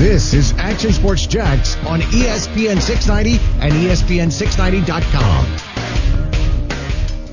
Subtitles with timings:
[0.00, 5.46] This is Action Sports Jax on ESPN 690 and E ESPN690.com.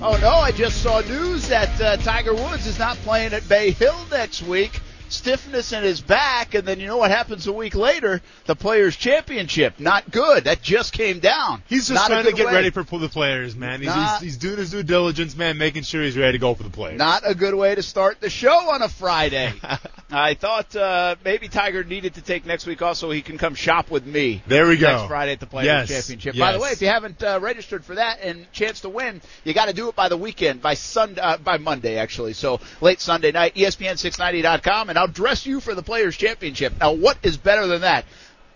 [0.04, 3.72] Oh no, I just saw news that uh, Tiger Woods is not playing at Bay
[3.72, 4.82] Hill next week.
[5.10, 8.22] Stiffness in his back, and then you know what happens a week later?
[8.46, 9.80] The Players Championship.
[9.80, 10.46] Not good.
[10.46, 11.64] That just came down.
[11.68, 12.54] He's just Not trying to get way.
[12.54, 13.80] ready for the players, man.
[13.80, 16.54] He's, Not- he's, he's doing his due diligence, man, making sure he's ready to go
[16.54, 16.98] for the players.
[16.98, 19.54] Not a good way to start the show on a Friday.
[20.10, 23.56] I thought uh, maybe Tiger needed to take next week off so he can come
[23.56, 24.42] shop with me.
[24.48, 24.88] There we go.
[24.90, 26.38] Next Friday at the Players Yes, Championship.
[26.38, 29.54] By the way, if you haven't uh, registered for that and chance to win, you
[29.54, 32.34] got to do it by the weekend, by Sunday, uh, by Monday actually.
[32.34, 36.74] So late Sunday night, E ESPN690.com, and I'll dress you for the Players Championship.
[36.80, 38.06] Now, what is better than that?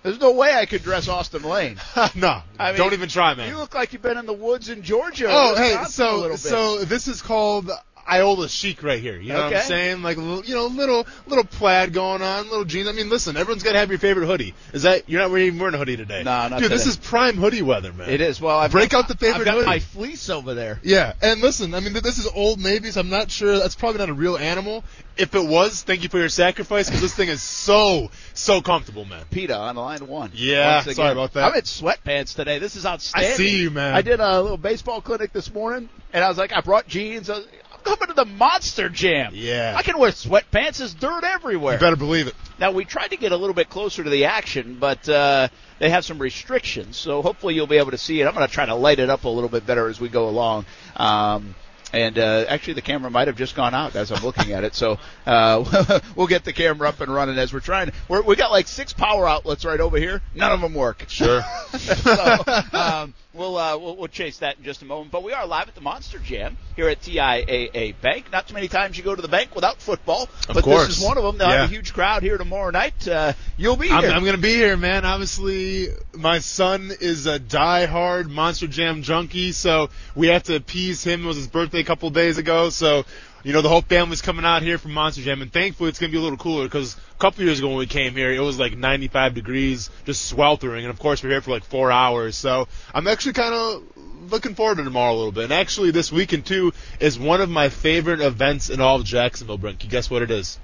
[0.04, 1.78] There's no way I could dress Austin Lane.
[2.16, 3.50] no, I mean, don't even try, man.
[3.50, 5.28] You look like you've been in the woods in Georgia.
[5.30, 6.40] Oh, hey, Wisconsin a so little bit.
[6.40, 7.70] so this is called
[8.10, 9.20] Iola chic right here.
[9.20, 10.02] You know what I'm saying?
[10.02, 12.88] Like you know, little little plaid going on, little jeans.
[12.88, 14.54] I mean, listen, everyone's got to have your favorite hoodie.
[14.74, 16.24] Is that you're not wearing wearing a hoodie today?
[16.24, 18.10] No, not Dude, this is prime hoodie weather, man.
[18.10, 18.40] It is.
[18.42, 19.66] Well, I've Break got, out the favorite I've got hoodie.
[19.68, 20.80] my fleece over there.
[20.84, 23.58] Yeah, and listen, I mean, this is Old Navy, so I'm not sure.
[23.58, 24.84] That's probably not a real animal.
[25.18, 29.06] If it was, thank you for your sacrifice, because this thing is so so comfortable,
[29.06, 29.26] man.
[29.30, 30.32] PETA on line one.
[30.34, 31.44] Yeah, sorry about that.
[31.44, 32.60] I'm in sweatpants today.
[32.60, 33.32] This is outstanding.
[33.32, 33.94] I see you, man.
[33.94, 37.30] I did a little baseball clinic this morning, and I was like, I brought jeans.
[37.30, 37.48] I was-
[37.84, 39.34] coming to the Monster Jam.
[39.36, 39.76] Yeah.
[39.78, 40.78] I can wear sweatpants.
[40.78, 41.74] There's dirt everywhere.
[41.74, 42.36] You better believe it.
[42.60, 45.48] Now we tried to get a little bit closer to the action, but uh,
[45.80, 46.98] they have some restrictions.
[46.98, 48.28] So hopefully you'll be able to see it.
[48.28, 50.30] I'm going to try to light it up a little bit better as we go
[50.30, 50.66] along.
[50.96, 51.56] Um,
[51.94, 54.76] and uh, actually, the camera might have just gone out as I'm looking at it.
[54.76, 57.92] So uh, we'll get the camera up and running as we're trying.
[58.08, 60.22] We're, we got like six power outlets right over here.
[60.34, 61.06] None of them work.
[61.08, 61.42] Sure.
[61.78, 65.12] so um, we'll, uh, we'll we'll chase that in just a moment.
[65.12, 68.32] But we are live at the Monster Jam here at TIAA Bank.
[68.32, 70.88] Not too many times you go to the bank without football, but course.
[70.88, 71.38] this is one of them.
[71.38, 73.08] They'll have a huge crowd here tomorrow night.
[73.08, 74.12] Uh, you'll be I'm, here.
[74.12, 75.06] I'm gonna be here, man.
[75.06, 81.26] Obviously, my son is a die-hard Monster Jam junkie, so we have to appease him.
[81.26, 83.04] It was his birthday a couple days ago, so
[83.44, 86.12] you know the whole family's coming out here for Monster Jam, and thankfully it's gonna
[86.12, 88.60] be a little cooler because a couple years ago when we came here, it was
[88.60, 92.36] like 95 degrees, just sweltering, and of course we're here for like four hours.
[92.36, 95.46] So I'm actually kind of looking forward to tomorrow a little bit.
[95.46, 99.58] And actually, this weekend too is one of my favorite events in all of Jacksonville.
[99.58, 100.60] Brent, you guess what it is?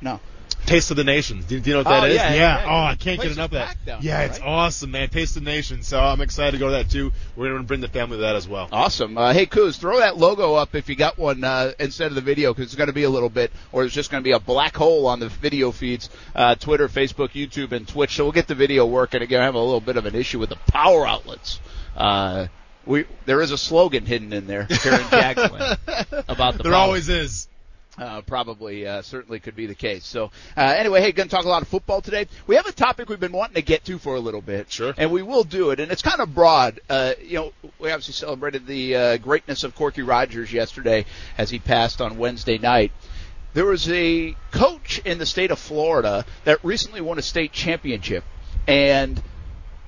[0.00, 0.20] no.
[0.66, 1.44] Taste of the Nations.
[1.44, 2.16] Do, do you know what Oh, that is?
[2.16, 2.64] yeah, yeah, yeah.
[2.66, 3.76] Oh, I can't get enough of is that.
[3.84, 4.48] down Yeah, there, it's right?
[4.48, 5.08] awesome, man.
[5.08, 5.82] Taste of the Nation.
[5.82, 7.12] So I'm excited to go to that too.
[7.36, 8.68] We're going to bring the family to that as well.
[8.72, 9.18] Awesome.
[9.18, 12.20] Uh, hey, Coos, throw that logo up if you got one uh, instead of the
[12.20, 14.32] video because it's going to be a little bit, or it's just going to be
[14.32, 18.14] a black hole on the video feeds, uh, Twitter, Facebook, YouTube, and Twitch.
[18.16, 19.20] So we'll get the video working.
[19.20, 21.60] Again, I have a little bit of an issue with the power outlets.
[21.96, 22.46] Uh,
[22.86, 25.76] we there is a slogan hidden in there here in Jacksonville
[26.28, 26.80] about the There power.
[26.80, 27.46] always is.
[28.02, 30.04] Uh, probably, uh, certainly could be the case.
[30.04, 32.26] So, uh, anyway, hey, going to talk a lot of football today.
[32.48, 34.72] We have a topic we've been wanting to get to for a little bit.
[34.72, 34.92] Sure.
[34.98, 35.78] And we will do it.
[35.78, 36.80] And it's kind of broad.
[36.90, 41.04] Uh, you know, we obviously celebrated the uh, greatness of Corky Rogers yesterday
[41.38, 42.90] as he passed on Wednesday night.
[43.54, 48.24] There was a coach in the state of Florida that recently won a state championship
[48.66, 49.22] and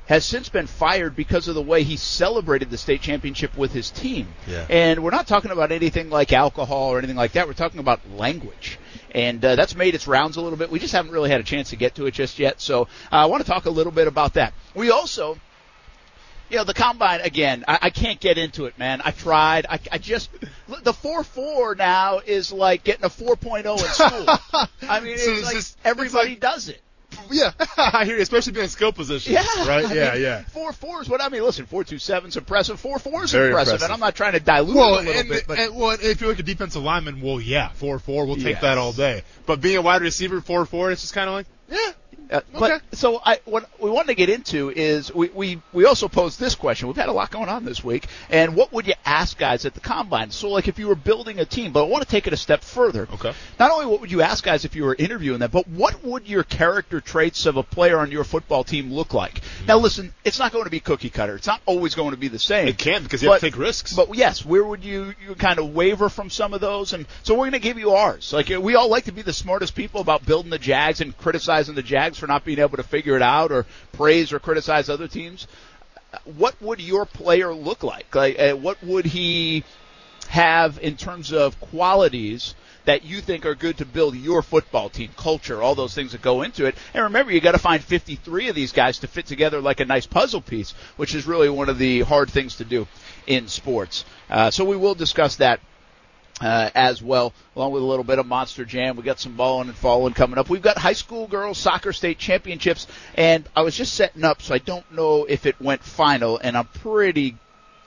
[0.06, 3.90] has since been fired because of the way he celebrated the state championship with his
[3.90, 4.28] team.
[4.46, 4.66] Yeah.
[4.68, 7.46] And we're not talking about anything like alcohol or anything like that.
[7.46, 8.78] We're talking about language.
[9.12, 10.70] And uh, that's made its rounds a little bit.
[10.70, 12.60] We just haven't really had a chance to get to it just yet.
[12.60, 14.52] So uh, I want to talk a little bit about that.
[14.74, 15.38] We also
[16.50, 17.64] you know, the combine again.
[17.66, 19.00] I, I can't get into it, man.
[19.02, 19.64] I tried.
[19.68, 20.28] I, I just
[20.82, 24.68] the four four now is like getting a 4.0 in school.
[24.88, 26.82] I mean, it's it's like just- everybody it's like- does it.
[27.30, 29.32] Yeah, I hear you, especially being in skill position.
[29.32, 29.84] Yeah, Right?
[29.86, 30.42] I yeah, mean, yeah.
[30.44, 31.42] Four four is what I mean.
[31.42, 32.78] Listen, four two seven is impressive.
[32.80, 33.84] Four four is Very impressive, impressive.
[33.84, 35.96] and I'm not trying to dilute Well, it a little and, bit, but and, well,
[36.00, 38.62] if you're like a defensive lineman, well, yeah, four four, we'll take Yes.
[38.62, 39.22] that all day.
[39.46, 41.92] But being a wide receiver, four four, it's just kind of like, yeah,
[42.30, 46.08] Uh, but so I what we wanted to get into is we, we we also
[46.08, 46.88] posed this question.
[46.88, 49.74] We've had a lot going on this week, and what would you ask guys at
[49.74, 50.30] the combine?
[50.30, 52.36] So like if you were building a team, but I want to take it a
[52.36, 53.06] step further.
[53.12, 53.32] Okay.
[53.58, 56.26] Not only what would you ask guys if you were interviewing them, but what would
[56.26, 59.40] your character traits of a player on your football team look like?
[59.68, 61.36] Now listen, it's not going to be cookie cutter.
[61.36, 62.68] It's not always going to be the same.
[62.68, 63.92] it can because you have to take risks.
[63.92, 66.94] But yes, where would you you kind of waver from some of those?
[66.94, 68.32] And so we're going to give you ours.
[68.32, 71.74] Like we all like to be the smartest people about building the Jags and criticizing
[71.74, 75.08] the Jags for not being able to figure it out, or praise or criticize other
[75.08, 75.46] teams.
[76.36, 78.14] What would your player look like?
[78.14, 79.64] Like uh, what would he
[80.28, 82.54] have in terms of qualities?
[82.86, 86.20] That you think are good to build your football team, culture, all those things that
[86.20, 86.74] go into it.
[86.92, 89.86] And remember, you got to find 53 of these guys to fit together like a
[89.86, 92.86] nice puzzle piece, which is really one of the hard things to do
[93.26, 94.04] in sports.
[94.28, 95.60] Uh, so we will discuss that
[96.40, 98.96] uh, as well, along with a little bit of Monster Jam.
[98.96, 100.48] We got some balling and falling coming up.
[100.48, 104.54] We've got high school girls soccer state championships, and I was just setting up, so
[104.54, 107.36] I don't know if it went final, and I'm pretty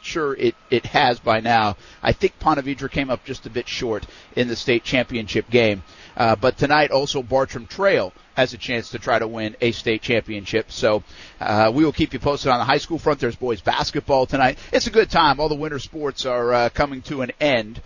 [0.02, 1.76] sure it, it has by now.
[2.02, 4.06] I think Ponte Vedra came up just a bit short
[4.36, 5.84] in the state championship game.
[6.16, 10.02] Uh, but tonight also Bartram Trail has a chance to try to win a state
[10.02, 10.72] championship.
[10.72, 11.04] So
[11.40, 13.20] uh, we will keep you posted on the high school front.
[13.20, 14.58] There's boys basketball tonight.
[14.72, 15.40] It's a good time.
[15.40, 17.82] All the winter sports are uh, coming to an end.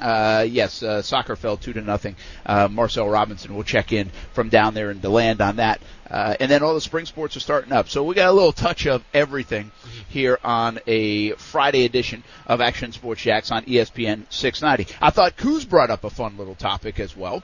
[0.00, 2.16] Uh, yes, uh, soccer fell two to nothing.
[2.44, 5.80] Uh, Marcel Robinson will check in from down there in land on that.
[6.10, 7.88] Uh, and then all the spring sports are starting up.
[7.88, 9.72] So we got a little touch of everything
[10.08, 14.94] here on a Friday edition of Action Sports Jax on ESPN 690.
[15.00, 17.42] I thought Coos brought up a fun little topic as well.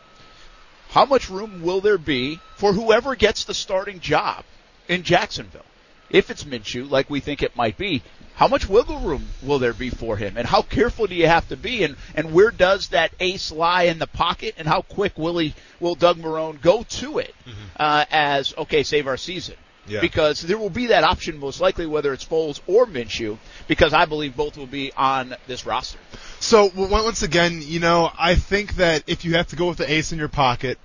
[0.90, 4.44] How much room will there be for whoever gets the starting job
[4.88, 5.64] in Jacksonville?
[6.12, 8.02] If it's Minshew, like we think it might be,
[8.34, 10.36] how much wiggle room will there be for him?
[10.36, 11.84] And how careful do you have to be?
[11.84, 14.54] And, and where does that ace lie in the pocket?
[14.58, 17.76] And how quick will he, will Doug Marrone go to it, mm-hmm.
[17.76, 19.56] uh, as, okay, save our season?
[19.86, 20.00] Yeah.
[20.00, 23.36] Because there will be that option most likely, whether it's Foles or Minshew,
[23.66, 25.98] because I believe both will be on this roster.
[26.38, 29.90] So once again, you know, I think that if you have to go with the
[29.90, 30.78] ace in your pocket,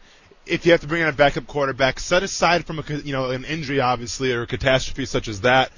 [0.50, 3.32] if you have to bring in a backup quarterback, set aside from a you know
[3.32, 5.72] an injury obviously or a catastrophe such as that,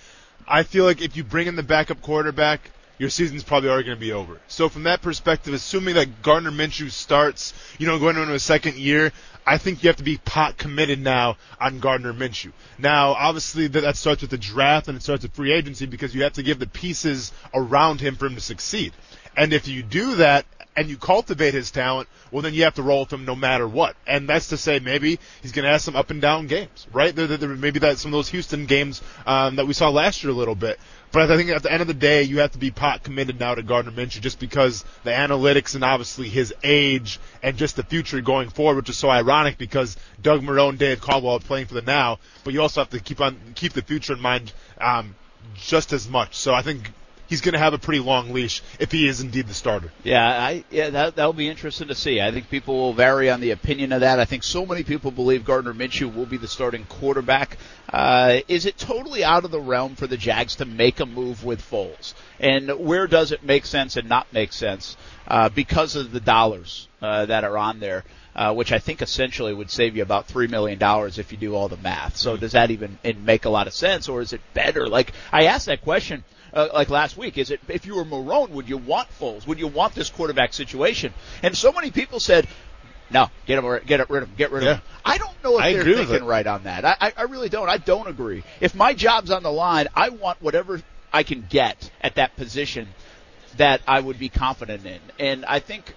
[0.47, 3.97] I feel like if you bring in the backup quarterback, your season's probably already going
[3.97, 4.39] to be over.
[4.47, 8.75] So from that perspective, assuming that Gardner Minshew starts, you know, going into a second
[8.75, 9.13] year,
[9.45, 12.51] I think you have to be pot committed now on Gardner Minshew.
[12.77, 16.23] Now, obviously, that starts with the draft and it starts with free agency because you
[16.23, 18.91] have to give the pieces around him for him to succeed.
[19.37, 20.45] And if you do that
[20.79, 23.67] and you cultivate his talent, well, then you have to roll with him no matter
[23.67, 23.97] what.
[24.07, 27.13] And that's to say, maybe he's going to have some up and down games, right?
[27.13, 30.31] There, there, maybe that some of those Houston games um, that we saw last year
[30.31, 30.79] a little bit.
[31.11, 33.41] But I think at the end of the day, you have to be pot committed
[33.41, 37.83] now to Gardner Minshew just because the analytics and obviously his age and just the
[37.83, 41.73] future going forward, which is so ironic because Doug Marrone, Dave Caldwell are playing for
[41.73, 45.13] the now, but you also have to keep on keep the future in mind um,
[45.55, 46.37] just as much.
[46.37, 46.89] So I think
[47.29, 49.91] he's going to have a pretty long leash if he is indeed the starter.
[50.03, 52.19] Yeah, I yeah that that'll be interesting to see.
[52.19, 54.19] I think people will vary on the opinion of that.
[54.19, 57.57] I think so many people believe Gardner Minshew will be the starting quarterback.
[57.87, 61.45] Uh, is it totally out of the realm for the Jags to make a move
[61.45, 62.13] with Foles?
[62.39, 64.97] And where does it make sense and not make sense
[65.27, 68.03] uh, because of the dollars uh, that are on there?
[68.35, 71.55] Uh, which I think essentially would save you about three million dollars if you do
[71.55, 72.15] all the math.
[72.15, 74.87] So does that even make a lot of sense, or is it better?
[74.87, 76.23] Like I asked that question
[76.53, 77.37] uh, like last week.
[77.37, 79.47] Is it if you were Marrone, would you want Foles?
[79.47, 81.13] Would you want this quarterback situation?
[81.43, 82.47] And so many people said,
[83.11, 84.81] no, get him, get rid of him, get rid of him.
[85.03, 86.85] I don't know if I they're thinking right on that.
[86.85, 87.69] I, I really don't.
[87.69, 88.43] I don't agree.
[88.59, 90.81] If my job's on the line, I want whatever
[91.11, 92.87] I can get at that position
[93.57, 94.99] that I would be confident in.
[95.17, 95.95] And I think,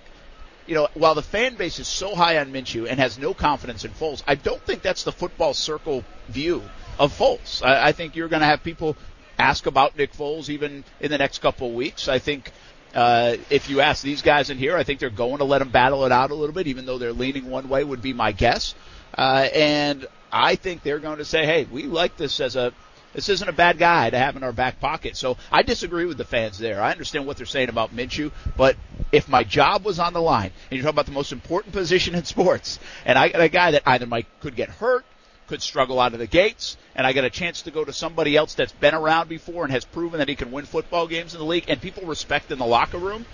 [0.67, 3.85] you know, while the fan base is so high on Minshew and has no confidence
[3.85, 6.63] in Foles, I don't think that's the football circle view
[6.99, 7.63] of Foles.
[7.63, 8.97] I, I think you're going to have people
[9.39, 12.09] ask about Nick Foles even in the next couple of weeks.
[12.09, 12.51] I think
[12.95, 15.71] uh, if you ask these guys in here, I think they're going to let him
[15.71, 18.33] battle it out a little bit, even though they're leaning one way would be my
[18.33, 18.75] guess.
[19.17, 22.73] Uh, and I think they're going to say, hey, we like this as a
[23.15, 25.17] this isn't a bad guy to have in our back pocket.
[25.17, 26.83] So I disagree with the fans there.
[26.83, 28.77] I understand what they're saying about Minshew, but
[29.11, 32.15] if my job was on the line, and you're talking about the most important position
[32.15, 35.05] in sports, and I got a guy that either might could get hurt
[35.47, 38.37] could struggle out of the gates, and I get a chance to go to somebody
[38.37, 41.41] else that's been around before and has proven that he can win football games in
[41.41, 43.27] the league, and people respect in the locker room.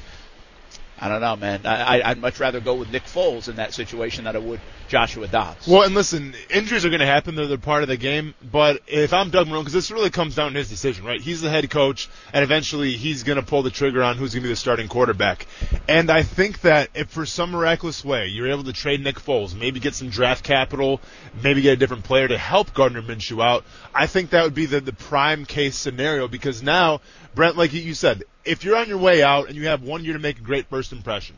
[1.01, 1.65] I don't know, man.
[1.65, 5.29] I, I'd much rather go with Nick Foles in that situation than I would Joshua
[5.29, 5.69] Dobbs.
[5.69, 7.35] Well, and listen, injuries are going to happen.
[7.35, 8.35] They're, they're part of the game.
[8.43, 11.21] But if I'm Doug Marrone, because this really comes down to his decision, right?
[11.21, 14.43] He's the head coach, and eventually he's going to pull the trigger on who's going
[14.43, 15.47] to be the starting quarterback.
[15.87, 19.55] And I think that if for some miraculous way you're able to trade Nick Foles,
[19.55, 21.01] maybe get some draft capital,
[21.43, 23.65] maybe get a different player to help Gardner Minshew out,
[23.95, 27.01] I think that would be the, the prime case scenario because now,
[27.35, 30.15] Brent, like you said, if you're on your way out and you have one year
[30.15, 31.37] to make a great first impression,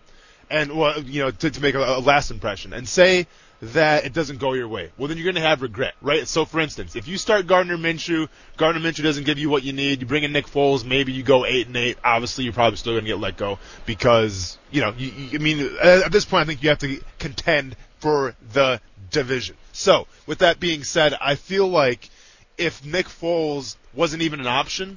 [0.49, 3.27] and well, you know, to, to make a, a last impression, and say
[3.63, 6.27] that it doesn't go your way, well, then you're going to have regret, right?
[6.27, 9.73] So, for instance, if you start Gardner Minshew, Gardner Minshew doesn't give you what you
[9.73, 10.01] need.
[10.01, 11.99] You bring in Nick Foles, maybe you go eight and eight.
[12.03, 15.43] Obviously, you're probably still going to get let go because you know, you, you, I
[15.43, 19.57] mean, at this point, I think you have to contend for the division.
[19.73, 22.09] So, with that being said, I feel like
[22.57, 24.97] if Nick Foles wasn't even an option,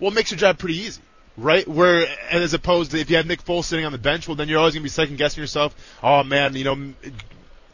[0.00, 1.00] well, it makes your job pretty easy
[1.36, 1.66] right?
[1.66, 4.48] Where as opposed to if you have Nick Foles sitting on the bench, well then
[4.48, 5.74] you're always gonna be second guessing yourself.
[6.02, 6.92] Oh man, you know,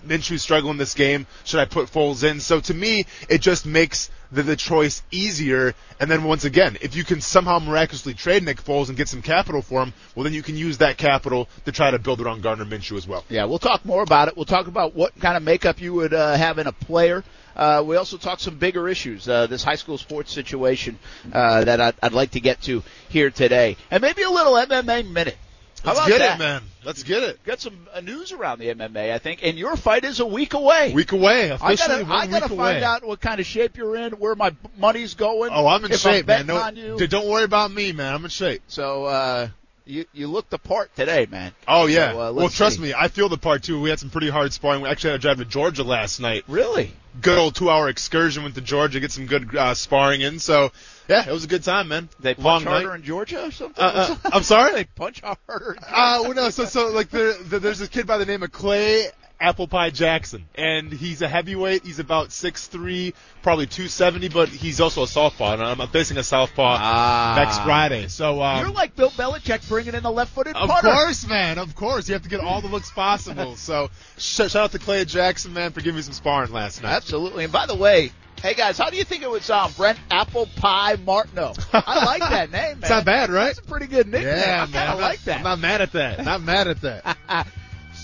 [0.06, 1.26] Minshew struggling this game.
[1.44, 2.40] Should I put Foles in?
[2.40, 5.74] So to me, it just makes the, the choice easier.
[6.00, 9.22] And then once again, if you can somehow miraculously trade Nick Foles and get some
[9.22, 12.42] capital for him, well then you can use that capital to try to build around
[12.42, 13.24] Gardner Minshew as well.
[13.28, 14.36] Yeah, we'll talk more about it.
[14.36, 17.22] We'll talk about what kind of makeup you would uh, have in a player.
[17.56, 20.98] Uh, we also talk some bigger issues, uh, this high school sports situation
[21.32, 25.08] uh, that I'd, I'd like to get to here today, and maybe a little MMA
[25.10, 25.36] minute.
[25.84, 26.36] How Let's about get that?
[26.36, 26.62] it, man.
[26.84, 27.42] Let's get it.
[27.44, 30.54] Got some uh, news around the MMA, I think, and your fight is a week
[30.54, 30.92] away.
[30.92, 32.84] Week away, I officially gotta, one I gotta find away.
[32.84, 35.50] out what kind of shape you're in, where my money's going.
[35.52, 36.96] Oh, I'm in shape, I'm man.
[36.96, 38.14] No, don't worry about me, man.
[38.14, 38.62] I'm in shape.
[38.68, 39.48] So uh,
[39.84, 41.52] you you look the part today, man.
[41.66, 42.12] Oh yeah.
[42.12, 42.82] So, uh, well, trust see.
[42.82, 43.80] me, I feel the part too.
[43.80, 44.82] We had some pretty hard sparring.
[44.82, 46.44] We actually had to drive to Georgia last night.
[46.48, 46.92] Really?
[47.20, 50.38] Good old two-hour excursion went to Georgia, get some good uh, sparring in.
[50.38, 50.72] So
[51.08, 52.08] yeah, it was a good time, man.
[52.20, 53.00] They punch Long harder night.
[53.00, 53.82] in Georgia or something?
[53.82, 54.72] Uh, uh, I'm sorry.
[54.74, 55.76] they punch harder.
[55.80, 58.50] Uh, well, no, so so like there, there, there's this kid by the name of
[58.52, 59.08] Clay
[59.42, 61.84] Apple Pie Jackson, and he's a heavyweight.
[61.84, 66.76] He's about 6'3", probably 270, but he's also a southpaw, and I'm facing a southpaw
[66.80, 67.34] Ah.
[67.36, 68.06] next Friday.
[68.08, 71.58] So um, You're like Bill Belichick bringing in the left-footed partner Of course, man.
[71.58, 73.56] Of course, you have to get all the looks possible.
[73.56, 76.92] so, sh- shout out to Clay Jackson, man, for giving me some sparring last night.
[76.92, 77.44] Absolutely.
[77.44, 79.76] And by the way, hey guys, how do you think it would sound?
[79.76, 81.54] Brent Apple Pie Martineau.
[81.72, 82.78] I like that name, man.
[82.82, 83.46] It's not bad, right?
[83.54, 84.36] That's a pretty good nickname.
[84.36, 84.72] Yeah, I man.
[84.72, 85.38] kind of like that.
[85.38, 86.24] I'm not mad at that.
[86.24, 87.16] Not mad at that.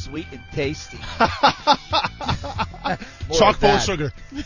[0.09, 0.99] Sweet and tasty.
[3.33, 4.13] Chock full of sugar.
[4.33, 4.43] yeah,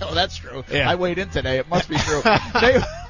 [0.00, 0.64] well, that's true.
[0.70, 0.90] Yeah.
[0.90, 1.58] I weighed in today.
[1.58, 2.22] It must be true.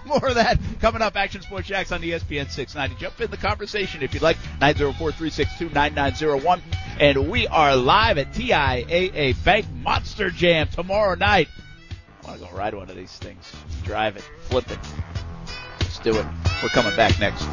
[0.05, 1.17] More of that coming up.
[1.17, 3.01] Action Sports Jax on ESPN 690.
[3.01, 4.37] Jump in the conversation if you'd like.
[4.61, 6.61] 904-362-9901.
[7.01, 11.49] And we are live at TIAA Bank Monster Jam tomorrow night.
[12.23, 13.51] I want to go ride one of these things.
[13.85, 14.29] Drive it.
[14.43, 14.79] Flip it.
[15.81, 16.27] Let's do it.
[16.63, 17.47] We're coming back next.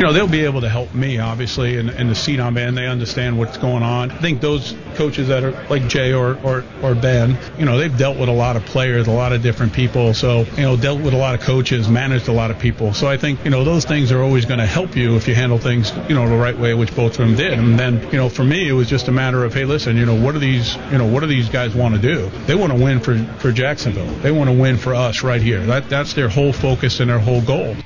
[0.00, 2.74] You know, they'll be able to help me, obviously, in, in the seat I'm in.
[2.74, 4.10] They understand what's going on.
[4.10, 7.94] I think those coaches that are like Jay or, or, or Ben, you know, they've
[7.94, 10.14] dealt with a lot of players, a lot of different people.
[10.14, 12.94] So, you know, dealt with a lot of coaches, managed a lot of people.
[12.94, 15.34] So I think, you know, those things are always going to help you if you
[15.34, 17.58] handle things, you know, the right way, which both of them did.
[17.58, 20.06] And then, you know, for me, it was just a matter of, hey, listen, you
[20.06, 22.30] know, what do these, you know, what do these guys want to do?
[22.46, 24.10] They want to win for, for Jacksonville.
[24.20, 25.60] They want to win for us right here.
[25.66, 27.76] That, that's their whole focus and their whole goal.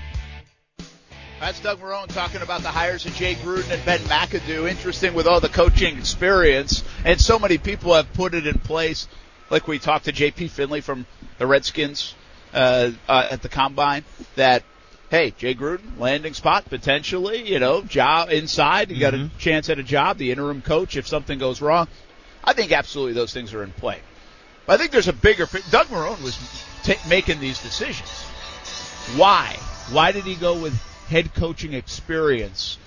[1.44, 4.66] That's Doug Marrone talking about the hires of Jay Gruden and Ben McAdoo.
[4.66, 9.06] Interesting with all the coaching experience, and so many people have put it in place.
[9.50, 10.48] Like we talked to J.P.
[10.48, 11.04] Finlay from
[11.36, 12.14] the Redskins
[12.54, 14.06] uh, uh, at the combine.
[14.36, 14.62] That
[15.10, 17.46] hey, Jay Gruden landing spot potentially.
[17.46, 18.90] You know, job inside.
[18.90, 20.16] You got a chance at a job.
[20.16, 21.88] The interim coach if something goes wrong.
[22.42, 24.00] I think absolutely those things are in play.
[24.64, 25.46] But I think there's a bigger.
[25.70, 26.38] Doug Marrone was
[26.84, 28.22] ta making these decisions.
[29.18, 29.58] Why?
[29.90, 30.72] Why did he go with
[31.08, 32.78] head coaching experience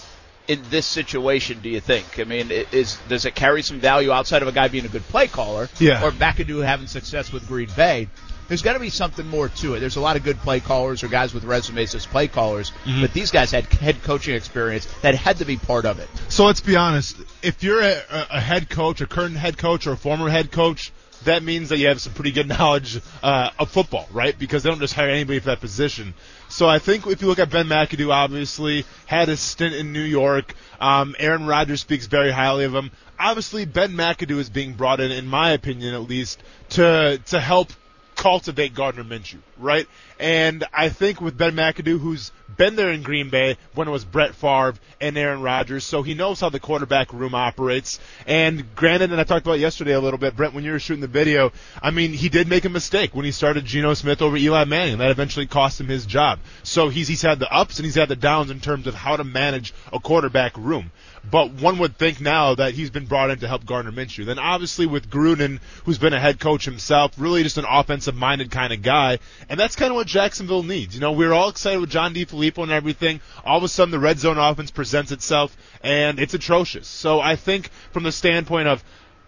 [0.48, 1.60] in this situation?
[1.62, 2.20] Do you think?
[2.20, 5.04] I mean, is does it carry some value outside of a guy being a good
[5.04, 5.70] play caller?
[5.80, 6.04] Yeah.
[6.04, 8.08] Or McAdoo having success with Green Bay?
[8.48, 9.82] There's got to be something more to it.
[9.82, 12.72] There's a lot of good play callers or guys with resumes as play callers,
[13.02, 16.08] but these guys had head coaching experience that had to be part of it.
[16.30, 17.18] So let's be honest.
[17.44, 20.94] If you're a, a head coach, a current head coach, or a former head coach,
[21.26, 24.38] that means that you have some pretty good knowledge uh, of football, right?
[24.38, 26.14] Because they don't just hire anybody for that position.
[26.50, 30.02] So I think if you look at Ben McAdoo, obviously had a stint in New
[30.02, 30.54] York.
[30.80, 32.92] Um, Aaron Rodgers speaks very highly of him.
[33.20, 37.72] Obviously, Ben McAdoo is being brought in, in my opinion at least, to to help
[38.18, 39.88] cultivate Gardner Minshew, right?
[40.20, 44.04] And I think with Ben McAdoo, who's been there in Green Bay when it was
[44.04, 48.00] Brett Favre and Aaron Rodgers, so he knows how the quarterback room operates.
[48.26, 51.02] And granted, and I talked about yesterday a little bit, Brent, when you were shooting
[51.02, 54.36] the video, I mean, he did make a mistake when he started Geno Smith over
[54.36, 54.98] Eli Manning.
[54.98, 56.40] That eventually cost him his job.
[56.64, 59.16] So he's he's had the ups and he's had the downs in terms of how
[59.16, 60.92] to manage a quarterback room.
[61.30, 64.26] But one would think now that he's been brought in to help Gardner Minshew.
[64.26, 68.52] Then obviously with Gruden, who's been a head coach himself, really just an offensive minded
[68.52, 69.20] kind of guy.
[69.50, 70.96] And that's kind of what Jacksonville needs.
[70.96, 73.20] You know, we were all excited with John DeFilippo and everything.
[73.44, 76.88] All of a sudden the red zone offense presents itself and it's atrocious.
[76.88, 78.84] So I think from the standpoint of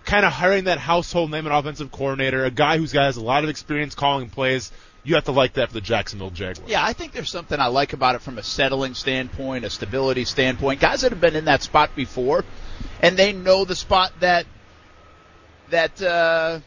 [0.06, 3.22] kind of hiring that household name and offensive coordinator, a guy who's got has a
[3.22, 4.72] lot of experience calling plays,
[5.04, 6.70] you have to like that for the Jacksonville Jaguars.
[6.70, 10.26] Yeah, I think there's something I like about it from a settling standpoint, a stability
[10.26, 10.82] standpoint.
[10.82, 12.44] Guys that have been in that spot before,
[13.02, 14.46] and they know the spot that
[15.70, 16.60] that uh,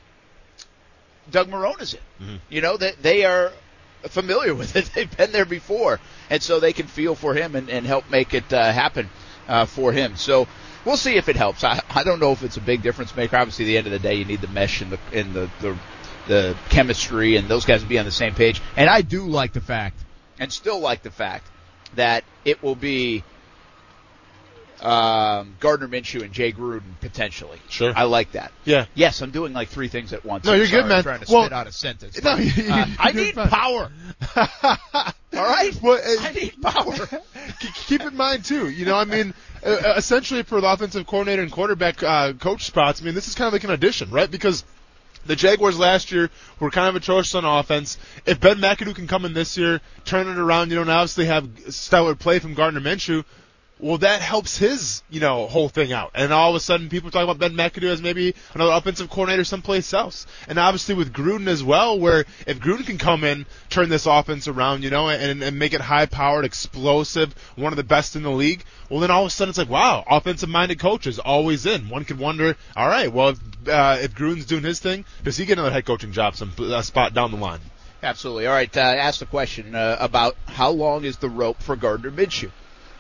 [1.31, 2.41] Doug Marrone is in.
[2.49, 3.53] You know that they are
[4.05, 4.91] familiar with it.
[4.95, 8.33] They've been there before, and so they can feel for him and, and help make
[8.35, 9.11] it uh, happen
[9.49, 10.17] uh, for him.
[10.17, 10.49] So.
[10.85, 11.62] We'll see if it helps.
[11.62, 13.37] I, I don't know if it's a big difference maker.
[13.37, 15.49] Obviously, at the end of the day, you need the mesh and the in the,
[15.61, 15.79] the
[16.29, 18.61] the chemistry and those guys will be on the same page.
[18.76, 19.97] And I do like the fact,
[20.38, 21.47] and still like the fact,
[21.95, 23.23] that it will be
[24.81, 27.61] um, Gardner Minshew and Jay Gruden potentially.
[27.69, 27.93] Sure.
[27.95, 28.50] I like that.
[28.64, 28.87] Yeah.
[28.95, 30.45] Yes, I'm doing like three things at once.
[30.45, 30.97] No, I'm you're good, sorry, man.
[30.99, 32.23] I'm trying to Well- spit out a sentence.
[32.23, 33.49] No, but, you- uh, I need fine.
[33.49, 33.93] power.
[35.35, 35.79] All right.
[35.83, 36.95] Well, uh, I need power.
[37.87, 41.52] Keep in mind too, you know, I mean, uh, essentially for the offensive coordinator and
[41.52, 44.31] quarterback uh, coach spots, I mean, this is kind of like an addition, right?
[44.31, 44.64] Because
[45.26, 47.99] the Jaguars last year were kind of atrocious on offense.
[48.26, 51.26] If Ben McAdoo can come in this year, turn it around, you know, and obviously
[51.26, 53.25] have stellar play from Gardner Minshew,
[53.83, 56.12] well, that helps his, you know, whole thing out.
[56.15, 59.11] And all of a sudden, people are talking about Ben McAdoo as maybe another offensive
[59.11, 60.25] coordinator someplace else.
[60.47, 64.47] And obviously with Gruden as well, where if Gruden can come in, turn this offense
[64.47, 68.31] around, you know, and, and make it high-powered, explosive, one of the best in the
[68.31, 71.89] league, well, then all of a sudden it's like, wow, offensive-minded coaches always in.
[71.89, 75.45] One could wonder, all right, well, if, uh, if Gruden's doing his thing, does he
[75.45, 77.59] get another head coaching job, some uh, spot down the line?
[78.01, 78.47] Absolutely.
[78.47, 78.77] All right.
[78.77, 82.51] Uh, ask the question uh, about how long is the rope for Gardner Minshew?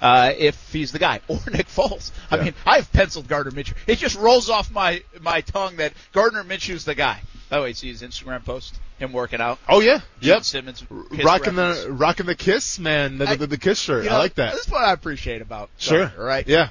[0.02, 2.10] Uh, if he's the guy, or Nick Foles.
[2.30, 2.42] I Yeah.
[2.44, 3.74] mean, I've penciled Gardner Minshew.
[3.86, 7.20] It just rolls off my my tongue that Gardner Minshew's the guy.
[7.48, 9.58] By the way, see his Instagram post, him working out.
[9.68, 10.42] Oh yeah, Gene yep.
[10.44, 11.84] Simmons Rocking reference.
[11.84, 14.04] the rocking the kiss, man, the, I- the, the kiss shirt.
[14.04, 14.54] You I like that.
[14.54, 16.06] This is what I appreciate about Sure.
[16.06, 16.48] Gardner, right?
[16.48, 16.70] Yeah,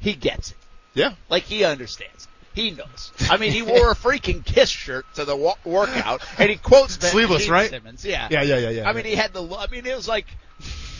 [0.00, 0.56] He gets it.
[0.94, 1.14] yeah.
[1.30, 2.26] Like he understands.
[2.54, 3.12] He knows.
[3.30, 6.96] I mean, he wore a freaking Kiss shirt to the wa- workout, and he quotes
[6.98, 7.70] Ben Sleeveless, Gene right?
[7.70, 8.04] Simmons.
[8.04, 8.88] Yeah, Yeah, yeah, yeah, yeah.
[8.88, 9.42] I mean, he had the.
[9.56, 10.26] I mean, it was like.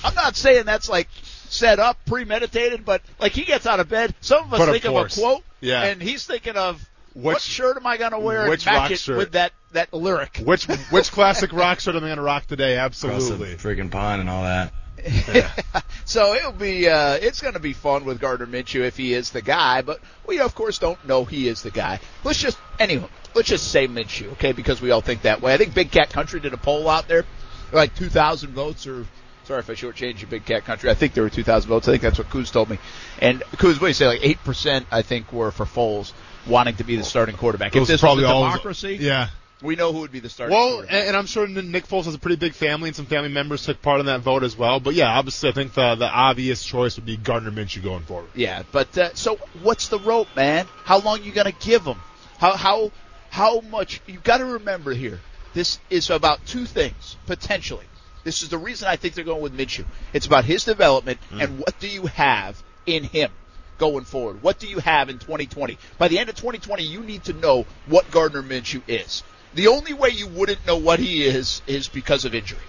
[0.05, 1.09] I'm not saying that's like
[1.53, 4.15] set up, premeditated, but like he gets out of bed.
[4.21, 5.17] Some of us But think of, course.
[5.17, 5.83] a quote, Yeah.
[5.85, 6.83] and he's thinking of
[7.15, 9.19] what shirt am I going to wear which and rock match it shirt?
[9.19, 10.39] with that that lyric.
[10.45, 12.77] Which which classic rock shirt am I gonna rock today?
[12.77, 13.55] Absolutely.
[13.57, 14.73] freaking pond and all that.
[16.05, 19.31] so it'll be uh, it's going to be fun with Gardner Minshew if he is
[19.31, 21.99] the guy, but we of course don't know he is the guy.
[22.25, 24.53] Let's just anyway, let's just say Minshew, okay?
[24.53, 25.53] Because we all think that way.
[25.55, 27.25] I think Big Cat Country did a poll out there,
[27.73, 29.05] like 2,000 votes or.
[29.45, 30.89] Sorry if I shortchanged you, Big Cat Country.
[30.91, 31.89] I think there were 2,000 votes.
[31.89, 32.79] I think that's what Kuz told me.
[33.21, 34.07] And Kuz, what do you say?
[34.07, 36.13] Like 8%, I think, were for Foles
[36.47, 37.69] wanting to be the starting quarterback.
[37.69, 39.29] If Those this probably was a all- democracy, Yeah.
[39.61, 40.91] we know who would be the starting quarterback.
[40.93, 43.31] Well, and, and I'm sure Nick Foles has a pretty big family, and some family
[43.31, 44.79] members took part in that vote as well.
[44.79, 48.31] But yeah, obviously, I think the the obvious choice would be Gardner Minshew going forward.
[48.35, 50.67] Yeah, but uh, so what's the rope, man?
[50.85, 51.99] How long you gonna give him?
[52.39, 52.93] How how
[53.31, 54.01] how much?
[54.07, 55.21] You got to remember here.
[55.55, 57.85] This is about two things potentially.
[58.25, 59.85] This is the reason I think they're going with Minshew.
[60.13, 61.41] It's about his development hmm.
[61.41, 63.31] and what do you have in him
[63.79, 64.43] going forward.
[64.43, 65.79] What do you have in 2020?
[65.99, 69.25] By the end of 2020, you need to know what Gardner Minshew is.
[69.55, 72.61] The only way you wouldn't know what he is is because of injury.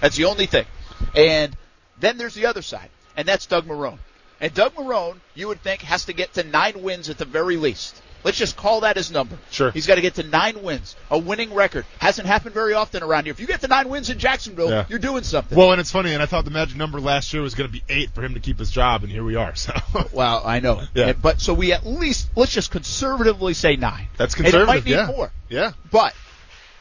[0.00, 0.66] That's the only thing.
[1.14, 1.56] And
[2.00, 3.98] then there's the other side, and that's Doug Marrone.
[4.40, 7.56] And Doug Marrone, you would think, has to get to nine wins at the very
[7.56, 8.00] least.
[8.24, 9.36] Let's just call that his number.
[9.50, 9.70] Sure.
[9.72, 10.94] He's got to get to nine wins.
[11.10, 11.84] A winning record.
[11.98, 13.32] Hasn't happened very often around here.
[13.32, 14.84] If you get to nine wins in Jacksonville, Yeah.
[14.88, 15.58] you're doing something.
[15.58, 17.72] Well, and it's funny, and I thought the magic number last year was going to
[17.72, 19.54] be eight for him to keep his job, and here we are.
[19.62, 19.72] So
[20.12, 20.82] Well, I know.
[20.94, 21.08] Yeah.
[21.08, 24.06] And- But so we at least let's just conservatively say nine.
[24.16, 24.68] that's And conservative.
[24.68, 25.06] it might need yeah.
[25.06, 25.32] more.
[25.48, 25.72] Yeah.
[25.90, 26.14] But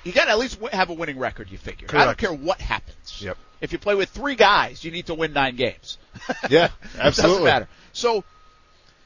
[0.03, 1.49] you got to at least w- have a winning record.
[1.51, 1.87] You figure.
[1.91, 3.21] I don't care what happens.
[3.21, 3.37] Yep.
[3.61, 5.97] If you play with three guys, you need to win nine games.
[6.49, 7.67] Yeah, It doesn't matter.
[7.93, 8.23] So,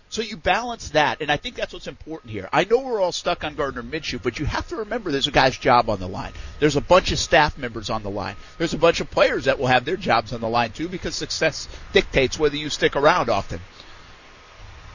[0.10, 2.48] so you balance that, and I think that's what's important here.
[2.54, 5.32] I know we're all stuck on Gardner Minshew, but you have to remember there's a
[5.32, 6.32] guy's job on the line.
[6.60, 8.36] There's a bunch of staff members on the line.
[8.58, 11.16] There's a bunch of players that will have their jobs on the line too, because
[11.16, 13.60] success dictates whether you stick around often.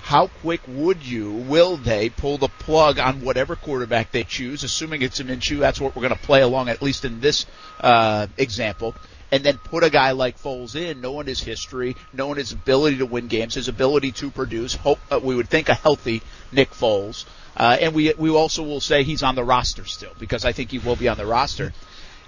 [0.02, 5.02] How quick would you, will they pull the plug on whatever quarterback they choose, assuming
[5.02, 5.58] it's a Minshew?
[5.58, 7.46] That's what we're going to play along, at least in this
[7.80, 8.94] uh, example.
[9.32, 13.06] And then put a guy like Foles in, knowing his history, knowing his ability to
[13.06, 14.74] win games, his ability to produce.
[14.74, 18.80] Hope uh, we would think a healthy Nick Foles, uh, and we we also will
[18.80, 21.72] say he's on the roster still because I think he will be on the roster.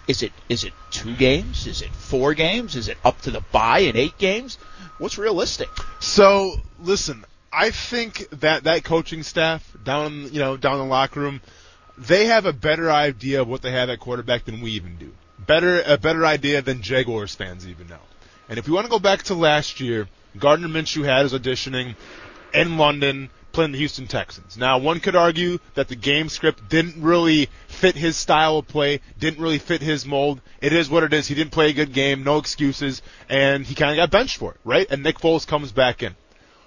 [0.09, 1.67] Is it is it two games?
[1.67, 2.77] Is it four games?
[2.77, 4.59] Is it up to the bye in eight games?
[4.99, 5.69] What's realistic?
[6.01, 11.21] So listen, I think that that coaching staff down, you know, down in the locker
[11.21, 11.41] room,
[11.99, 15.13] they have a better idea of what they have at quarterback than we even do.
[15.47, 17.99] Better, a better idea than Jaguars fans even know.
[18.49, 21.97] And if we want to go back to last year, Gardner Minshew had his auditioning
[22.53, 24.57] in London playing the Houston Texans.
[24.57, 29.01] Now, one could argue that the game script didn't really fit his style of play,
[29.19, 30.41] didn't really fit his mold.
[30.61, 31.27] It is what it is.
[31.27, 34.53] He didn't play a good game, no excuses, and he kind of got benched for
[34.53, 34.91] it, right?
[34.91, 36.17] And Nick Foles comes back in.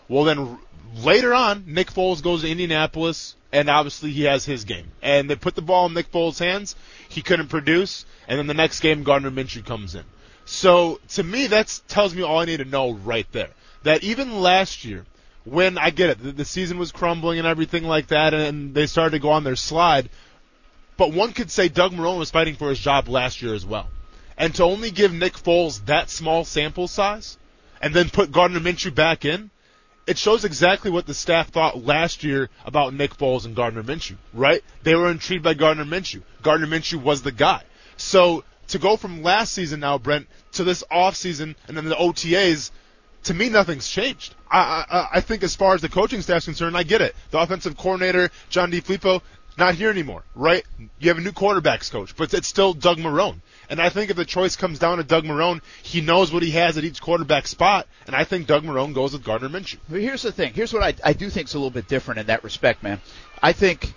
[0.07, 0.59] Well, then
[0.95, 4.91] later on, Nick Foles goes to Indianapolis, and obviously he has his game.
[5.01, 6.75] And they put the ball in Nick Foles' hands.
[7.09, 10.03] He couldn't produce, and then the next game, Gardner Minshew comes in.
[10.45, 13.49] So to me, that tells me all I need to know right there.
[13.83, 15.05] That even last year,
[15.43, 18.87] when I get it, the, the season was crumbling and everything like that, and they
[18.87, 20.09] started to go on their slide.
[20.97, 23.89] But one could say Doug Marrone was fighting for his job last year as well.
[24.37, 27.37] And to only give Nick Foles that small sample size,
[27.81, 29.49] and then put Gardner Minshew back in,
[30.07, 34.17] it shows exactly what the staff thought last year about Nick Foles and Gardner Minshew,
[34.33, 34.63] right?
[34.83, 36.21] They were intrigued by Gardner Minshew.
[36.43, 37.63] Gardner Minshew was the guy.
[37.97, 41.95] So to go from last season now, Brent, to this off season and then the
[41.95, 42.71] OTAs,
[43.23, 44.35] to me, nothing's changed.
[44.49, 47.15] I, I, I think as far as the coaching staff's concerned, I get it.
[47.31, 49.21] The offensive coordinator, John DeFilippo,
[49.57, 50.63] not here anymore, right?
[50.99, 53.41] You have a new quarterbacks coach, but it's still Doug Marrone.
[53.69, 56.51] And I think if the choice comes down to Doug Marrone, he knows what he
[56.51, 59.77] has at each quarterback spot, and I think Doug Marrone goes with Gardner Minshew.
[59.89, 60.53] But here's the thing.
[60.53, 63.01] Here's what I, I do think is a little bit different in that respect, man.
[63.41, 63.93] I think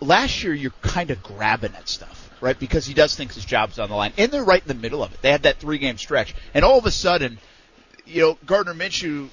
[0.00, 2.58] last year you're kind of grabbing at stuff, right?
[2.58, 4.12] Because he does think his job's on the line.
[4.16, 5.22] And they're right in the middle of it.
[5.22, 6.34] They had that three game stretch.
[6.52, 7.38] And all of a sudden,
[8.06, 9.28] you know, Gardner Minshew,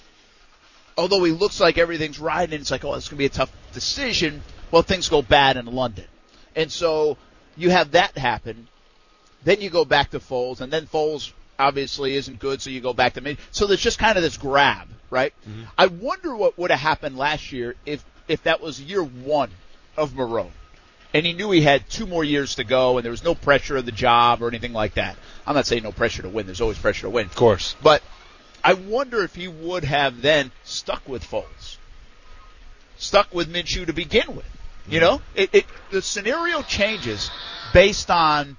[0.98, 3.52] although he looks like everything's riding, it's like, oh, it's going to be a tough
[3.74, 4.42] decision.
[4.72, 6.06] Well, things go bad in London.
[6.56, 7.18] And so
[7.58, 8.68] you have that happen.
[9.44, 12.94] Then you go back to Foles, and then Foles obviously isn't good, so you go
[12.94, 13.38] back to me.
[13.52, 15.34] So there's just kind of this grab, right?
[15.48, 15.64] Mm-hmm.
[15.78, 19.50] I wonder what would have happened last year if if that was year one
[19.98, 20.52] of Marrone,
[21.14, 23.78] and he knew he had two more years to go, and there was no pressure
[23.78, 25.16] of the job or anything like that.
[25.46, 26.46] I'm not saying no pressure to win.
[26.46, 27.76] There's always pressure to win, of course.
[27.82, 28.02] But
[28.64, 31.78] I wonder if he would have then stuck with Foles,
[32.98, 34.46] stuck with Minshew to begin with.
[34.88, 37.30] You know, it, it the scenario changes
[37.74, 38.58] based on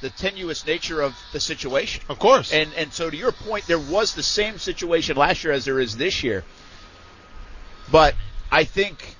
[0.00, 2.02] the tenuous nature of the situation.
[2.08, 2.52] Of course.
[2.52, 5.80] And and so to your point, there was the same situation last year as there
[5.80, 6.44] is this year.
[7.90, 8.14] But
[8.50, 9.16] I think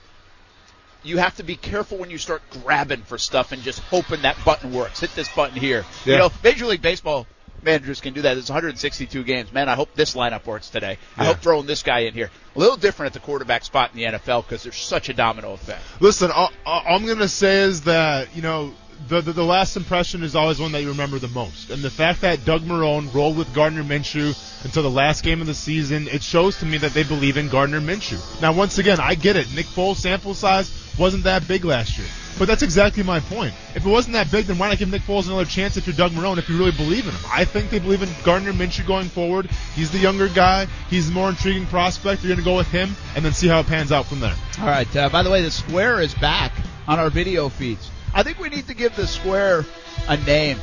[1.03, 4.37] you have to be careful when you start grabbing for stuff and just hoping that
[4.45, 5.01] button works.
[5.01, 5.85] Hit this button here.
[6.05, 6.13] Yeah.
[6.13, 7.27] You know, Major League Baseball
[7.63, 8.37] managers can do that.
[8.37, 9.53] It's 162 games.
[9.53, 10.99] Man, I hope this lineup works today.
[11.17, 12.31] I hope throwing this guy in here.
[12.55, 15.53] A little different at the quarterback spot in the NFL because there's such a domino
[15.53, 15.83] effect.
[16.01, 18.73] Listen, all, all I'm going to say is that, you know,
[19.09, 21.71] the, the, the last impression is always one that you remember the most.
[21.71, 25.47] And the fact that Doug Marrone rolled with Gardner Minshew until the last game of
[25.47, 28.41] the season, it shows to me that they believe in Gardner Minshew.
[28.41, 29.53] Now, once again, I get it.
[29.55, 32.09] Nick Foles' sample size wasn't that big last year.
[32.39, 33.55] But that's exactly my point.
[33.75, 35.97] If it wasn't that big, then why not give Nick Foles another chance if you're
[35.97, 37.31] Doug Marrone, if you really believe in him?
[37.33, 39.51] I think they believe in Gardner Minshew going forward.
[39.75, 40.67] He's the younger guy.
[40.91, 42.23] He's the more intriguing prospect.
[42.23, 44.35] You're going to go with him and then see how it pans out from there.
[44.61, 44.95] All right.
[44.95, 46.53] Uh, by the way, the square is back
[46.87, 47.91] on our video feeds.
[48.15, 49.65] I think we need to give the square
[50.09, 50.59] a name.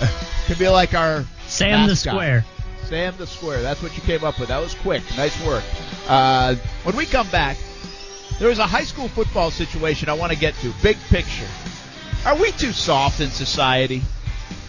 [0.46, 1.88] Could be like our Sam mascot.
[1.88, 2.44] the Square.
[2.84, 3.62] Sam the Square.
[3.62, 4.48] That's what you came up with.
[4.48, 5.02] That was quick.
[5.16, 5.64] Nice work.
[6.08, 7.56] Uh, when we come back,
[8.38, 10.72] there is a high school football situation I want to get to.
[10.82, 11.48] Big picture.
[12.24, 14.02] Are we too soft in society?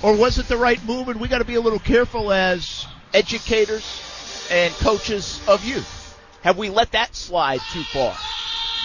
[0.01, 2.85] Or was it the right move and we got to be a little careful as
[3.13, 6.17] educators and coaches of youth?
[6.41, 8.15] Have we let that slide too far?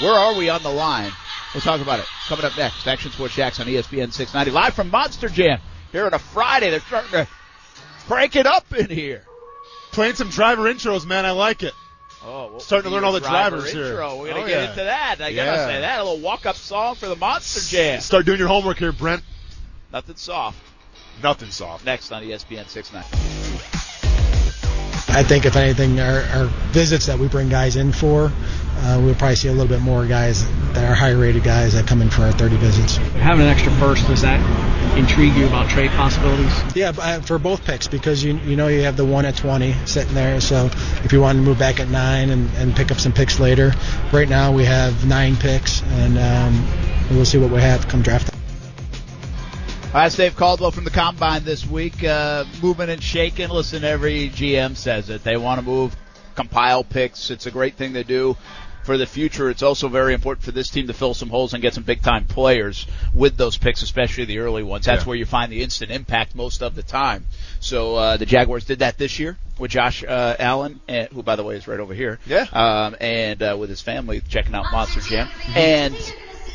[0.00, 1.12] Where are we on the line?
[1.54, 2.86] We'll talk about it coming up next.
[2.86, 5.60] Action Sports Jax on ESPN 690 live from Monster Jam
[5.92, 6.70] here on a Friday.
[6.70, 7.28] They're starting to
[8.06, 9.22] crank it up in here.
[9.92, 11.26] Playing some driver intros, man.
[11.26, 11.74] I like it.
[12.24, 13.84] Oh, well, starting to learn all the driver drivers intro.
[13.84, 14.20] here.
[14.20, 14.70] We're gonna oh, get yeah.
[14.70, 15.16] into that.
[15.20, 18.00] I gotta say that a little walk-up song for the Monster Jam.
[18.00, 19.22] Start doing your homework here, Brent.
[19.92, 20.58] Nothing soft.
[21.22, 21.84] Nothing soft.
[21.84, 23.41] Next on ESPN 690.
[25.14, 28.32] I think if anything, our, our visits that we bring guys in for,
[28.78, 31.86] uh, we'll probably see a little bit more guys that are higher rated guys that
[31.86, 32.96] come in for our 30 visits.
[32.96, 34.40] Having an extra first, does that
[34.96, 36.50] intrigue you about trade possibilities?
[36.74, 39.74] Yeah, uh, for both picks because you you know you have the one at 20
[39.84, 40.40] sitting there.
[40.40, 40.70] So
[41.04, 43.72] if you want to move back at nine and, and pick up some picks later,
[44.12, 46.66] right now we have nine picks and um,
[47.10, 48.34] we'll see what we have come draft.
[49.92, 52.02] That's Dave Caldwell from the Combine this week.
[52.02, 53.50] Uh, moving and shaking.
[53.50, 55.22] Listen, every GM says it.
[55.22, 55.94] They want to move,
[56.34, 57.30] compile picks.
[57.30, 58.38] It's a great thing to do
[58.84, 59.50] for the future.
[59.50, 62.00] It's also very important for this team to fill some holes and get some big
[62.00, 64.86] time players with those picks, especially the early ones.
[64.86, 65.08] That's yeah.
[65.08, 67.26] where you find the instant impact most of the time.
[67.60, 71.36] So uh, the Jaguars did that this year with Josh uh, Allen, and, who by
[71.36, 72.18] the way is right over here.
[72.24, 72.46] Yeah.
[72.50, 75.94] Um, and uh, with his family checking out Monster Jam, and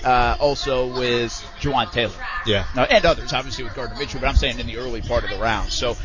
[0.07, 2.13] uh, also with Jawaan Taylor.
[2.45, 2.65] Yeah.
[2.73, 5.29] Now, and others, obviously with Gardner Minshew, but I'm saying in the early part of
[5.29, 5.69] the round.
[5.69, 5.97] So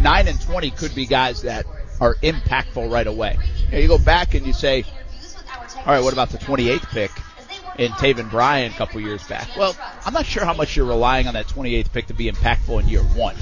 [0.00, 1.66] 9 and 20 could be guys that
[2.00, 3.36] are impactful right away.
[3.66, 4.84] You, know, you go back and you say,
[5.76, 7.10] all right, what about the 28th pick
[7.78, 9.54] in Taven Bryan a couple years back?
[9.58, 12.80] Well, I'm not sure how much you're relying on that 28th pick to be impactful
[12.80, 13.36] in year one.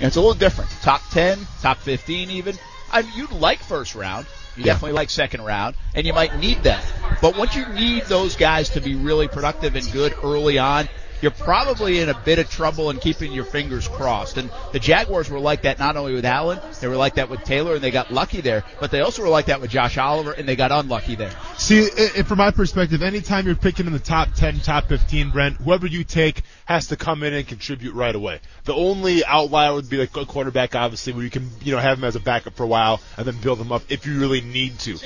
[0.00, 0.70] It's a little different.
[0.82, 2.58] Top 10, top 15 even.
[2.92, 4.26] I mean, you'd like first round.
[4.54, 4.72] You yeah.
[4.72, 6.82] definitely like second round, and you might need them.
[7.20, 10.88] But once you need those guys to be really productive and good early on,
[11.20, 14.36] you're probably in a bit of trouble and keeping your fingers crossed.
[14.36, 17.42] And the Jaguars were like that not only with Allen, they were like that with
[17.44, 20.32] Taylor, and they got lucky there, but they also were like that with Josh Oliver,
[20.32, 21.32] and they got unlucky there.
[21.56, 21.86] See,
[22.24, 26.04] from my perspective, anytime you're picking in the top 10, top 15, Brent, whoever you
[26.04, 28.40] take has to come in and contribute right away.
[28.64, 31.98] The only outlier would be like a quarterback, obviously, where you can, you know, have
[31.98, 34.40] him as a backup for a while and then build him up if you really
[34.40, 34.98] need to.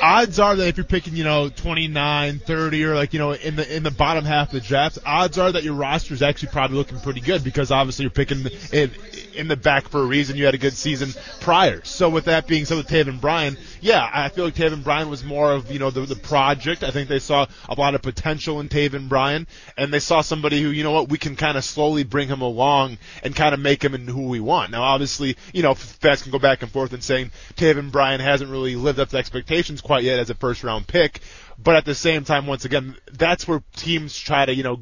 [0.00, 3.56] Odds are that if you're picking, you know, 29, 30, or like, you know, in
[3.56, 6.50] the in the bottom half of the draft, odds are that your roster is actually
[6.50, 8.90] probably looking pretty good because obviously you're picking in
[9.34, 10.36] in the back for a reason.
[10.36, 11.82] You had a good season prior.
[11.84, 15.24] So with that being said, with Taven Bryan, yeah, I feel like Taven Bryan was
[15.24, 16.82] more of you know the the project.
[16.82, 20.62] I think they saw a lot of potential in Taven Bryan, and they saw somebody
[20.62, 23.60] who you know what we can kind of slowly bring him along and kind of
[23.60, 24.70] make him into who we want.
[24.70, 28.50] Now, obviously, you know, fans can go back and forth and saying Taven Bryan hasn't
[28.50, 31.20] really lived up to expectations quite yet as a first round pick.
[31.58, 34.80] But at the same time, once again, that's where teams try to, you know,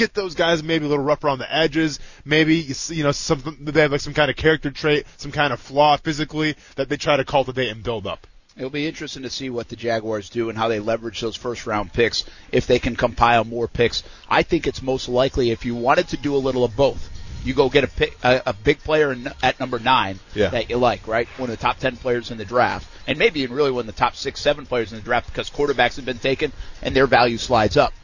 [0.00, 2.00] get those guys maybe a little rougher on the edges.
[2.24, 5.30] Maybe you see- you know something they have like some kind of character trait, some
[5.30, 8.26] kind of flaw physically that they try to cultivate and build up.
[8.56, 11.66] It'll be interesting to see what the Jaguars do and how they leverage those first
[11.66, 14.02] round picks if they can compile more picks.
[14.28, 17.08] I think it's most likely if you wanted to do a little of both.
[17.42, 20.48] You go get a pick, a, a big player in, at number nine Yeah.
[20.50, 21.26] that you like, right?
[21.38, 23.94] One of the top ten players in the draft, and maybe even really one of
[23.94, 27.06] the top six, seven players in the draft because quarterbacks have been taken and their
[27.06, 27.94] value slides up.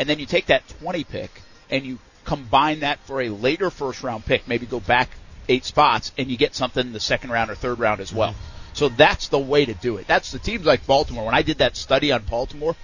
[0.00, 1.30] And then you take that 20 pick
[1.68, 5.10] and you combine that for a later first round pick, maybe go back
[5.46, 8.30] eight spots and you get something in the second round or third round as well.
[8.30, 8.72] Mm-hmm.
[8.72, 10.06] So that's the way to do it.
[10.06, 11.26] That's the teams like Baltimore.
[11.26, 12.74] When I did that study on Baltimore,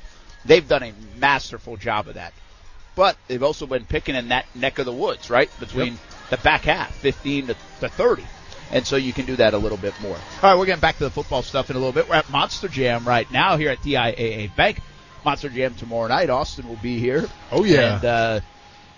[0.44, 2.35] they've done a masterful job of that.
[2.94, 5.48] But they've also been picking in that neck of the woods, right?
[5.59, 5.98] Between
[6.29, 8.24] the back half, 15 to, to 30.
[8.72, 10.16] And so you can do that a little bit more.
[10.16, 12.11] All right, we're getting back to the football stuff in a little bit.
[12.11, 14.83] We're at Monster Jam right now here at TIAA Bank.
[15.27, 16.31] Monster Jam tomorrow night.
[16.31, 17.27] Austin will be here.
[17.51, 17.97] Oh, yeah.
[17.97, 18.41] And uh,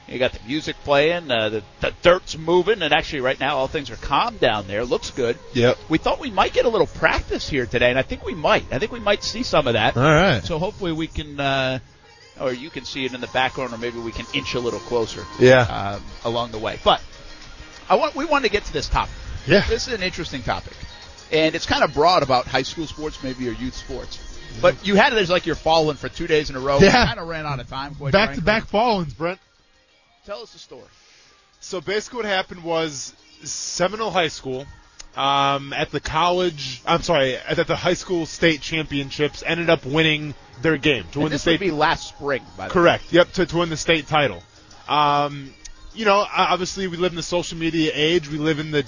[0.07, 3.67] you got the music playing, uh, the, the dirt's moving, and actually right now all
[3.67, 4.85] things are calm down there.
[4.85, 5.39] Looks good.
[5.55, 5.79] Yep.
[5.89, 8.71] We thought we might get a little practice here today, and I think we might.
[8.71, 9.97] I think we might see some of that.
[9.97, 10.45] All right.
[10.45, 11.79] So hopefully we can, uh,
[12.39, 14.81] or you can see it in the background, or maybe we can inch a little
[14.81, 15.63] closer Yeah.
[15.63, 16.79] um, along the way.
[16.85, 17.03] But
[17.89, 19.15] I want we want to get to this topic.
[19.47, 19.65] Yeah.
[19.67, 20.75] This is an interesting topic,
[21.33, 24.19] and it's kind of broad about high school sports, maybe or youth sports.
[24.61, 26.79] But you had it as like you're falling for two days in a row.
[26.79, 27.07] Yeah.
[27.07, 27.95] Kind of ran out of time.
[27.95, 29.39] Quite Back to back fallings, Brent.
[30.27, 30.83] Tell us the story.
[31.61, 34.67] So basically, what happened was Seminole High School
[35.17, 36.83] um, at the college.
[36.87, 41.17] I'm sorry, at the high school state championships ended up winning their game to And
[41.17, 41.53] win the this state.
[41.53, 42.73] would be last spring, by the way.
[42.73, 43.13] Correct.
[43.13, 43.33] Yep.
[43.35, 44.43] To, to win the state title.
[44.89, 45.53] Um,
[45.95, 48.29] you know, obviously we live in the social media age.
[48.29, 48.85] We live in the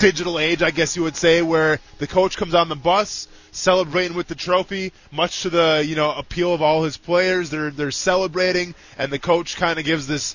[0.00, 4.16] digital age, I guess you would say, where the coach comes on the bus celebrating
[4.16, 7.50] with the trophy, much to the you know appeal of all his players.
[7.50, 10.34] They're they're celebrating, and the coach kind of gives this,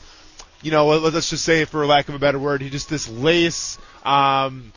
[0.62, 3.08] you know, let- let's just say, for lack of a better word, he just this
[3.10, 4.72] lace, um,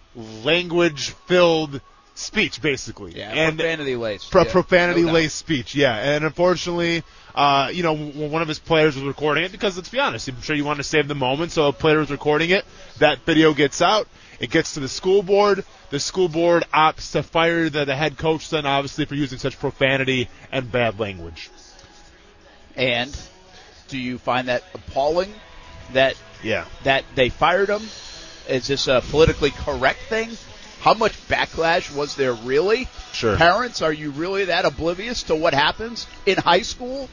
[0.44, 1.80] language-filled
[2.14, 3.16] speech, basically.
[3.16, 4.30] Yeah, and profanity laced.
[4.30, 5.74] pro- yeah, profanity no laced speech.
[5.74, 7.02] Yeah, and unfortunately,
[7.34, 10.40] uh, you know, one of his players was recording it because let's be honest, I'm
[10.42, 11.52] sure you want to save the moment.
[11.52, 12.64] So a player was recording it.
[12.98, 14.08] That video gets out.
[14.40, 15.64] It gets to the school board.
[15.90, 19.58] The school board opts to fire the, the head coach then, obviously, for using such
[19.58, 21.50] profanity and bad language.
[22.76, 23.16] And
[23.88, 25.32] do you find that appalling
[25.92, 26.66] that Yeah.
[26.84, 27.82] that they fired him?
[28.48, 30.30] Is this a politically correct thing?
[30.80, 32.88] How much backlash was there really?
[33.12, 33.36] Sure.
[33.36, 37.08] Parents, are you really that oblivious to what happens in high school?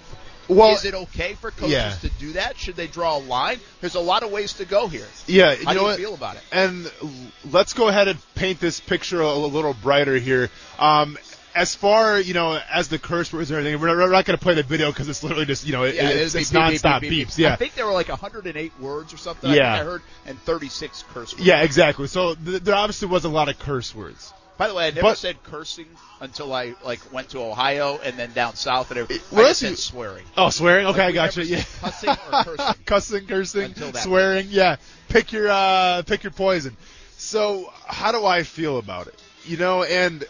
[0.47, 1.95] Well, is it okay for coaches yeah.
[2.01, 2.58] to do that?
[2.58, 3.60] Should they draw a line?
[3.81, 5.08] There's a lot of ways to go here.
[5.27, 5.97] Yeah, you How know do you what?
[5.97, 6.43] feel about it?
[6.51, 6.91] And
[7.51, 10.49] let's go ahead and paint this picture a, little brighter here.
[10.79, 11.17] Um,
[11.55, 14.43] as far you know as the curse words or anything, we're not, not going to
[14.43, 17.01] play the video because it's literally just you know it, Yeah, it's, it's beep, nonstop
[17.01, 17.38] beep, beep, beeps.
[17.38, 17.43] beep.
[17.45, 19.49] Yeah, I think there were like 108 words or something.
[19.51, 19.73] Yeah.
[19.73, 21.45] I think I heard, and 36 curse words.
[21.45, 22.08] yeah, exactly.
[22.08, 24.34] So th- there obviously was a lot of curse words.
[24.58, 25.88] By the way, I never But- said cursing
[26.22, 29.24] until I like went to Ohio and then down south and everything.
[29.38, 30.26] well, I just said swearing.
[30.38, 30.88] Oh, swearing.
[30.88, 31.44] Okay, Like, I got you.
[31.44, 32.76] Yeah, cussing or cursing.
[32.86, 34.48] cussing, cursing, swearing.
[34.50, 34.78] Yeah,
[35.10, 36.78] pick your uh, pick your poison.
[37.18, 39.20] So how do I feel about it?
[39.46, 40.24] You know, and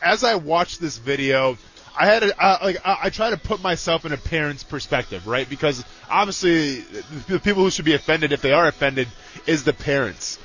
[0.00, 1.56] as I watched this video,
[1.98, 5.26] I had a, uh, like I, I try to put myself in a parent's perspective,
[5.26, 5.48] right?
[5.48, 6.80] Because obviously,
[7.28, 9.08] the people who should be offended, if they are offended,
[9.46, 10.38] is the parents.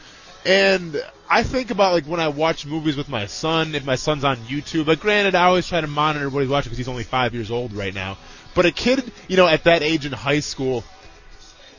[0.45, 4.23] And I think about like when I watch movies with my son, if my son's
[4.23, 4.87] on YouTube.
[4.87, 7.51] Like, granted, I always try to monitor what he's watching because he's only five years
[7.51, 8.17] old right now.
[8.55, 10.83] But a kid, you know, at that age in high school,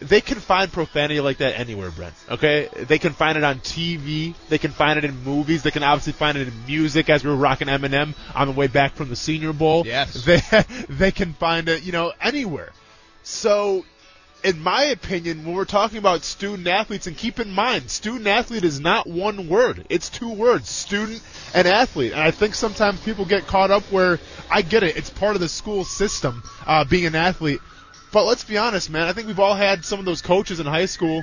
[0.01, 2.15] they can find profanity like that anywhere, Brent.
[2.31, 4.35] Okay, they can find it on TV.
[4.49, 5.65] They can find it in movies.
[5.65, 8.69] They can obviously find it in music, as we were rocking Eminem on the way
[8.69, 9.85] back from the Senior Bowl.
[9.85, 10.25] Yes.
[10.25, 10.41] they
[10.89, 12.73] they can find it, you know, anywhere.
[13.25, 13.85] So,
[14.43, 18.65] in my opinion, when we're talking about student athletes, and keep in mind, student athlete
[18.65, 19.87] is not one word.
[19.89, 21.23] It's two words, student
[21.55, 22.13] and athlete.
[22.13, 24.19] And I think sometimes people get caught up where,
[24.51, 27.61] I get it, it's part of the school system, uh, being an athlete.
[28.13, 30.67] But let's be honest, man, I think we've all had some of those coaches in
[30.67, 31.23] high school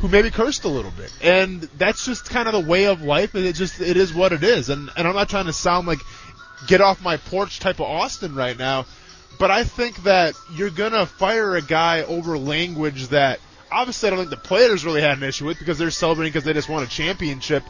[0.00, 1.12] who maybe cursed a little bit.
[1.22, 4.32] And that's just kind of the way of life, and it just, it is what
[4.32, 4.68] it is.
[4.68, 6.00] And, and I'm not trying to sound like
[6.66, 8.86] get off my porch type of Austin right now,
[9.38, 14.20] but I think that you're gonna fire a guy over language that obviously I don't
[14.20, 16.82] think the players really had an issue with because they're celebrating because they just won
[16.82, 17.62] a championship.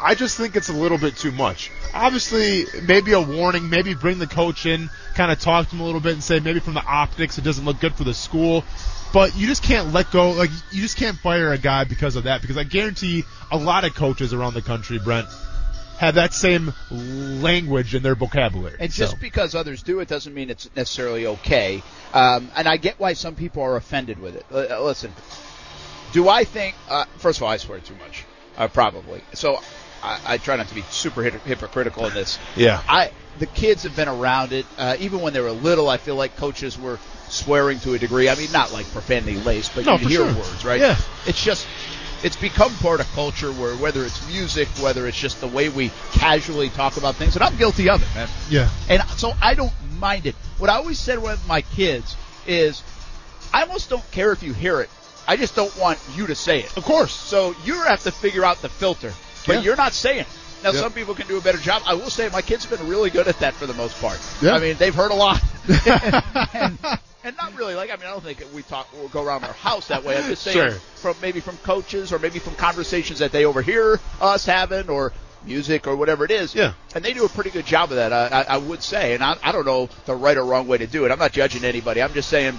[0.00, 1.70] I just think it's a little bit too much.
[1.94, 5.84] Obviously, maybe a warning, maybe bring the coach in, kind of talk to him a
[5.84, 8.64] little bit and say maybe from the optics it doesn't look good for the school.
[9.12, 12.24] But you just can't let go, like, you just can't fire a guy because of
[12.24, 15.28] that because I guarantee a lot of coaches around the country, Brent,
[15.98, 18.76] have that same language in their vocabulary.
[18.80, 21.82] And just So, because others do it doesn't mean it's necessarily okay.
[22.12, 24.44] Um, and I get why some people are offended with it.
[24.52, 25.12] L- uh, listen,
[26.12, 26.74] do I think?
[26.88, 28.24] Uh, first of all, I swear too much,
[28.56, 29.22] uh, probably.
[29.34, 29.60] So
[30.02, 32.38] I, I try not to be super hip- hypocritical in this.
[32.56, 32.82] yeah.
[32.88, 34.66] I the kids have been around it.
[34.76, 38.28] Uh, even when they were little, I feel like coaches were swearing to a degree.
[38.28, 40.34] I mean, not like profanity laced, but No, you hear sure.
[40.34, 40.80] words, right?
[40.80, 40.96] Yeah.
[41.26, 41.66] It's just
[42.22, 45.90] it's become part of culture where whether it's music, whether it's just the way we
[46.12, 48.28] casually talk about things, and I'm guilty of it, man.
[48.48, 48.70] Yeah.
[48.88, 50.34] And so I don't mind it.
[50.58, 52.82] What I always said with my kids is,
[53.52, 54.90] I almost don't care if you hear it.
[55.26, 56.76] I just don't want you to say it.
[56.76, 57.12] Of course.
[57.12, 59.12] So you have to figure out the filter,
[59.46, 59.60] but Yeah.
[59.62, 60.26] you're not saying it.
[60.64, 60.80] Now, Yeah.
[60.80, 61.82] some people can do a better job.
[61.86, 64.18] I will say my kids have been really good at that for the most part.
[64.40, 64.54] Yeah.
[64.54, 65.40] I mean, they've heard a lot.
[66.54, 66.78] and,
[67.24, 69.52] and not really like, I mean, I don't think we talk, we'll go around our
[69.52, 70.16] house that way.
[70.16, 70.70] I'm just saying Sure.
[70.96, 75.12] from maybe from coaches or maybe from conversations that they overhear us having or
[75.44, 76.54] music or whatever it is.
[76.54, 76.74] Yeah.
[76.94, 79.14] And they do a pretty good job of that, I, I, I would say.
[79.14, 81.10] And I, I don't know the right or wrong way to do it.
[81.10, 82.00] I'm not judging anybody.
[82.02, 82.58] I'm just saying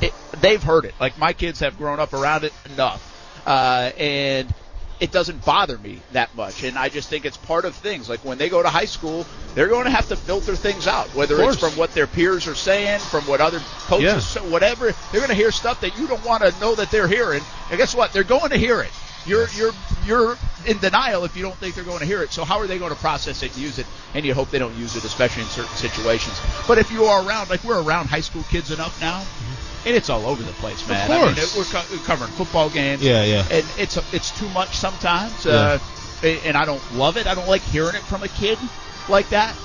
[0.00, 0.94] it, they've heard it.
[1.00, 3.02] Like my kids have grown up around it enough,
[3.46, 4.52] uh, and
[5.00, 6.64] it doesn't bother me that much.
[6.64, 8.08] And I just think it's part of things.
[8.08, 11.08] Like when they go to high school, they're going to have to filter things out,
[11.14, 14.42] whether it's from what their peers are saying, from what other coaches, Yeah.
[14.50, 14.92] whatever.
[15.12, 17.42] They're going to hear stuff that you don't want to know that they're hearing.
[17.70, 18.12] And guess what?
[18.12, 18.90] They're going to hear it.
[19.26, 19.72] You're you're
[20.06, 22.30] you're in denial if you don't think they're going to hear it.
[22.30, 23.86] So how are they going to process it and use it?
[24.14, 26.40] And you hope they don't use it, especially in certain situations.
[26.68, 29.55] But if you are around, like we're around high school kids enough now, mm-hmm.
[29.86, 31.10] And it's all over the place, man.
[31.10, 31.56] I mean, course.
[31.56, 33.02] we're, co- covering football games.
[33.02, 33.46] Yeah, yeah.
[33.50, 35.78] And it's it's too much sometimes, uh,
[36.22, 37.26] and I don't love it.
[37.26, 38.58] I don't like hearing it from a kid
[39.08, 39.56] like that.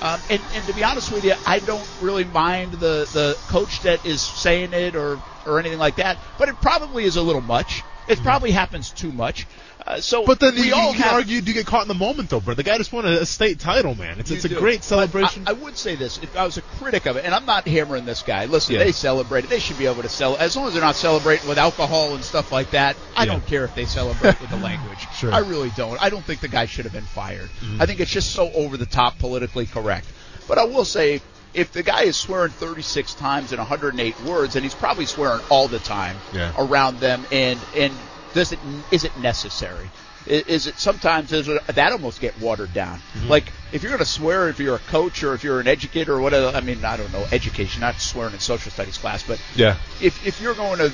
[0.00, 3.80] Um, and, and to be honest with you, I don't really mind the, the coach
[3.80, 6.18] that is saying it or, or anything like that.
[6.38, 7.82] But it probably is a little much.
[8.06, 9.46] It probably happens too much.
[9.86, 10.24] Uh, so.
[10.26, 12.40] But then we you, all you have, argue, you get caught in the moment though,
[12.40, 12.54] bro?
[12.54, 14.18] The guy just won a, a state title, man.
[14.18, 14.58] It's, it's a do.
[14.58, 15.44] great celebration.
[15.46, 17.68] I, I would say this: if I was a critic of it, and I'm not
[17.68, 18.46] hammering this guy.
[18.46, 18.84] Listen, Yeah.
[18.84, 19.50] they celebrate it.
[19.50, 22.24] They should be able to sell as long as they're not celebrating with alcohol and
[22.24, 22.96] stuff like that.
[23.16, 23.32] I Yeah.
[23.32, 24.98] don't care if they celebrate with the language.
[25.14, 25.32] Sure.
[25.32, 26.02] I really don't.
[26.02, 27.48] I don't think the guy should have been fired.
[27.78, 30.06] I think it's just so over the top, politically correct.
[30.48, 31.20] But I will say.
[31.54, 35.68] If the guy is swearing 36 times in 108 words, and he's probably swearing all
[35.68, 36.52] the time Yeah.
[36.58, 37.94] around them, and and
[38.36, 38.58] does it
[38.90, 39.90] is it necessary?
[40.26, 43.00] Is it sometimes is it, that almost get watered down?
[43.28, 46.14] Like if you're going to swear, if you're a coach or if you're an educator
[46.14, 49.40] or whatever, I mean I don't know education, not swearing in social studies class, but
[49.54, 49.76] yeah.
[50.00, 50.92] if if you're going to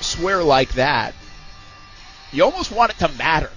[0.00, 1.14] swear like that,
[2.32, 3.50] you almost want it to matter,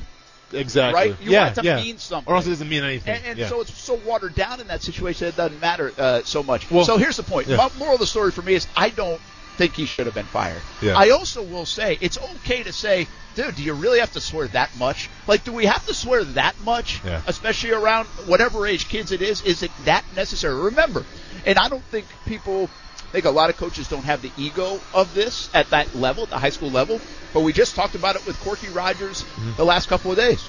[0.51, 0.93] Exactly.
[0.93, 1.21] right?
[1.21, 1.75] You yeah, want it to yeah.
[1.77, 2.31] mean something.
[2.31, 3.15] Or else it doesn't mean anything.
[3.15, 3.47] And, and yeah.
[3.47, 6.69] so it's so watered down in that situation it doesn't matter uh, so much.
[6.69, 7.47] Well- so here's the point.
[7.47, 7.69] Yeah.
[7.77, 9.21] Moral of the story for me is I don't
[9.59, 10.61] think he should have been fired.
[10.81, 10.97] Yeah.
[10.97, 14.47] I also will say it's okay to say, dude, do you really have to swear
[14.47, 15.09] that much?
[15.27, 17.03] Like, do we have to swear that much?
[17.03, 17.21] Yeah.
[17.27, 19.41] Especially around whatever age kids it is.
[19.43, 20.55] Is it that necessary?
[20.71, 21.03] Remember,
[21.45, 22.69] and I don't think people.
[23.09, 26.23] I think a lot of coaches don't have the ego of this at that level,
[26.23, 27.01] at the high school level.
[27.33, 29.55] But we just talked about it with Corky Rogers Mm-hmm.
[29.57, 30.47] the last couple of days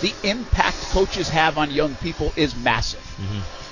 [0.00, 3.04] the impact coaches have on young people is massive.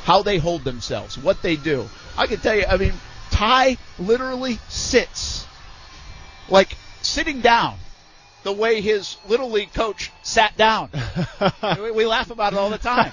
[0.05, 1.89] How they hold themselves, what they do.
[2.19, 2.93] I can tell you, I mean,
[3.31, 5.47] Ty literally sits
[6.49, 7.77] like sitting down
[8.43, 10.91] the way his little league coach sat down.
[11.95, 13.13] we, laugh about it all the time.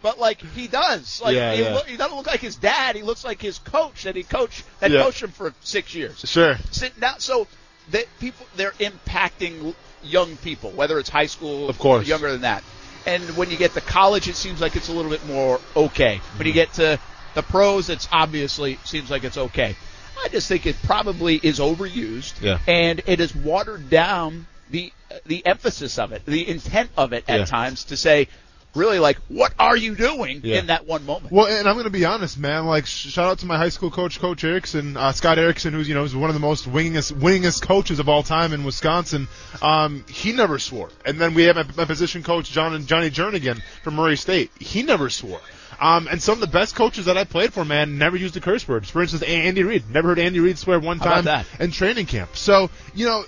[0.00, 1.74] But like he does, like Yeah, he, yeah.
[1.74, 2.94] Look, he doesn't look like his dad.
[2.94, 5.02] He looks like his coach that he coached that Yeah.
[5.02, 6.56] coached him for six years sure.
[6.70, 7.18] sitting down.
[7.18, 7.48] So
[7.90, 12.04] that people they're impacting young people, whether it's high school, Of course.
[12.04, 12.62] or younger than that.
[13.06, 16.20] And when you get to college, it seems like it's a little bit more okay.
[16.36, 16.58] When you mm-hmm.
[16.58, 17.00] get to
[17.38, 19.76] the pros, it's obviously seems like it's okay.
[20.24, 22.58] I just think it probably is overused, Yeah.
[22.66, 24.92] and it has watered down the
[25.24, 27.44] the emphasis of it, the intent of it at Yeah.
[27.46, 28.26] times to say
[28.74, 30.58] really like, what are you doing Yeah.
[30.58, 31.32] in that one moment?
[31.32, 32.66] Well, and I'm going to be honest, man.
[32.66, 35.94] Like, shout out to my high school coach, Coach Erickson, uh, Scott Erickson, who's you
[35.94, 39.28] know is one of the most winningest winningest coaches of all time in Wisconsin.
[39.62, 40.90] Um, he never swore.
[41.06, 44.50] And then we have my, my position coach, John and Johnny Jernigan from Murray State.
[44.60, 45.40] He never swore.
[45.80, 48.40] Um, and some of the best coaches that I played for, man, never used a
[48.40, 48.86] curse word.
[48.86, 49.90] For instance, Andy Reid.
[49.90, 51.24] Never heard Andy Reid swear one time
[51.60, 52.36] in training camp.
[52.36, 53.24] So, you know,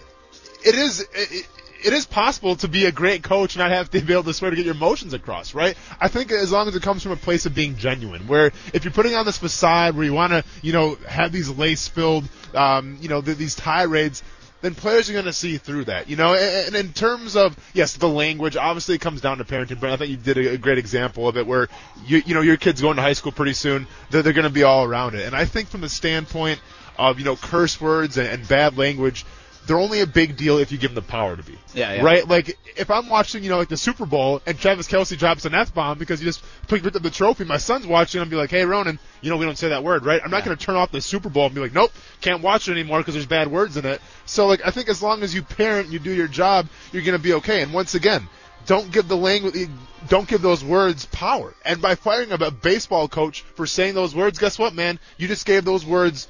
[0.64, 1.46] it is it,
[1.84, 4.34] it is possible to be a great coach and not have to be able to
[4.34, 5.76] swear to get your emotions across, right?
[6.00, 8.84] I think as long as it comes from a place of being genuine, where if
[8.84, 12.98] you're putting on this facade where you want to, you know, have these lace-filled, um,
[13.00, 14.22] you know, th- these tirades,
[14.62, 16.34] then players are going to see through that, you know.
[16.34, 19.80] And, in terms of yes, the language, obviously it comes down to parenting.
[19.80, 21.68] But I think you did a, a great example of it, where
[22.06, 24.50] you you know your kids going to high school pretty soon, they're, they're going to
[24.50, 25.26] be all around it.
[25.26, 26.60] And I think from the standpoint
[26.98, 29.24] of you know curse words and, and bad language,
[29.70, 31.56] they're only a big deal if you give them the power to be.
[31.74, 32.02] Yeah, yeah.
[32.02, 32.26] Right?
[32.26, 35.54] Like if I'm watching, you know, like the Super Bowl and Travis Kelce drops an
[35.54, 38.50] F bomb because he just picked up the trophy, my son's watching and be like,
[38.50, 40.20] Hey Ronan, you know we don't say that word, right?
[40.24, 40.46] I'm not Yeah.
[40.46, 43.14] gonna turn off the Super Bowl and be like, Nope, can't watch it anymore because
[43.14, 44.02] there's bad words in it.
[44.26, 47.20] So like I think as long as you parent you do your job, you're gonna
[47.20, 47.62] be okay.
[47.62, 48.26] And once again,
[48.66, 49.68] don't give the language
[50.08, 51.54] don't give those words power.
[51.64, 54.98] And by firing a a baseball coach for saying those words, guess what, man?
[55.16, 56.26] You just gave those words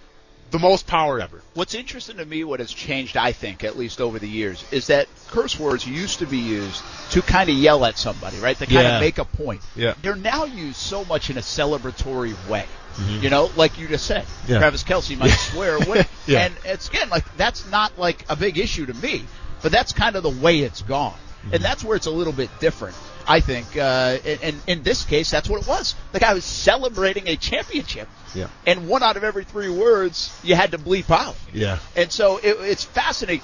[0.51, 1.41] the most power ever.
[1.55, 4.89] What's interesting to me, what has changed, I think, at least over the years, is
[4.89, 6.83] that curse words used to be used
[7.13, 8.57] to kind of yell at somebody, right?
[8.59, 8.97] To kind Yeah.
[8.97, 9.61] of make a point.
[9.77, 9.95] Yeah.
[10.03, 12.67] They're now used so much in a celebratory way.
[13.21, 14.53] You know, like you just said, Mm-hmm.
[14.53, 14.59] Yeah.
[14.59, 16.05] Travis Kelce might swear away.
[16.27, 16.41] Yeah.
[16.47, 19.25] And it's again like that's not like a big issue to me,
[19.63, 21.13] but that's kind of the way it's gone.
[21.15, 21.55] Mm-hmm.
[21.55, 22.95] And that's where it's a little bit different.
[23.27, 25.95] I think, uh, and, in this case, that's what it was.
[26.13, 28.49] The guy was celebrating a championship, Yeah.
[28.67, 31.37] and one out of every three words you had to bleep out.
[31.53, 31.79] Yeah.
[31.97, 33.43] And so it, it's fascinating.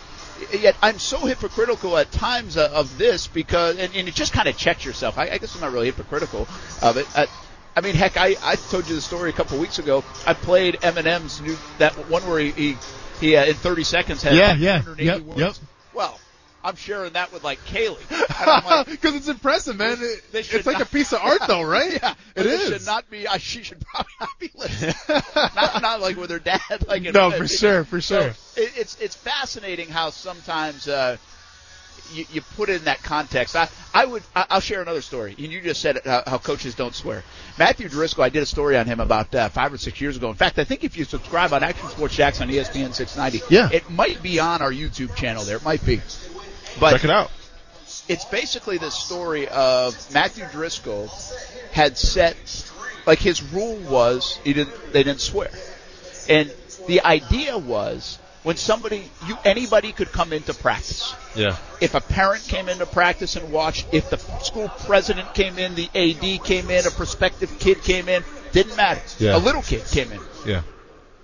[0.53, 4.49] Yet I'm so hypocritical at times uh, of this because, and, and it just kind
[4.49, 5.17] of checks yourself.
[5.19, 6.47] I, I guess I'm not really hypocritical
[6.83, 7.07] of it.
[7.17, 7.27] Uh,
[7.75, 10.05] I mean, heck, I, I told you the story a couple weeks ago.
[10.27, 12.77] I played Eminem's new that one where he he,
[13.21, 15.39] he uh, in 30 seconds had Yeah, yeah, 180 yep, words.
[15.41, 15.55] yep.
[15.95, 16.21] Well,
[16.67, 17.97] I'm sharing that with like Kaylee.
[18.47, 19.99] I'm like, Because it's impressive, man.
[20.01, 21.93] It- They should it's like not- a piece of art, though, right?
[22.03, 23.25] yeah, it but should not be.
[23.39, 24.95] She should probably not be listening.
[25.55, 26.61] not, not like with her dad.
[26.89, 28.31] Like No, for sure, for So sure.
[28.57, 31.17] it, it's it's fascinating how sometimes uh,
[32.13, 33.55] you, you put it in that context.
[33.57, 35.35] I I would I- I'll share another story.
[35.39, 37.23] And you just said it, how, how coaches don't swear.
[37.59, 40.29] Matthew Driscoll, I did a story on him about uh, five or six years ago.
[40.31, 43.69] In fact, I think if you subscribe on Action Sports Jax on ESPN 690, Yeah.
[43.73, 45.45] it might be on our YouTube channel.
[45.45, 46.01] There, it might be.
[46.79, 47.31] But Check it out.
[48.09, 51.09] it's basically the story of Matthew Driscoll
[51.73, 52.37] had set
[53.07, 55.51] like his rule was he didn't they didn't swear.
[56.29, 56.53] And
[56.89, 61.15] the idea was when somebody you anybody could come into practice.
[61.35, 61.57] Yeah.
[61.81, 65.89] If a parent came into practice and watched, if the school president came in, the
[65.95, 68.23] AD came in, a prospective kid came in,
[68.53, 69.03] didn't matter.
[69.19, 69.37] Yeah.
[69.37, 70.63] A little kid came in Yeah.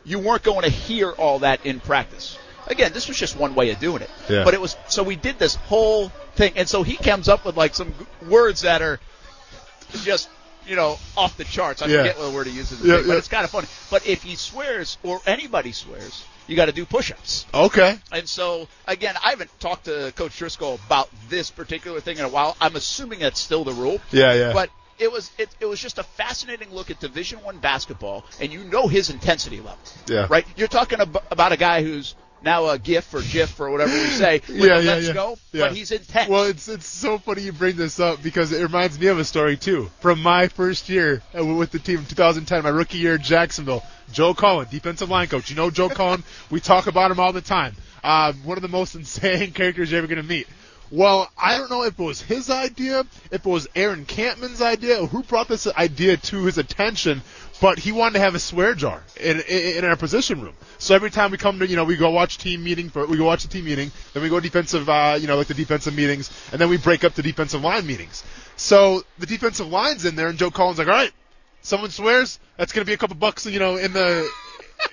[0.05, 2.37] you weren't going to hear all that in practice.
[2.69, 4.11] Again, this was just one way of doing it.
[4.29, 4.45] Yeah.
[4.45, 7.57] But it was so we did this whole thing, and so he comes up with
[7.57, 7.93] like some
[8.29, 9.01] words that are
[10.03, 10.29] just
[10.67, 11.83] you know off the charts.
[11.83, 11.99] I Yeah.
[11.99, 13.15] forget what word he uses, Yeah, but yeah.
[13.15, 13.67] it's kind of funny.
[13.91, 17.47] But if he swears or anybody swears, you got to do push-ups.
[17.53, 17.99] Okay.
[18.13, 22.29] And so again, I haven't talked to Coach Driscoll about this particular thing in a
[22.29, 22.57] while.
[22.61, 24.01] I'm assuming that's still the rule.
[24.13, 24.53] Yeah, yeah.
[24.53, 28.53] But it was it, it was just a fascinating look at Division One basketball, and
[28.53, 29.79] you know his intensity level.
[30.07, 30.27] Yeah.
[30.31, 30.47] Right.
[30.57, 32.15] You're talking ab- about a guy who's
[32.45, 34.41] now a GIF or GIF or whatever we say.
[34.49, 35.13] Yeah, yeah, let's yeah.
[35.15, 35.69] go, Yeah.
[35.69, 36.29] but he's intense.
[36.29, 39.25] Well, it's it's so funny you bring this up because it reminds me of a
[39.25, 43.15] story too from my first year uh, with the team in 2010, my rookie year
[43.15, 43.83] in Jacksonville.
[44.13, 45.49] Joe Cullen, defensive line coach.
[45.51, 46.23] You know Joe Cullen.
[46.51, 47.75] We talk about him all the time.
[48.05, 50.47] Uh, one of the most insane characters you're ever going to meet.
[50.91, 55.07] Well, I don't know if it was his idea, if it was Aaron Kampman's idea,
[55.07, 57.23] who brought this idea to his attention,
[57.63, 60.55] but he wanted to have a swear jar in, in, in our position room.
[60.79, 63.17] So every time we come to, you know, we go watch team meeting for, we
[63.17, 65.95] go watch the team meeting, then we go defensive, uh, you know, like the defensive
[65.95, 68.25] meetings, and then we break up the defensive line meetings.
[68.57, 71.13] So the defensive line's in there, and Joe Cullen's like, all right,
[71.61, 74.29] someone swears, that's gonna be a couple bucks, you know, in the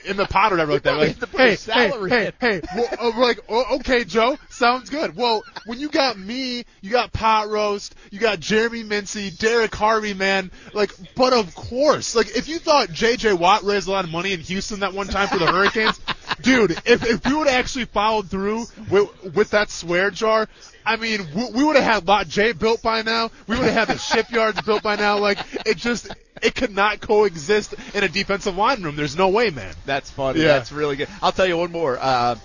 [0.05, 0.97] in the pot or whatever like that.
[0.97, 1.55] Like, have to put a hey,
[1.89, 5.15] hey, hey, hey, well, uh, we're like, oh, okay, Joe, sounds good.
[5.15, 10.13] Well, when you got me, you got Pot Roast, you got Jeremy Mincey, Derrick Harvey,
[10.13, 13.33] man, like, but of course, like, if you thought J.J.
[13.33, 15.99] Watt raised a lot of money in Houston that one time for the Hurricanes,
[16.41, 20.47] dude, if, if we would have actually followed through with, with that swear jar,
[20.85, 23.29] I mean, we, we would have had Lot J built by now.
[23.47, 25.19] We would have had the shipyards built by now.
[25.19, 26.09] Like, it just,
[26.41, 28.95] it could not coexist in a defensive line room.
[28.95, 29.73] There's no way, man.
[29.85, 30.41] That's funny.
[30.41, 30.47] Yeah.
[30.47, 31.09] That's really good.
[31.21, 31.97] I'll tell you one more.
[31.99, 32.35] Uh,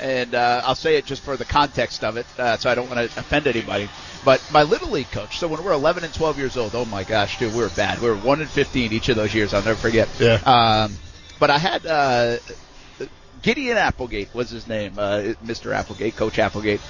[0.00, 2.90] and uh, I'll say it just for the context of it, uh, so I don't
[2.90, 3.88] want to offend anybody.
[4.24, 5.38] But my little league coach.
[5.38, 8.00] So when we're 11 and 12 years old, oh my gosh, dude, we were bad.
[8.00, 9.54] We were one and 15 each of those years.
[9.54, 10.08] I'll never forget.
[10.18, 10.40] Yeah.
[10.44, 10.96] Um,
[11.38, 12.38] but I had uh,
[13.42, 15.74] Gideon Applegate was his name, uh, Mr.
[15.74, 16.80] Applegate, Coach Applegate,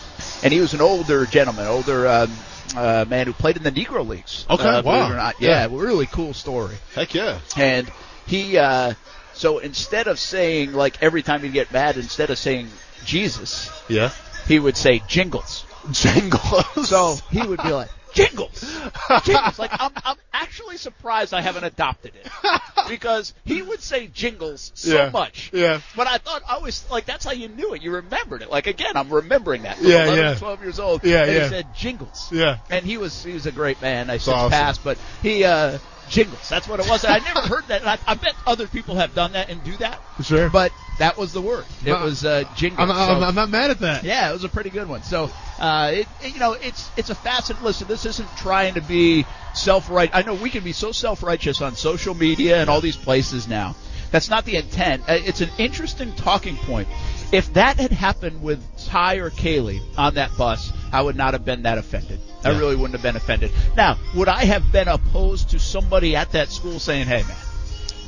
[0.43, 2.31] and he was an older gentleman, older um,
[2.77, 4.47] uh, man who played in the Negro leagues.
[4.49, 5.09] Okay, uh, believe wow.
[5.09, 5.41] it or not.
[5.41, 5.67] Yeah.
[5.67, 6.77] Yeah, really cool story.
[6.95, 7.41] Heck yeah.
[7.57, 7.91] And
[8.27, 8.95] he, uh,
[9.35, 12.69] so instead of saying like every time he'd get mad, instead of saying
[13.05, 14.11] Jesus, Yeah.
[14.47, 15.65] he would say jingles.
[15.91, 16.89] Jingles.
[16.89, 18.61] So he would be like, jingles,
[19.25, 19.59] jingles.
[19.59, 22.31] Like I'm, I'm actually surprised I haven't adopted it
[22.89, 25.11] because he would say jingles so Yeah.
[25.11, 25.51] much.
[25.53, 25.81] Yeah.
[25.97, 27.83] But I thought I was like, that's how you knew it.
[27.83, 28.51] You remembered it.
[28.51, 29.81] Like again, I'm remembering that.
[29.81, 30.35] Yeah, 11, yeah.
[30.35, 31.05] 12 years old.
[31.05, 31.43] Yeah, and yeah.
[31.45, 32.29] He said jingles.
[32.33, 32.59] Yeah.
[32.71, 34.11] And he was he was a great man.
[34.11, 34.51] I since awesome.
[34.51, 35.79] passed, but he uh
[36.09, 36.49] jingles.
[36.49, 37.05] That's what it was.
[37.05, 37.87] I never heard that.
[37.87, 40.01] I, I bet other people have done that and do that.
[40.23, 40.51] Sure.
[40.51, 41.65] But that was the word.
[41.85, 42.81] It was uh, jingles.
[42.81, 44.05] I'm, I'm, So- I'm not mad at that.
[44.05, 45.03] yeah, it was a pretty good one.
[45.03, 47.63] So, uh, it, it- you know, it's it's a facet.
[47.63, 49.25] Listen, this isn't trying to be
[49.55, 50.11] self-right.
[50.13, 53.75] I know we can be so self-righteous on social media and all these places now.
[54.11, 55.03] That's not the intent.
[55.09, 56.89] Uh, It's an interesting talking point.
[57.33, 61.45] If that had happened with Ty or Kaylee on that bus, I would not have
[61.45, 62.21] been that offended.
[62.45, 62.59] I Yeah.
[62.59, 63.51] really wouldn't have been offended.
[63.77, 67.37] Now, would I have been opposed to somebody at that school saying, "Hey, man"?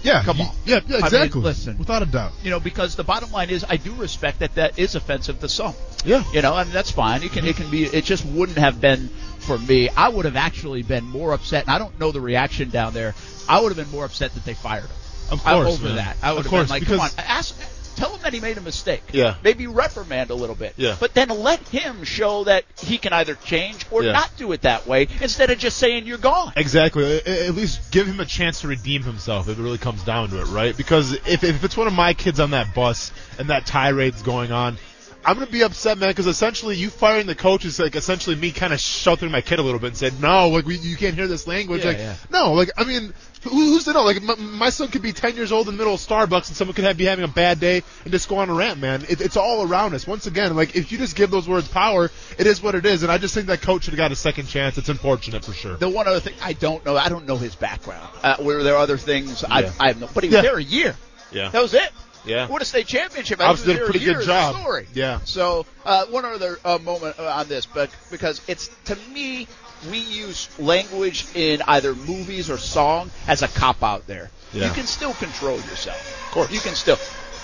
[0.02, 0.22] Yeah.
[0.22, 0.48] Come on.
[0.66, 1.40] Yeah, yeah, I mean, exactly.
[1.40, 1.78] listen.
[1.78, 2.32] Without a doubt.
[2.42, 5.48] You know, because the bottom line is, I do respect that that is offensive to
[5.48, 5.72] some.
[6.04, 6.22] Yeah.
[6.34, 7.22] You know, I mean that's fine.
[7.22, 7.84] It can it can be.
[7.84, 9.08] It just wouldn't have been
[9.38, 9.88] for me.
[9.88, 13.14] I would have actually been more upset, and I don't know the reaction down there.
[13.48, 14.90] I would have been more upset that they fired him.
[15.30, 15.68] Of I- course.
[15.68, 15.96] over man.
[15.96, 16.16] that.
[16.22, 17.54] I would of have course, been like, come on, ask,
[17.96, 19.02] tell him that he made a mistake.
[19.12, 19.36] Yeah.
[19.42, 20.74] Maybe reprimand a little bit.
[20.76, 20.96] Yeah.
[20.98, 24.12] But then let him show that he can either change or Yeah.
[24.12, 26.52] not do it that way instead of just saying you're gone.
[26.56, 27.20] Exactly.
[27.24, 30.40] At least give him a chance to redeem himself if it really comes down to
[30.40, 30.76] it, right?
[30.76, 34.52] Because if, if it's one of my kids on that bus and that tirade's going
[34.52, 34.76] on,
[35.24, 36.10] I'm gonna be upset, man.
[36.10, 39.58] Because essentially, you firing the coach is like essentially me kind of sheltering my kid
[39.58, 41.98] a little bit and said, "No, like we, you can't hear this language." Yeah, like,
[41.98, 42.16] yeah.
[42.30, 44.02] no, like I mean, who, who's to know?
[44.04, 46.56] Like my, my son could be 10 years old in the middle of Starbucks and
[46.56, 49.04] someone could have, be having a bad day and just go on a rant, man.
[49.08, 50.06] It, it's all around us.
[50.06, 53.02] Once again, like if you just give those words power, it is what it is.
[53.02, 54.78] And I just think that coach should have got a second chance.
[54.78, 55.76] It's unfortunate for sure.
[55.76, 58.08] The one other thing I don't know, I don't know his background.
[58.22, 59.72] Uh, were there other things I, Yeah.
[59.80, 60.42] I have no, but he was Yeah.
[60.42, 60.96] there a year.
[61.32, 61.48] Yeah.
[61.50, 61.90] That was it.
[62.24, 62.46] Yeah.
[62.48, 63.40] Won a state championship.
[63.40, 64.56] I Obviously was did a pretty good job.
[64.56, 64.86] Story.
[64.94, 65.20] Yeah.
[65.24, 69.46] So uh, one other uh, moment uh, on this, but because it's to me,
[69.90, 74.06] we use language in either movies or song as a cop out.
[74.06, 74.68] There, Yeah.
[74.68, 76.26] you can still control yourself.
[76.28, 76.50] Of course.
[76.50, 76.96] you can still.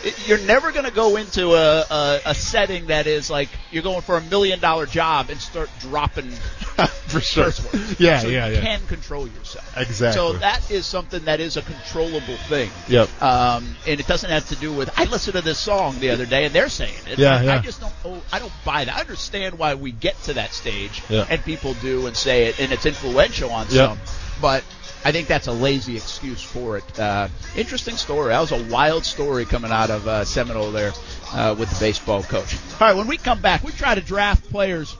[0.04, 3.82] It- You're never going to go into a, a, a setting that is like you're
[3.82, 6.30] going for a million dollar job and start dropping
[7.08, 7.50] for sure.
[7.98, 8.60] Yeah, so yeah, you yeah.
[8.62, 9.76] can control yourself.
[9.76, 10.16] Exactly.
[10.18, 12.70] So that is something that is a controllable thing.
[12.88, 13.22] Yep.
[13.22, 14.90] Um, and it doesn't have to do with.
[14.98, 17.18] I listened to this song the other day, and they're saying it.
[17.18, 17.54] Yeah, I, yeah.
[17.56, 17.92] I just don't.
[18.04, 18.96] Oh, I don't buy that.
[18.96, 21.26] I understand why we get to that stage, Yeah.
[21.28, 23.88] and people do and say it, and it's influential on Yeah.
[23.88, 23.98] some.
[24.40, 24.64] But
[25.04, 26.98] I think that's a lazy excuse for it.
[27.00, 28.28] Uh, interesting story.
[28.28, 30.92] That was a wild story coming out of uh, Seminole there
[31.32, 32.54] uh, with the baseball coach.
[32.80, 34.94] All right, when we come back, we try to draft players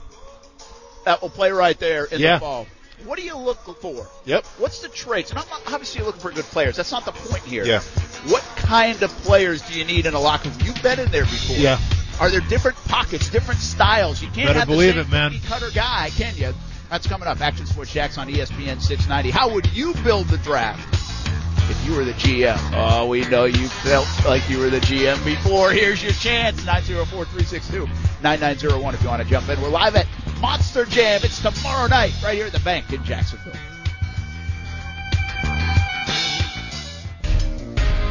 [1.05, 2.35] that will play right there in Yeah.
[2.35, 2.67] the fall.
[3.05, 4.07] What do you look for?
[4.25, 4.45] Yep.
[4.59, 5.31] What's the traits?
[5.31, 6.75] And I'm not, obviously you're looking for good players.
[6.75, 7.65] That's not the point here.
[7.65, 7.79] Yeah.
[8.27, 10.57] What kind of players do you need in a locker room?
[10.63, 11.57] You've been in there before.
[11.57, 11.79] Yeah.
[12.19, 14.21] Are there different pockets, different styles?
[14.21, 15.33] You can't Better have believe same it, man.
[15.47, 16.53] cutter guy, can you?
[16.91, 17.39] That's coming up.
[17.39, 19.29] Action Sports Jax on ESPN 690.
[19.29, 20.93] How would you build the draft
[21.69, 22.59] if you were the GM?
[22.73, 25.71] Oh, we know you felt like you were the GM before.
[25.71, 26.61] Here's your chance.
[26.65, 29.61] 904-362-9901 if you want to jump in.
[29.61, 30.05] We're live at
[30.41, 31.21] Monster Jam.
[31.23, 33.53] It's tomorrow night right here at the bank in Jacksonville.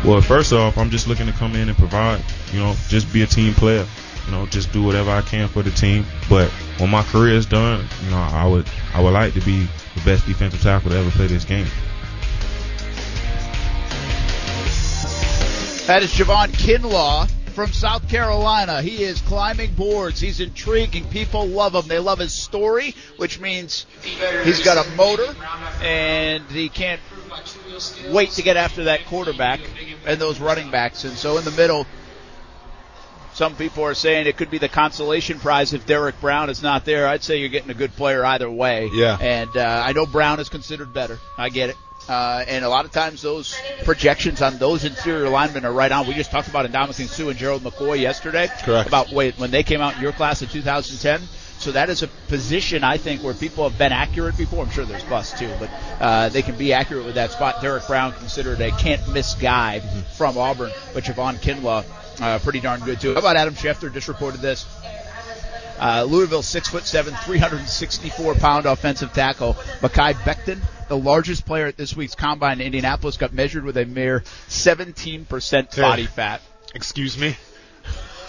[0.06, 2.24] Well, first off, I'm just looking to come in and provide.
[2.50, 3.86] You know, just be a team player.
[4.30, 6.06] You know, just do whatever I can for the team.
[6.28, 8.64] But when my career is done, you know, I would
[8.94, 9.66] I would like to be
[9.96, 11.66] the best defensive tackle to ever play this game.
[15.88, 18.82] That is Javon Kinlaw from South Carolina.
[18.82, 20.20] He is climbing boards.
[20.20, 21.06] He's intriguing.
[21.06, 21.88] People love him.
[21.88, 23.84] They love his story, which means
[24.44, 25.34] he's got a motor
[25.82, 27.00] and he can't
[28.10, 29.58] wait to get after that quarterback
[30.06, 31.02] and those running backs.
[31.02, 31.84] And so in the middle,
[33.40, 36.84] some people are saying it could be the consolation prize if Derrick Brown is not
[36.84, 37.08] there.
[37.08, 38.90] I'd say you're getting a good player either way.
[38.92, 39.16] Yeah.
[39.18, 41.18] And uh, I know Brown is considered better.
[41.38, 41.76] I get it.
[42.06, 46.06] Uh, and a lot of times those projections on those interior linemen are right on.
[46.06, 48.46] We just talked about Ndamukong Suh and Gerald McCoy yesterday.
[48.60, 48.86] Correct.
[48.86, 51.26] About wait, when they came out in your class in 2010.
[51.60, 54.64] So that is a position I think where people have been accurate before.
[54.64, 57.62] I'm sure there's busts too, but uh, they can be accurate with that spot.
[57.62, 59.80] Derrick Brown considered a can't miss guy
[60.16, 61.84] from Auburn, but Javon Kinlaw
[62.20, 63.12] uh, pretty darn good too.
[63.14, 63.92] How about Adam Schefter?
[63.92, 64.66] Just reported this.
[65.78, 69.54] Uh, Louisville, six foot seven, 364 pound offensive tackle.
[69.80, 73.86] Mekhi Becton, the largest player at this week's combine in Indianapolis, got measured with a
[73.86, 76.42] mere 17% body fat.
[76.74, 77.34] Excuse me.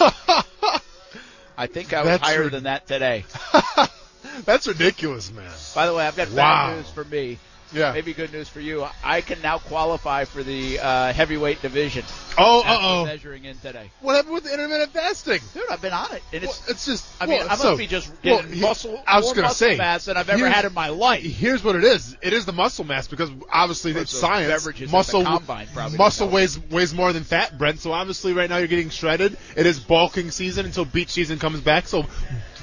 [1.58, 3.24] I think I was That's higher rid- than that today.
[4.46, 5.50] That's ridiculous, man.
[5.74, 6.34] By the way, I've got Wow.
[6.68, 7.38] bad news for me.
[7.72, 7.92] Yeah.
[7.92, 8.86] Maybe good news for you.
[9.02, 12.04] I can now qualify for the uh, heavyweight division.
[12.38, 13.04] Oh, uh oh.
[13.06, 13.90] Measuring in today.
[14.00, 15.40] What happened with intermittent fasting?
[15.54, 16.22] Dude, I've been on it.
[16.32, 17.06] And Well, it's, it's just.
[17.20, 19.34] I mean, well, I must so- be just well, getting he- muscle, I was more
[19.34, 21.22] gonna muscle say, mass than I've ever had in my life.
[21.22, 22.16] Here's what it is.
[22.22, 24.48] It is the muscle mass because obviously it's science.
[24.52, 27.80] beverages Muscle combine probably muscle weighs weighs more than fat, Brent.
[27.80, 29.36] So obviously right now you're getting shredded.
[29.56, 31.86] It is bulking season until beach season comes back.
[31.88, 32.06] So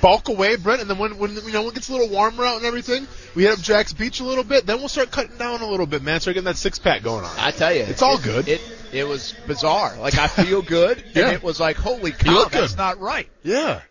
[0.01, 2.45] bulk away, Brent, and then when when you know when it gets a little warmer
[2.45, 4.65] out and everything, we hit up Jax Beach a little bit.
[4.65, 6.19] Then we'll start cutting down a little bit, man.
[6.19, 7.35] Start getting that six pack going on.
[7.37, 8.47] I tell you, It's all it- good.
[8.47, 9.95] It it was bizarre.
[9.99, 11.25] Like I feel good, Yeah.
[11.25, 12.77] and it was like, holy cow, that's good.
[12.77, 13.27] not right.
[13.43, 13.81] Yeah,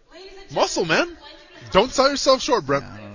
[0.53, 1.17] muscle, man.
[1.71, 2.85] Don't sell yourself short, Brent.
[2.85, 3.03] I don't know.
[3.05, 3.08] I'm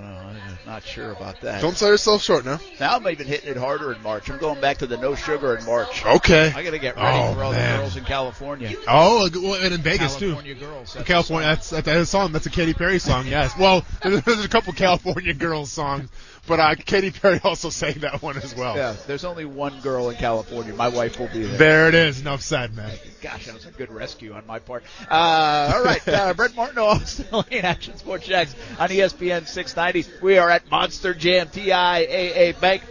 [0.74, 1.62] not sure about that.
[1.62, 2.60] Don't sell yourself short now.
[2.80, 4.30] Now I'm even hitting it harder in March.
[4.32, 6.04] I'm going back to the no sugar in March.
[6.04, 6.52] Okay.
[6.56, 7.74] I got to get ready Oh, for all man.
[7.74, 8.76] the girls in California.
[8.88, 10.32] Oh, well, and in Vegas too.
[10.32, 10.94] California girls.
[10.96, 11.50] that's California.
[11.50, 12.32] the That's that's a song.
[12.32, 13.28] That's a Katy Perry song.
[13.34, 13.56] Yes.
[13.58, 16.10] Well, there's, there's a couple California girls songs,
[16.46, 18.76] but uh, Katy Perry also sang that one as well.
[18.76, 20.74] Yeah, there's only one girl in California.
[20.74, 21.58] My wife will be there.
[21.58, 22.22] There it is.
[22.22, 22.92] Enough said, man.
[23.22, 24.84] Gosh, that was a good rescue on my part.
[25.10, 30.22] Uh, all right, uh, Brent Martineau, Austin Lane, Action Sports Jax on ESPN 690.
[30.22, 32.84] We are at Monster Jam TIAA Bank.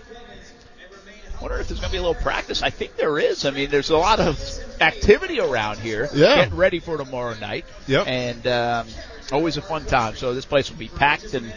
[1.43, 2.63] Wonder if there's going to be a little practice.
[2.63, 3.45] I think there is.
[3.45, 4.41] I mean, there's a lot of
[4.81, 6.09] activity around here.
[6.15, 6.37] Yeah.
[6.37, 7.65] Getting ready for tomorrow night.
[7.89, 8.07] Yep.
[8.07, 8.87] And um,
[9.33, 10.15] always a fun time.
[10.15, 11.53] So this place will be packed and.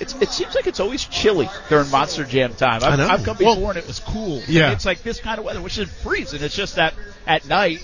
[0.00, 2.82] It's, it seems like it's always chilly during Monster Jam time.
[2.82, 2.98] I've.
[3.00, 4.42] I've come Well- before and it was cool.
[4.48, 4.72] Yeah.
[4.72, 6.42] It's like this kind of weather, which is freezing.
[6.42, 6.94] It's just that
[7.26, 7.80] at night,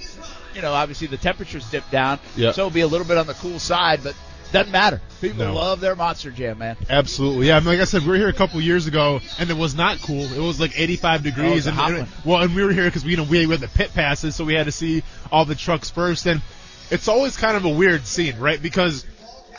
[0.54, 2.52] you know, obviously the temperatures dip down, Yeah.
[2.52, 4.14] so it'll be a little bit on the cool side, but
[4.52, 5.02] doesn't matter.
[5.20, 5.54] People No.
[5.54, 6.76] love their Monster Jam, man.
[6.88, 7.48] Absolutely.
[7.48, 7.56] Yeah.
[7.56, 9.74] I mean, like I said, we were here a couple years ago, and it was
[9.74, 10.22] not cool.
[10.22, 13.10] It was like 85 degrees, a and, and- well, and we were here because we,
[13.10, 15.90] you know, we had the pit passes, so we had to see all the trucks
[15.90, 16.40] first, and
[16.90, 18.62] it's always kind of a weird scene, right?
[18.62, 19.04] Because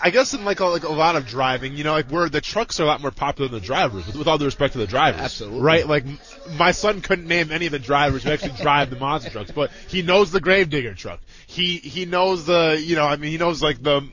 [0.01, 2.41] I guess in like a, like a lot of driving, you know, like where the
[2.41, 4.79] trucks are a lot more popular than the drivers, with, with all due respect to
[4.79, 5.21] the drivers.
[5.21, 5.59] Absolutely.
[5.59, 5.87] Right?
[5.87, 6.19] Like m-
[6.57, 9.71] my son couldn't name any of the drivers who actually drive the monster trucks, but
[9.87, 11.19] he knows the Gravedigger truck.
[11.47, 14.07] He he knows the you know, I mean, he knows like the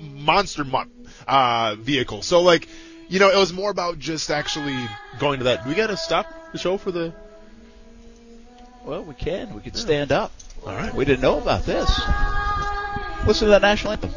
[0.00, 0.88] monster mutt
[1.26, 2.22] uh, vehicle.
[2.22, 2.68] So like,
[3.08, 4.78] you know, it was more about just actually
[5.18, 5.64] going to that.
[5.64, 7.12] Do we gotta stop the show for the?
[8.84, 9.54] Well, we can.
[9.54, 10.32] We can stand up.
[10.66, 10.94] All right.
[10.94, 11.88] We didn't know about this.
[13.26, 14.10] Listen to that national anthem.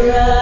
[0.00, 0.39] Yeah.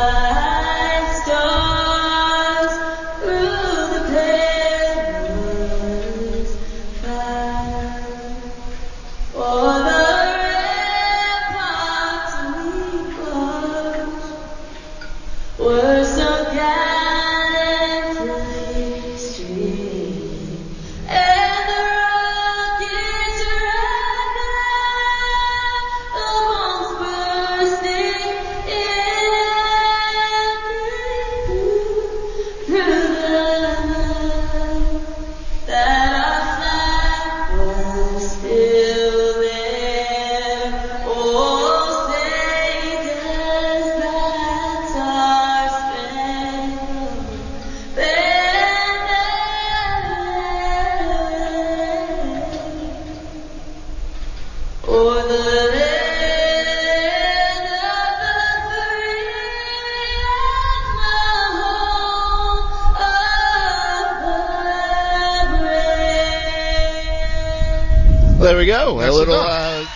[68.97, 69.09] There.
[69.09, 69.87] A little, uh,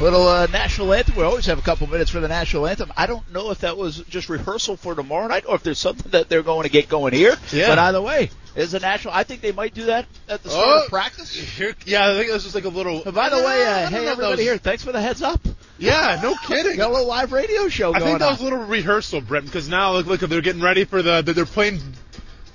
[0.00, 1.16] little uh, national anthem.
[1.16, 2.92] We always have a couple minutes for the national anthem.
[2.96, 6.12] I don't know if that was just rehearsal for tomorrow night or if there's something
[6.12, 7.36] that they're going to get going here.
[7.52, 7.68] Yeah.
[7.68, 9.14] But either way, is a national.
[9.14, 10.88] I think they might do that at the start of Oh.
[10.88, 11.34] practice.
[11.34, 13.02] Here, yeah, I think it was just like a little.
[13.04, 15.00] But by the way, uh, hey know if that everybody was- here, thanks for the
[15.00, 15.40] heads up.
[15.78, 16.76] Yeah, no kidding.
[16.76, 18.32] Got a little live radio show I think that on.
[18.32, 21.22] was a little rehearsal, Brent, because now look, look, they're getting ready for the.
[21.22, 21.80] They're playing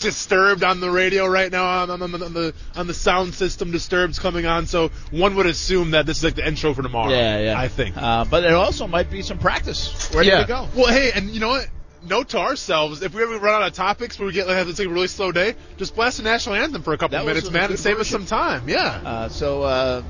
[0.03, 3.71] Disturbed on the radio right now on, on, on, on the on the sound system.
[3.71, 7.09] Disturbed's coming on, so one would assume that this is like the intro for tomorrow.
[7.09, 7.59] yeah, yeah.
[7.59, 7.97] I think.
[7.97, 10.41] Uh, but there also might be some practice ready yeah.
[10.41, 10.67] to go.
[10.75, 11.69] Well, hey, and you know what?
[12.07, 14.79] note to ourselves: if we ever run out of topics, where we get like have
[14.79, 17.69] a really slow day, just blast the national anthem for a couple That minutes, man,
[17.69, 18.67] and save us some time.
[18.67, 19.01] Yeah.
[19.03, 20.03] Uh, so, uh,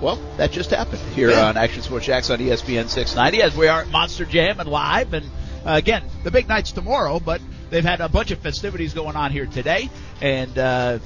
[0.00, 1.46] well, that just happened here Yeah.
[1.46, 5.12] on Action Sports Jax on ESPN 690 as we are at Monster Jam and live.
[5.12, 5.26] And
[5.64, 7.40] uh, again, the big night's tomorrow, but
[7.72, 10.98] they've had a bunch of festivities going on here today, and uh,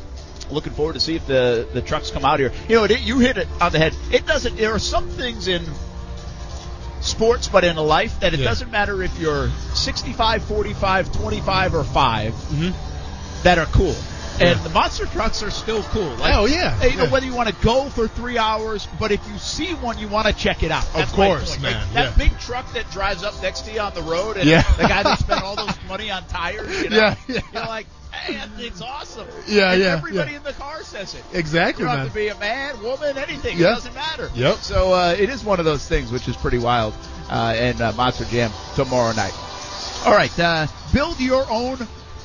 [0.51, 2.53] looking forward to see if the the trucks come out here.
[2.69, 3.95] You know, it, you hit it on the head.
[4.13, 4.57] It doesn't.
[4.57, 5.63] There are some things in
[7.01, 8.47] sports, but in life that it Yeah.
[8.47, 12.75] doesn't matter if you're 65, 45, 25, or 5 Mhm.
[13.45, 13.95] that are cool.
[14.39, 14.55] And Yeah.
[14.63, 16.11] the monster trucks are still cool.
[16.17, 16.83] Like, Oh, yeah.
[16.85, 17.11] You know, Yeah.
[17.11, 20.27] whether you want to go for three hours, but if you see one, you want
[20.27, 20.85] to check it out.
[20.95, 22.11] That's my course, man, Like, that yeah.
[22.19, 25.19] big truck that drives up next to you on the road, and the guy that
[25.19, 27.41] spent all those money on tires, you know, Yeah, yeah.
[27.53, 29.27] you're like, hey, that thing's awesome.
[29.47, 31.25] Yeah, And yeah, Everybody in the car says it.
[31.33, 32.05] Exactly, You don't man.
[32.07, 33.57] have to be a man, woman, anything.
[33.59, 33.69] Yeah.
[33.73, 34.31] It doesn't matter.
[34.35, 34.57] Yep.
[34.59, 36.95] So uh, it is one of those things, which is pretty wild.
[37.31, 39.33] Uh, and uh, Monster Jam tomorrow night.
[40.05, 41.79] All right, uh, build your own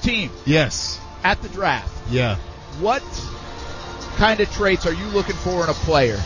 [0.04, 1.00] team yes.
[1.24, 1.92] At the draft.
[2.10, 2.36] Yeah.
[2.80, 3.04] What
[4.18, 6.20] kind of traits are you looking for in a player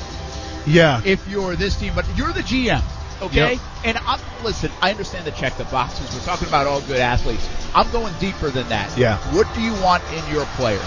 [0.65, 1.01] Yeah.
[1.05, 1.93] if you're this team?
[1.95, 2.81] But you're the GM,
[3.21, 3.53] okay?
[3.53, 3.61] Yep.
[3.85, 4.71] And I'm listen.
[4.81, 6.13] I understand the check the boxes.
[6.13, 7.47] We're talking about all good athletes.
[7.73, 8.95] I'm going deeper than that.
[8.97, 9.17] Yeah.
[9.35, 10.81] What do you want in your player?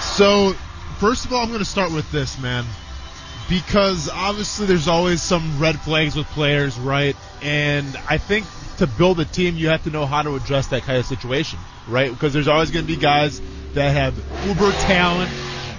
[0.00, 0.52] So,
[0.98, 2.64] first of all, I'm going to start with this, man.
[3.48, 7.14] Because obviously there's always some red flags with players, right?
[7.42, 8.46] And I think
[8.78, 11.58] to build a team, you have to know how to address that kind of situation,
[11.88, 12.10] right?
[12.10, 13.40] Because there's always going to be guys
[13.74, 14.14] that have
[14.46, 15.30] uber talent.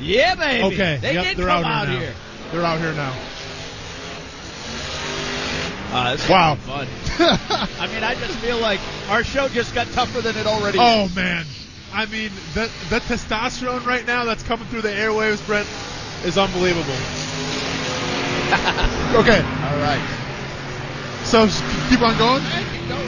[0.01, 0.75] Yeah, baby.
[0.75, 2.13] Okay, They yep, did they're come out, out here, here.
[2.51, 3.15] They're out here now.
[5.91, 6.55] Uh, this is Wow.
[6.55, 6.87] fun.
[7.19, 10.77] I mean, I just feel like our show just got tougher than it already.
[10.81, 11.45] Oh man,
[11.93, 15.65] I mean the that testosterone right now that's coming through the airwaves, Brent,
[16.25, 16.91] is unbelievable.
[19.15, 20.01] okay, All right.
[21.35, 21.47] So
[21.89, 22.41] keep on going.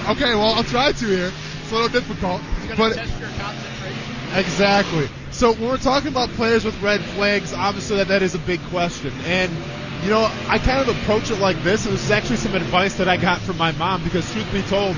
[0.10, 1.32] Okay, well I'll try to here.
[1.62, 2.42] It's a little difficult,
[2.76, 4.36] but test your concentration.
[4.36, 5.08] exactly.
[5.32, 8.62] So when we're talking about players with red flags, obviously that, that is a big
[8.64, 9.14] question.
[9.26, 9.52] And
[10.04, 12.96] you know, I kind of approach it like this, and this is actually some advice
[12.96, 14.98] that I got from my mom because truth be told,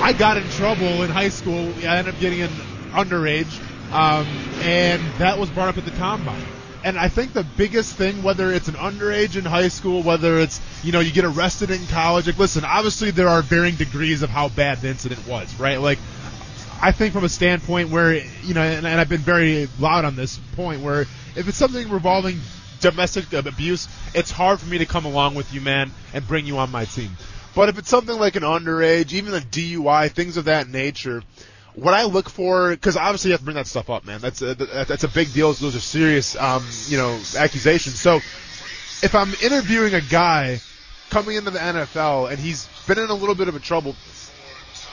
[0.00, 1.72] I got in trouble in high school.
[1.84, 2.50] I ended up getting an
[2.92, 3.52] underage,
[3.92, 4.26] um,
[4.62, 6.42] and that was brought up at the combine.
[6.84, 10.60] And I think the biggest thing, whether it's an underage in high school, whether it's
[10.82, 14.30] you know you get arrested in college, like listen, obviously there are varying degrees of
[14.30, 15.80] how bad the incident was, right?
[15.80, 15.98] Like
[16.80, 20.16] I think from a standpoint where you know, and, and I've been very loud on
[20.16, 21.02] this point, where
[21.36, 22.40] if it's something revolving
[22.80, 26.58] domestic abuse, it's hard for me to come along with you, man, and bring you
[26.58, 27.16] on my team.
[27.54, 31.22] But if it's something like an underage, even a DUI, things of that nature,
[31.74, 34.20] what I look for, because obviously you have to bring that stuff up, man.
[34.20, 35.52] That's a, that's a big deal.
[35.52, 37.98] Those are serious, um, you know, accusations.
[37.98, 40.60] So if I'm interviewing a guy
[41.10, 43.96] coming into the NFL and he's been in a little bit of a trouble,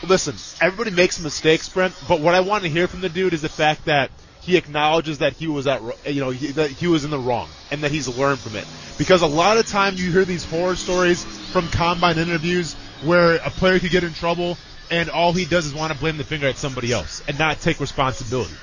[0.07, 1.93] listen, everybody makes mistakes, Brent.
[2.07, 4.11] But what I want to hear from the dude is the fact that
[4.41, 7.49] he acknowledges that he was at, you know, he, that he was in the wrong
[7.71, 8.65] and that he's learned from it.
[8.97, 12.73] Because a lot of time you hear these horror stories from combine interviews
[13.03, 14.57] where a player could get in trouble
[14.91, 17.59] and all he does is want to blame the finger at somebody else and not
[17.61, 18.53] take responsibility.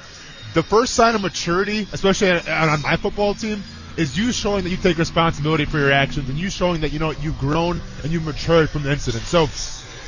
[0.55, 3.62] The first sign of maturity, especially on, my football team,
[3.97, 6.99] is you showing that you take responsibility for your actions and you showing that you
[6.99, 9.24] know you've grown and you've matured from the incident.
[9.24, 9.47] So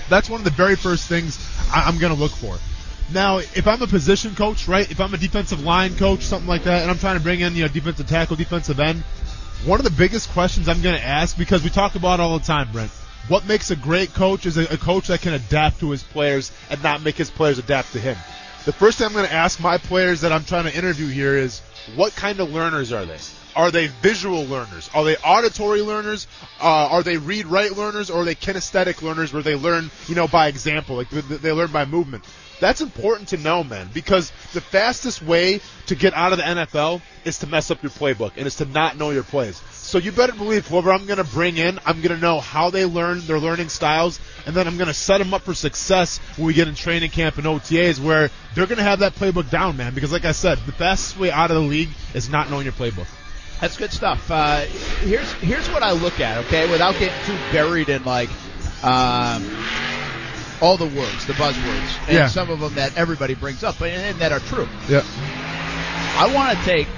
[0.08, 1.38] that's one of the very first things
[1.72, 2.58] I'm going to look for.
[3.12, 4.90] Now, if I'm a position coach, right?
[4.90, 7.54] If I'm a defensive line coach, something like that, and I'm trying to bring in,
[7.54, 9.02] you know, defensive tackle, defensive end,
[9.64, 12.38] one of the biggest questions I'm going to ask because we talk about it all
[12.38, 12.90] the time, Brent.
[13.28, 16.50] What makes a great coach is a, a coach that can adapt to his players
[16.70, 18.16] and not make his players adapt to him.
[18.64, 21.36] The first thing I'm going to ask my players that I'm trying to interview here
[21.36, 21.60] is,
[21.94, 23.18] what kind of learners are they?
[23.54, 24.88] Are they visual learners?
[24.94, 26.26] Are they auditory learners?
[26.60, 28.08] Uh, are they read-write learners?
[28.08, 31.40] Or are they kinesthetic learners where they learn, you know, by example, like th- th-
[31.40, 32.24] they learn by movement?
[32.60, 37.02] That's important to know, man, because the fastest way to get out of the NFL
[37.24, 39.60] is to mess up your playbook and is to not know your plays.
[39.88, 42.68] So you better believe whoever I'm going to bring in, I'm going to know how
[42.68, 46.18] they learn, their learning styles, and then I'm going to set them up for success
[46.36, 49.48] when we get in training camp and OTAs where they're going to have that playbook
[49.48, 49.94] down, man.
[49.94, 52.74] Because like I said, the best way out of the league is not knowing your
[52.74, 53.06] playbook.
[53.62, 54.30] That's good stuff.
[54.30, 54.66] Uh,
[55.00, 58.28] here's here's what I look at, okay, without getting too buried in like
[58.84, 59.42] um,
[60.60, 62.28] all the words, the buzzwords, and Yeah.
[62.28, 64.68] some of them that everybody brings up, and, and that are true.
[64.86, 65.02] Yeah.
[66.18, 66.88] I want to take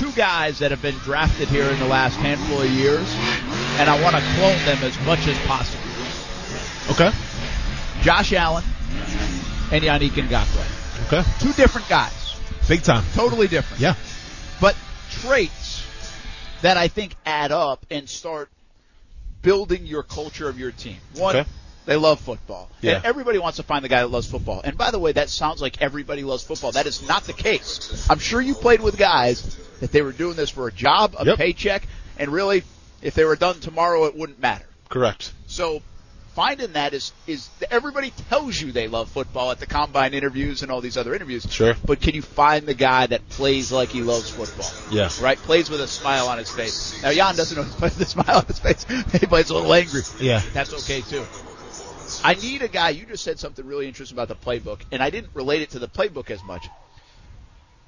[0.00, 3.06] two guys that have been drafted here in the last handful of years,
[3.78, 5.84] and I want to clone them as much as possible.
[6.90, 7.10] Okay.
[8.02, 8.64] Josh Allen
[9.70, 11.06] and Yannick Ngakoue.
[11.06, 11.22] Okay.
[11.38, 12.36] Two different guys,
[12.66, 13.04] Big time.
[13.14, 13.80] totally different.
[13.80, 13.94] Yeah.
[14.60, 14.74] but
[15.10, 15.84] traits
[16.62, 18.48] that I think add up and start
[19.42, 20.96] building your culture of your team.
[21.16, 21.48] One, Okay.
[21.86, 22.68] They love football.
[22.80, 22.96] Yeah.
[22.96, 24.60] And everybody wants to find the guy that loves football.
[24.62, 26.72] And by the way, that sounds like everybody loves football.
[26.72, 28.06] That is not the case.
[28.10, 31.24] I'm sure you played with guys that they were doing this for a job, a
[31.24, 31.38] Yep.
[31.38, 32.62] paycheck, and really,
[33.02, 34.66] if they were done tomorrow, it wouldn't matter.
[34.88, 35.32] Correct.
[35.46, 35.82] So
[36.34, 40.70] finding that is is everybody tells you they love football at the combine interviews and
[40.70, 41.46] all these other interviews.
[41.50, 41.74] Sure.
[41.84, 44.70] But can you find the guy that plays like he loves football?
[44.90, 45.08] Yeah.
[45.20, 45.38] Right?
[45.38, 47.02] Plays with a smile on his face.
[47.02, 48.84] Now Jan doesn't know he plays with a smile on his face.
[49.12, 50.02] he plays a little angry.
[50.20, 50.42] Yeah.
[50.52, 51.24] That's okay too.
[52.22, 52.90] I need a guy.
[52.90, 55.78] You just said something really interesting about the playbook, and I didn't relate it to
[55.78, 56.68] the playbook as much.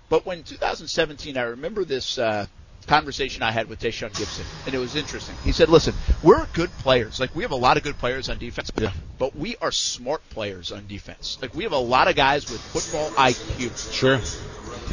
[0.09, 2.47] But when 2017, I remember this uh,
[2.87, 5.35] conversation I had with Tashaun Gipson, and it was interesting.
[5.45, 7.21] He said, "Listen, we're good players.
[7.21, 8.93] Like we have a lot of good players on defense, Yeah.
[9.19, 11.39] but we are smart players on defense.
[11.41, 13.93] Like we have a lot of guys with football IQ.
[13.93, 14.21] Sure.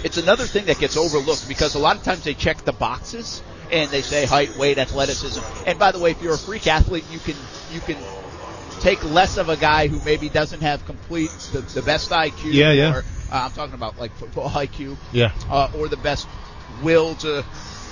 [0.03, 3.41] It's another thing that gets overlooked because a lot of times they check the boxes
[3.71, 5.41] and they say height, weight, athleticism.
[5.65, 7.35] And by the way, if you're a freak athlete, you can
[7.73, 7.97] you can
[8.79, 12.53] take less of a guy who maybe doesn't have complete the, the best IQ.
[12.53, 12.95] Yeah, yeah.
[12.95, 13.01] Or, uh,
[13.31, 15.31] I'm talking about like football IQ Yeah.
[15.49, 16.27] uh, or the best
[16.81, 17.43] will to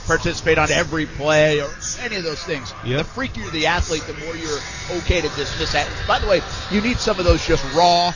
[0.06, 1.70] participate on every play or
[2.02, 2.74] any of those things.
[2.86, 3.06] Yep.
[3.06, 4.60] The freakier the athlete, the more you're
[5.00, 5.88] okay to dismiss that.
[6.08, 8.14] By the way, you need some of those just raw,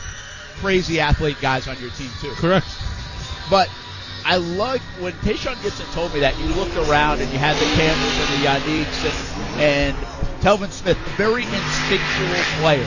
[0.60, 2.32] crazy athlete guys on your team too.
[2.36, 2.68] Correct.
[3.50, 3.70] But
[4.24, 7.66] I like when Tashaun Gipson told me that you looked around and you had the
[7.76, 10.08] Campbells and the Yannicks and, and
[10.42, 12.86] Telvin Smith, very instinctual player.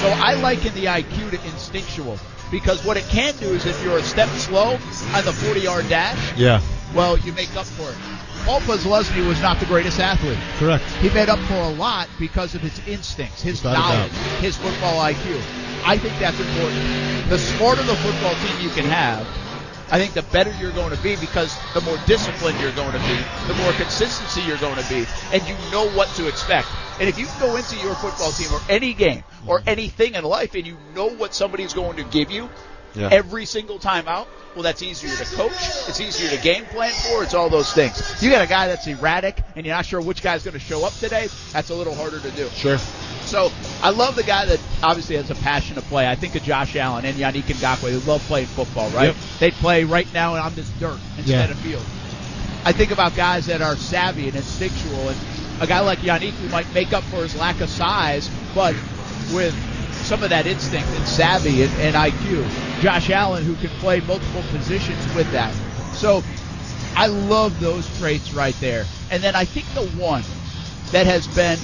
[0.00, 2.18] So I liken the IQ to instinctual
[2.50, 4.74] because what it can do is if you're a step slow
[5.14, 6.60] on the 40 yard dash, Yeah.
[6.94, 7.96] well, you make up for it.
[8.44, 10.38] Paul Posluszny was not the greatest athlete.
[10.58, 10.84] Correct.
[11.00, 15.00] He made up for a lot because of his instincts, his Without knowledge, his football
[15.00, 15.40] IQ.
[15.84, 17.28] I think that's important.
[17.28, 19.26] The smarter the football team you can have,
[19.90, 22.98] I think the better you're going to be because the more disciplined you're going to
[22.98, 23.16] be,
[23.46, 26.66] the more consistency you're going to be, and you know what to expect.
[27.00, 30.24] And if you can go into your football team or any game or anything in
[30.24, 32.48] life and you know what somebody's going to give you
[32.94, 33.08] Yeah.
[33.10, 35.52] every single time out, well, that's easier to coach.
[35.88, 37.24] It's easier to game plan for.
[37.24, 38.22] It's all those things.
[38.22, 40.84] You got a guy that's erratic and you're not sure which guy's going to show
[40.86, 41.28] up today.
[41.52, 42.48] That's a little harder to do.
[42.50, 42.78] Sure.
[43.26, 43.50] So
[43.82, 46.06] I love the guy that obviously has a passion to play.
[46.08, 49.06] I think of Josh Allen and Yannick Ngakoue who love playing football, right?
[49.06, 49.16] Yep.
[49.40, 51.50] They play right now on this dirt instead Yeah.
[51.50, 51.82] of field.
[52.64, 55.16] I think about guys that are savvy and instinctual, and
[55.60, 58.74] a guy like Yannick who might make up for his lack of size, but
[59.32, 59.54] with
[60.04, 62.44] some of that instinct and savvy and, and IQ.
[62.82, 65.52] Josh Allen who can play multiple positions with that.
[65.94, 66.22] So
[66.96, 68.84] I love those traits right there.
[69.10, 70.22] And then I think the one
[70.92, 71.58] that has been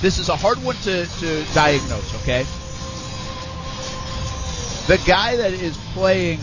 [0.00, 2.44] this is a hard one to, to diagnose, okay?
[4.86, 6.40] The guy that is playing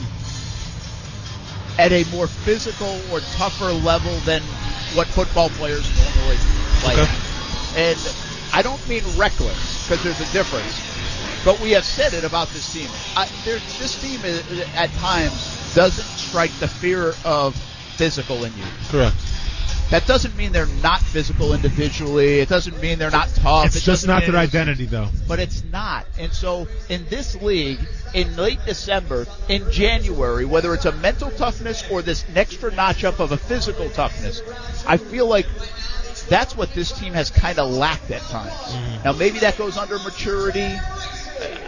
[1.80, 4.42] at a more physical or tougher level than
[4.94, 6.38] what football players normally
[6.80, 7.26] play Okay.
[7.76, 8.00] And
[8.54, 10.82] I don't mean reckless, because there's a difference.
[11.44, 12.90] But we have said it about this team.
[13.16, 14.42] I, this team is,
[14.76, 17.56] at times doesn't strike the fear of
[17.98, 18.64] physical in you.
[18.90, 19.16] Correct.
[19.92, 22.40] That doesn't mean they're not physical individually.
[22.40, 23.68] It doesn't mean they're not tough.
[23.68, 25.10] It's It just doesn't their identity, though.
[25.28, 26.06] but it's not.
[26.18, 27.80] And so in this league,
[28.14, 33.20] in late December, in January, whether it's a mental toughness or this extra notch up
[33.20, 34.42] of a physical toughness,
[34.88, 35.46] I feel like
[36.30, 39.04] that's what this team has kind of lacked at times.
[39.04, 40.76] Now maybe that goes under maturity.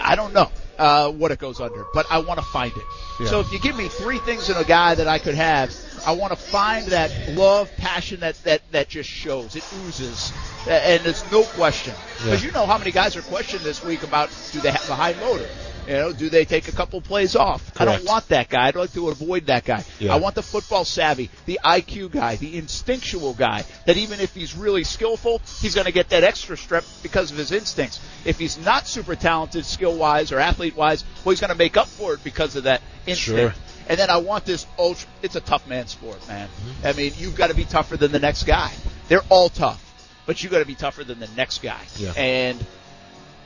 [0.02, 0.50] I don't know
[0.80, 3.28] uh, what it goes under, but I want to find it.
[3.28, 5.76] So if you give me three things in a guy that I could have,
[6.06, 9.56] I want to find that love, passion that that that just shows.
[9.56, 10.32] It oozes,
[10.68, 11.94] and there's no question.
[12.18, 14.96] Because you know how many guys are questioned this week about do they have a
[14.96, 15.48] high motor?
[15.88, 17.72] You know, do they take a couple plays off?
[17.80, 18.68] I don't want that guy.
[18.68, 19.86] I'd like to avoid that guy.
[20.00, 20.14] Yeah.
[20.14, 24.54] I want the football savvy, the IQ guy, the instinctual guy that even if he's
[24.54, 28.02] really skillful, he's going to get that extra step because of his instincts.
[28.26, 31.78] If he's not super talented skill wise or athlete wise, well, he's going to make
[31.78, 33.56] up for it because of that instinct.
[33.56, 33.64] Sure.
[33.90, 36.48] And then I want this ultra, it's a tough man sport, man.
[36.48, 36.88] Mm-hmm.
[36.88, 38.72] I mean, you've got to be tougher than the next guy.
[39.08, 39.84] They're all tough,
[40.26, 41.80] but you got to be tougher than the next guy.
[41.98, 42.12] Yeah.
[42.18, 42.64] And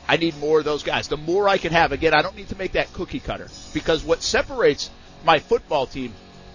[0.07, 1.07] I need more of those guys.
[1.07, 4.03] The more I can have, again, I don't need to make that cookie cutter because
[4.03, 4.89] what separates
[5.23, 6.13] my football team,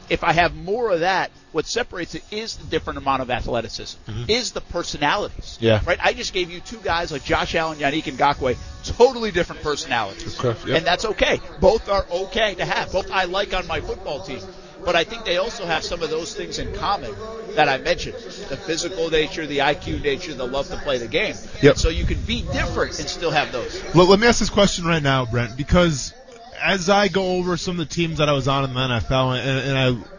[0.09, 3.99] if I have more of that, what separates it is the different amount of athleticism,
[4.11, 4.31] mm-hmm.
[4.31, 5.59] is the personalities.
[5.61, 5.81] Yeah.
[5.87, 5.99] Right?
[6.03, 10.39] I just gave you two guys like Josh Allen, Yannick Ngakoue, totally different personalities.
[10.39, 10.67] Correct.
[10.67, 11.41] And that's okay.
[11.61, 12.93] Both are okay to have.
[12.93, 14.41] Both I like on my football team.
[14.85, 17.13] But I think they also have some of those things in common
[17.55, 18.15] that I mentioned.
[18.15, 21.35] The physical nature, the IQ nature, the love to play the game.
[21.61, 21.79] Yep.
[21.79, 23.83] So you can be different and still have those.
[23.95, 26.15] Let, let me ask this question right now, Brent, because
[26.63, 29.39] as I go over some of the teams that I was on in the NFL
[29.39, 30.17] and, and I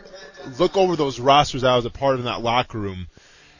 [0.59, 3.07] look over those rosters I was a part of in that locker room,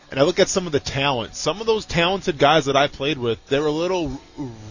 [0.10, 1.36] and I look at some of the talent.
[1.36, 4.22] Some of those talented guys that I played with, they were a little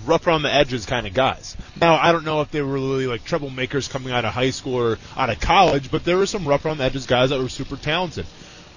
[0.06, 1.56] rough around the edges kind of guys.
[1.80, 4.74] Now, I don't know if they were really like troublemakers coming out of high school
[4.74, 7.48] or out of college, but there were some rough around the edges guys that were
[7.48, 8.26] super talented.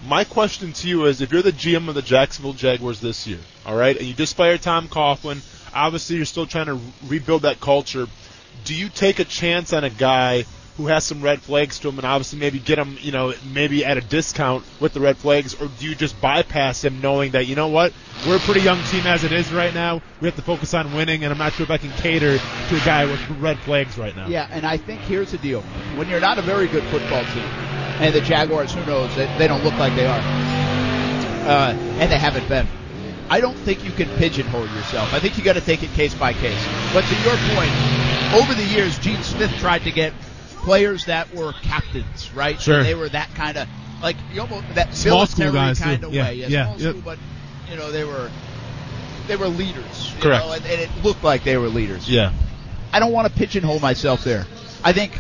[0.06, 3.40] My question to you is, if you're the GM of the Jacksonville Jaguars this year,
[3.66, 5.42] all right, and you just fired Tom Coughlin,
[5.74, 8.08] obviously you're still trying to rebuild that culture.
[8.66, 10.46] Do you take a chance on a guy
[10.80, 13.84] who has some red flags to him and obviously maybe get him, you know, maybe
[13.84, 17.48] at a discount with the red flags, or do you just bypass him knowing that,
[17.48, 17.92] you know what,
[18.26, 20.94] we're a pretty young team as it is right now, we have to focus on
[20.94, 23.98] winning, and I'm not sure if I can cater to a guy with red flags
[23.98, 24.30] right now.
[24.30, 25.64] Yeah, and I think here's the deal.
[25.98, 27.44] When you're not a very good football team,
[28.00, 32.18] and the Jaguars, who knows, they, they don't look like they are, uh, and they
[32.18, 32.68] haven't been.
[33.30, 35.14] I don't think you can pigeonhole yourself.
[35.14, 36.66] I think you got to take it case by case.
[36.94, 40.14] But to your point, over the years, Gene Smith tried to get
[40.64, 42.60] players that were captains, right?
[42.60, 42.78] Sure.
[42.78, 43.68] And they were that kind of
[44.02, 46.36] like you almost that Small military kind of Yeah, way.
[46.36, 46.90] Yeah, yeah, small yep.
[46.92, 47.20] school, but
[47.70, 48.30] you know they were
[49.28, 50.14] they were leaders.
[50.16, 50.46] you Correct.
[50.46, 52.10] know, and, and it looked like they were leaders.
[52.10, 52.34] Yeah.
[52.92, 54.46] I don't want to pigeonhole myself there.
[54.84, 55.20] I think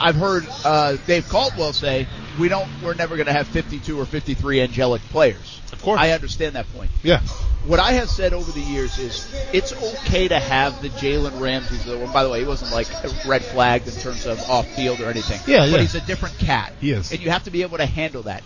[0.00, 2.06] I've heard uh, Dave Caldwell say
[2.38, 2.68] we don't.
[2.82, 5.60] We're never going to have 52 or 53 angelic players.
[5.72, 6.00] Of course.
[6.00, 6.90] I understand that point.
[7.02, 7.20] Yeah.
[7.66, 11.86] What I have said over the years is it's okay to have the Jalen Ramsey's.
[11.86, 12.88] And by the way, he wasn't like
[13.26, 15.40] red flagged in terms of off field or anything.
[15.46, 15.78] Yeah, But yeah.
[15.78, 16.72] he's a different cat.
[16.80, 17.12] He is.
[17.12, 18.42] And you have to be able to handle that.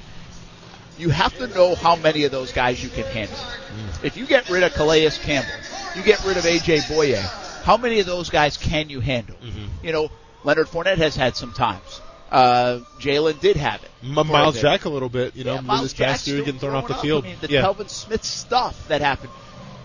[0.99, 3.37] You have to know how many of those guys you can handle.
[3.37, 4.05] Mm.
[4.05, 5.53] If you get rid of Calais Campbell,
[5.97, 7.17] you get rid of AJ Boye,
[7.63, 9.37] how many of those guys can you handle?
[9.37, 9.87] Mm-hmm.
[9.87, 10.11] You know,
[10.45, 12.01] Leonard Fournette has had some times.
[12.33, 13.91] Uh, Jalen did have it.
[14.03, 14.59] M- Myles.
[14.61, 16.95] Jack a little bit, you know, Yeah, Myles this past year getting thrown off the
[16.95, 17.25] field.
[17.25, 17.63] I mean, the yeah.
[17.63, 19.31] Telvin Smith stuff that happened.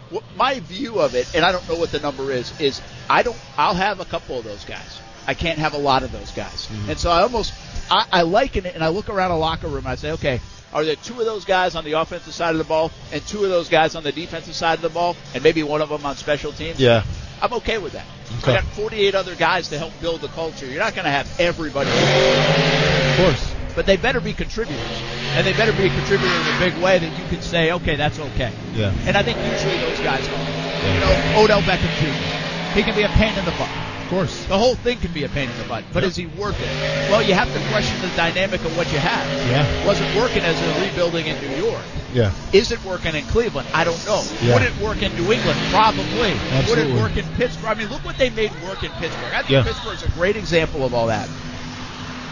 [0.09, 3.21] What, my view of it, and I don't know what the number is, is I
[3.23, 3.37] don't.
[3.57, 5.01] I'll have a couple of those guys.
[5.27, 6.91] I can't have a lot of those guys, Mm-hmm.
[6.91, 7.53] and so I almost
[7.91, 10.39] I, I liken it, and I look around a locker room and I say, okay,
[10.71, 13.43] are there two of those guys on the offensive side of the ball and two
[13.43, 16.05] of those guys on the defensive side of the ball, and maybe one of them
[16.05, 16.79] on special teams?
[16.79, 17.03] yeah.
[17.41, 18.05] I'm okay with that.
[18.39, 18.51] Okay.
[18.51, 20.65] I got 48 other guys to help build the culture.
[20.65, 23.53] You're not going to have everybody Of course.
[23.75, 25.01] but they better be contributors,
[25.35, 27.95] and they better be a contributor in a big way that you can say, okay,
[27.95, 28.51] that's okay.
[28.73, 28.93] Yeah.
[29.05, 30.67] And I think usually those guys are.
[30.77, 32.77] You know, Odell Beckham Jr.
[32.77, 33.86] He can be a pain in the butt.
[34.07, 34.45] Of course.
[34.45, 37.11] The whole thing can be a pain in the butt, but is he worth it?
[37.11, 39.27] Well, you have to question the dynamic of what you have.
[39.51, 39.85] Yeah.
[39.85, 41.83] Was it working as a rebuilding in New York?
[42.13, 42.31] Yeah.
[42.53, 43.67] Is it working in Cleveland?
[43.73, 44.23] I don't know.
[44.41, 44.53] Yeah.
[44.53, 45.59] Would it work in New England?
[45.71, 46.31] Probably.
[46.55, 46.93] Absolutely.
[46.93, 47.65] Would it work in Pittsburgh?
[47.65, 49.33] I mean, look what they made work in Pittsburgh.
[49.33, 49.63] I think Yeah.
[49.63, 51.27] Pittsburgh's a great example of all that.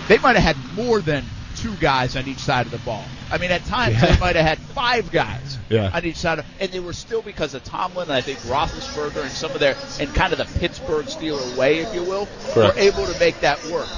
[0.07, 1.25] They might have had more than
[1.57, 3.03] two guys on each side of the ball.
[3.35, 4.13] I mean, at times Yeah.
[4.13, 5.91] they might have had five guys Yeah.
[5.93, 9.21] on each side, of, and they were still because of Tomlin and I think Roethlisberger
[9.23, 12.75] and some of their and kind of the Pittsburgh Steeler way, if you will, Correct.
[12.75, 13.89] were able to make that work.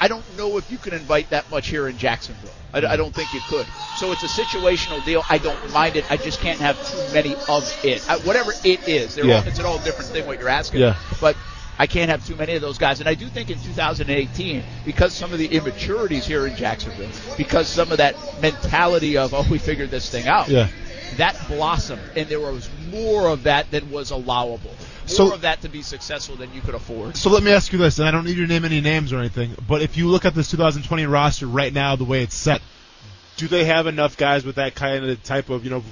[0.00, 2.50] I don't know if you can invite that much here in Jacksonville.
[2.72, 3.66] I, I don't think you could.
[3.98, 5.22] So it's a situational deal.
[5.28, 6.10] I don't mind it.
[6.10, 8.02] I just can't have too many of it.
[8.10, 9.36] I, whatever it is, Yeah.
[9.40, 10.80] all, it's an all different thing what you're asking.
[10.80, 10.96] Yeah.
[11.20, 11.36] But
[11.80, 13.00] I can't have too many of those guys.
[13.00, 17.08] And I do think in 2018, because some of the immaturities here in Jacksonville,
[17.38, 20.68] because some of that mentality of, oh, we figured this thing out, Yeah.
[21.16, 22.02] that blossomed.
[22.14, 24.68] And there was more of that than was allowable.
[24.68, 27.16] More So- of that to be successful than you could afford.
[27.16, 29.10] So let me ask you this, and I don't need you to name any names
[29.10, 32.36] or anything, but if you look at this 2020 roster right now, the way it's
[32.36, 32.60] set,
[33.38, 35.82] Do they have enough guys with that kind of type of, you know,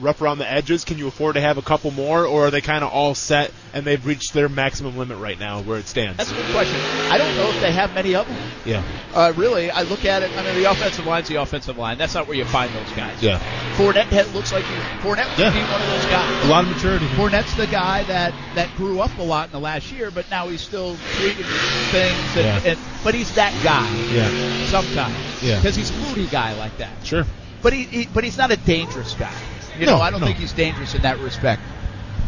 [0.00, 0.84] rough around the edges?
[0.84, 3.50] Can you afford to have a couple more, or are they kind of all set
[3.74, 6.16] and they've reached their maximum limit right now where it stands?
[6.18, 6.76] That's a good question.
[7.10, 8.36] I don't know if they have many of them.
[8.64, 8.82] yeah.
[9.14, 10.30] Uh, really, I look at it.
[10.36, 11.98] I mean, the offensive line's the offensive line.
[11.98, 13.22] That's not where you find those guys.
[13.22, 13.38] Yeah.
[13.76, 15.52] Fournette had, looks like he, Fournette would Yeah.
[15.52, 16.44] be one of those guys.
[16.44, 17.06] a lot of maturity.
[17.08, 20.48] Fournette's the guy that that grew up a lot in the last year, but now
[20.48, 21.44] he's still tweaking
[21.90, 22.36] things.
[22.36, 22.70] And, Yeah.
[22.72, 24.66] and but he's that guy Yeah.
[24.66, 25.16] sometimes.
[25.42, 25.56] Yeah.
[25.56, 26.90] Because he's a moody guy like that.
[27.04, 27.24] Sure.
[27.62, 29.32] But he, he but he's not a dangerous guy.
[29.78, 30.26] You No, know, I don't no.
[30.26, 31.62] think he's dangerous in that respect.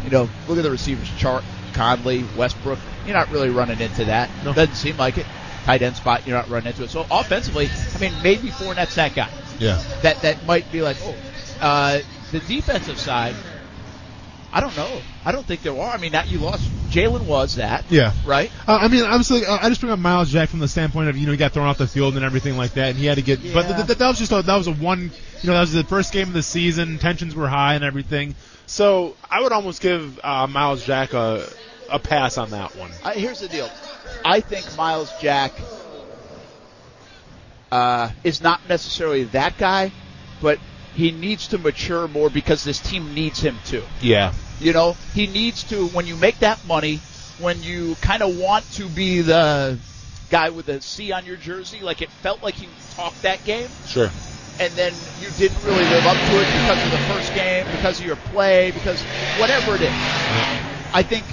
[0.03, 1.43] You know, look at the receivers: Chark,
[1.73, 2.79] Conley, Westbrook.
[3.05, 4.29] You're not really running into that.
[4.43, 4.53] No.
[4.53, 5.25] Doesn't seem like it.
[5.65, 6.91] Tight end spot, you're not running into it.
[6.91, 9.29] So offensively, I mean, maybe Fournette's that guy.
[9.57, 9.81] Yeah.
[10.03, 11.15] That that might be like, oh,
[11.59, 11.99] uh,
[12.31, 13.33] the defensive side.
[14.53, 15.01] I don't know.
[15.25, 15.91] I don't think there are.
[15.93, 16.69] I mean, that you lost.
[16.89, 17.83] Jalen was that.
[17.89, 18.13] Yeah.
[18.25, 18.51] Right.
[18.67, 21.17] Uh, I mean, obviously, uh, I just bring up Myles Jack from the standpoint of
[21.17, 23.15] you know he got thrown off the field and everything like that, and he had
[23.15, 23.41] to get.
[23.53, 25.11] But th- th- that was just a, that was a one.
[25.45, 26.97] You know, that was the first game of the season.
[26.97, 28.33] Tensions were high and everything.
[28.65, 31.47] So I would almost give uh, Myles Jack a,
[31.87, 32.89] a pass on that one.
[33.03, 33.69] I, here's the deal.
[34.25, 35.51] I think Myles Jack
[37.71, 39.91] uh, is not necessarily that guy,
[40.41, 40.57] but
[40.95, 43.83] he needs to mature more because this team needs him to.
[44.01, 44.33] Yeah.
[44.59, 45.85] You know, he needs to.
[45.89, 47.01] When you make that money,
[47.37, 49.77] when you kind of want to be the
[50.31, 53.69] guy with the C on your jersey, like it felt like he talked that game.
[53.85, 54.09] Sure.
[54.59, 57.99] And then you didn't really live up to it because of the first game, because
[57.99, 60.27] of your play, because whatever it is.
[60.93, 61.25] I think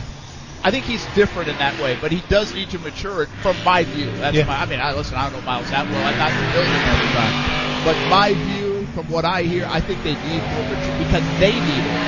[0.64, 3.62] I think he's different in that way, but he does need to mature it from
[3.62, 4.16] my view.
[4.18, 4.44] That's Yeah.
[4.44, 6.04] my I mean, I listen, I don't know Myles that well.
[6.04, 7.36] I'm not familiar the time.
[7.82, 11.60] But my view from what I hear, I think they need more mature because they
[11.60, 12.00] need it.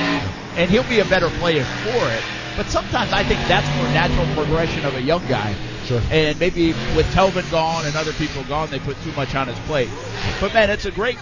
[0.55, 2.25] And he'll be a better player for it.
[2.55, 5.57] But sometimes I think that's more natural progression of a young guy.
[5.85, 6.01] Sure.
[6.11, 9.59] And maybe with Telvin gone and other people gone, they put too much on his
[9.67, 9.89] plate.
[10.41, 11.17] But man, it's a great,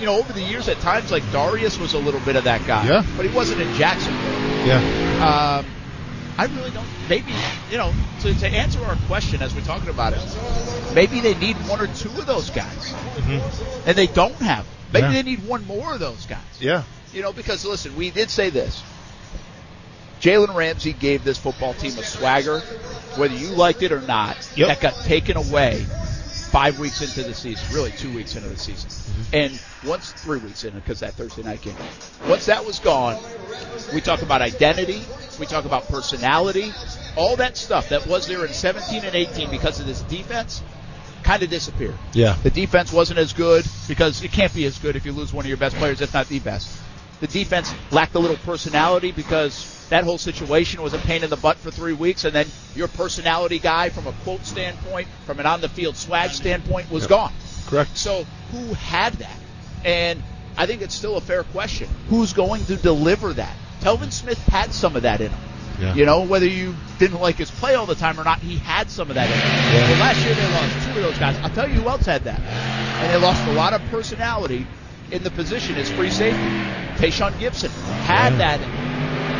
[0.00, 2.66] you know, over the years at times like Darius was a little bit of that
[2.66, 2.86] guy.
[2.86, 3.04] Yeah.
[3.16, 4.66] But he wasn't in Jacksonville.
[4.66, 5.62] Yeah.
[5.62, 5.66] Um,
[6.38, 6.86] I really don't.
[7.08, 7.32] Maybe
[7.70, 10.94] you know to, to answer our question as we're talking about it.
[10.94, 12.94] Maybe they need one or two of those guys,
[13.86, 14.64] and they don't have.
[14.66, 14.74] them.
[14.92, 15.12] Maybe Yeah.
[15.12, 16.40] they need one more of those guys.
[16.60, 16.82] Yeah.
[17.14, 18.82] You know, because listen, we did say this.
[20.20, 22.60] Jalen Ramsey gave this football team a swagger,
[23.16, 24.68] whether you liked it or not, Yep.
[24.68, 25.84] that got taken away
[26.50, 28.88] five weeks into the season, really two weeks into the season.
[28.88, 29.36] Mm-hmm.
[29.36, 31.76] And once, three weeks in, because that Thursday night game.
[32.28, 33.22] Once that was gone,
[33.92, 35.02] we talk about identity,
[35.38, 36.72] we talk about personality,
[37.16, 40.62] all that stuff that was there in 17 and 18 because of this defense
[41.22, 41.96] kind of disappeared.
[42.12, 42.36] Yeah.
[42.42, 45.44] The defense wasn't as good because it can't be as good if you lose one
[45.44, 46.74] of your best players, if not the best.
[47.20, 51.36] The defense lacked a little personality because that whole situation was a pain in the
[51.36, 55.46] butt for three weeks, and then your personality guy, from a quote standpoint, from an
[55.46, 57.32] on the field swag standpoint, was gone.
[57.66, 57.96] Correct.
[57.96, 59.38] So who had that?
[59.84, 60.22] And
[60.56, 61.88] I think it's still a fair question.
[62.08, 63.54] Who's going to deliver that?
[63.80, 65.40] Telvin Smith had some of that in him.
[65.80, 65.94] Yeah.
[65.94, 68.90] You know, whether you didn't like his play all the time or not, he had
[68.90, 69.74] some of that in him.
[69.74, 69.90] Yeah.
[69.90, 71.36] Well, last year they lost two of those guys.
[71.42, 72.40] I'll tell you who else had that.
[72.40, 74.66] And they lost a lot of personality
[75.10, 76.40] in the position as free safety.
[76.96, 77.68] Tashaun Gipson
[78.06, 78.38] had Yeah.
[78.38, 78.85] that in him.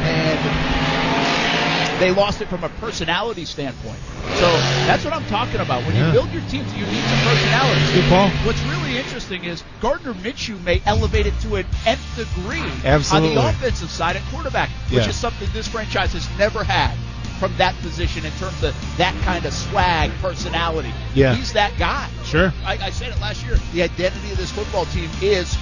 [0.06, 3.98] And they lost it from a personality standpoint.
[4.38, 4.50] So
[4.86, 5.84] that's what I'm talking about.
[5.84, 6.06] When Yeah.
[6.08, 7.80] you build your teams, you need some personality.
[7.94, 8.28] Good call.
[8.44, 13.36] What's really interesting is Gardner Minshew may elevate it to an nth degree Absolutely.
[13.38, 15.08] on the offensive side at quarterback, which Yeah.
[15.08, 16.92] is something this franchise has never had
[17.40, 20.92] from that position in terms of that kind of swag, personality.
[21.14, 21.34] Yeah.
[21.34, 22.08] He's that guy.
[22.24, 22.52] Sure.
[22.64, 23.58] I, I said it last year.
[23.72, 25.56] The identity of this football team is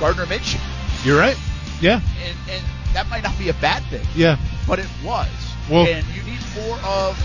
[0.00, 0.60] Gardner Minshew,
[1.04, 1.36] You're right.
[1.80, 2.00] Yeah.
[2.26, 2.62] and, and
[2.94, 4.36] that might not be a bad thing, Yeah.
[4.66, 5.28] but it was.
[5.68, 7.16] Well- and you need more of,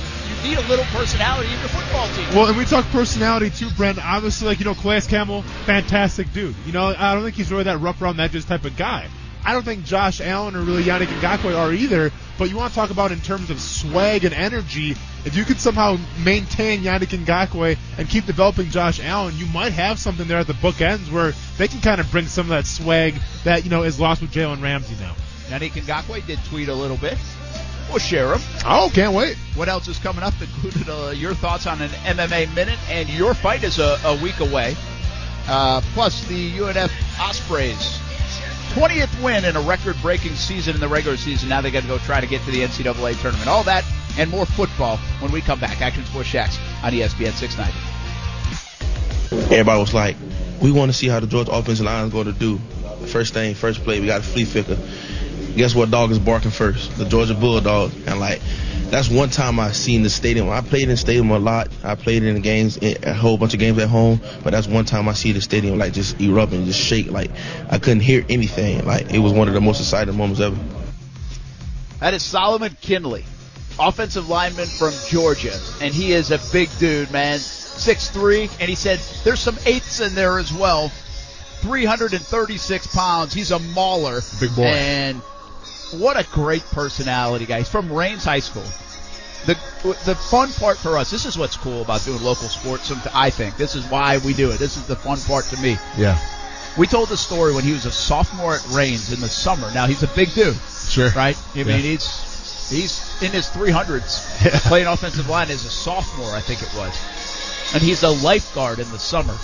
[0.44, 2.26] you need a little personality in your football team.
[2.36, 4.04] Well, and we talk personality too, Brent.
[4.04, 6.56] Obviously, like you know, Calais Campbell, fantastic dude.
[6.66, 9.08] You know, I don't think he's really that rough around the edges type of guy.
[9.46, 12.12] I don't think Josh Allen or really Yannick Ngakoue are either.
[12.38, 14.92] But you want to talk about in terms of swag and energy.
[15.26, 20.00] If you could somehow maintain Yannick Ngakoue and keep developing Josh Allen, you might have
[20.00, 23.16] something there at the bookends where they can kind of bring some of that swag
[23.46, 25.16] that you know is lost with Jalen Ramsey now.
[25.48, 27.18] Yannick Ngakoue did tweet a little bit.
[27.90, 28.42] We'll share them.
[28.66, 29.38] Oh, can't wait.
[29.56, 30.34] What else is coming up?
[30.42, 34.40] Included uh, your thoughts on an MMA minute, and your fight is a, a week
[34.40, 34.76] away.
[35.48, 38.00] Uh, plus the UNF Ospreys.
[38.74, 41.50] 20th win in a record-breaking season in the regular season.
[41.50, 43.48] Now they got to go try to get to the NCAA tournament.
[43.48, 43.86] All that
[44.18, 45.82] and more football when we come back.
[45.82, 49.54] Action Sports Jax on ESPN 690.
[49.54, 50.18] Everybody was like,
[50.62, 52.58] we want to see how the Georgia offensive line is going to do.
[53.08, 54.78] First thing, first play, we got a flea flicker.
[55.58, 56.96] Guess what dog is barking first?
[56.98, 57.92] The Georgia Bulldog.
[58.06, 58.42] And like,
[58.90, 60.50] that's one time I seen the stadium.
[60.50, 61.70] I played in the stadium a lot.
[61.84, 64.22] I played in the games, a whole bunch of games at home.
[64.44, 67.12] But that's one time I see the stadium like just erupt and just shake.
[67.12, 67.32] Like
[67.72, 68.86] I couldn't hear anything.
[68.86, 70.58] Like it was one of the most exciting moments ever.
[72.02, 73.26] That is Solomon Kindley,
[73.80, 77.40] offensive lineman from Georgia, and he is a big dude, man.
[77.40, 80.90] 6'3", and he said there's some eights in there as well.
[81.62, 83.34] 336 pounds.
[83.34, 84.22] He's a mauler.
[84.40, 84.64] Big boy.
[84.64, 85.22] And
[85.94, 87.60] what a great personality, guy.
[87.60, 88.66] He's from Raines High School.
[89.46, 89.56] The
[90.06, 92.92] the fun part for us, this is what's cool about doing local sports.
[93.14, 94.58] I think this is why we do it.
[94.60, 95.78] This is the fun part to me.
[95.98, 96.18] Yeah.
[96.78, 99.72] We told the story when he was a sophomore at Raines in the summer.
[99.74, 100.56] Now he's a big dude
[100.90, 101.10] Sure.
[101.12, 101.38] right?
[101.56, 101.78] I mean, Yeah.
[101.78, 104.60] he's he's in his 300s Yeah.
[104.66, 106.94] playing offensive line as a sophomore, I think it was,
[107.74, 109.36] and he's a lifeguard in the summer.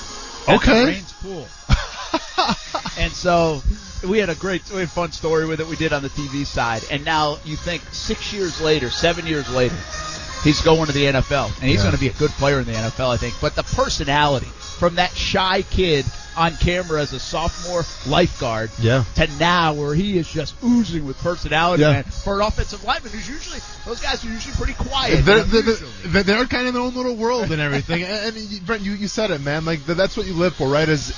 [0.48, 0.80] at Okay.
[0.82, 1.48] the Raines pool.
[2.98, 3.62] and so
[4.08, 5.68] we had a great, we had a fun story with it.
[5.68, 9.50] We did on the TV side, and now you think six years later, seven years
[9.50, 9.76] later,
[10.44, 11.84] he's going to the NFL, and he's Yeah.
[11.84, 13.36] going to be a good player in the NFL, I think.
[13.42, 16.06] But the personality from that shy kid
[16.36, 19.04] on camera as a sophomore lifeguard Yeah.
[19.16, 21.92] to now where he is just oozing with personality, Yeah.
[21.92, 22.04] man.
[22.06, 25.24] For an offensive lineman who's usually those guys are usually pretty quiet.
[25.24, 28.02] They're, they're, they're, kind of in their own little world and everything.
[28.02, 29.64] and, and you- Brent, you, you said it, man.
[29.64, 30.90] Like that's what you live for, right?
[30.90, 31.14] Is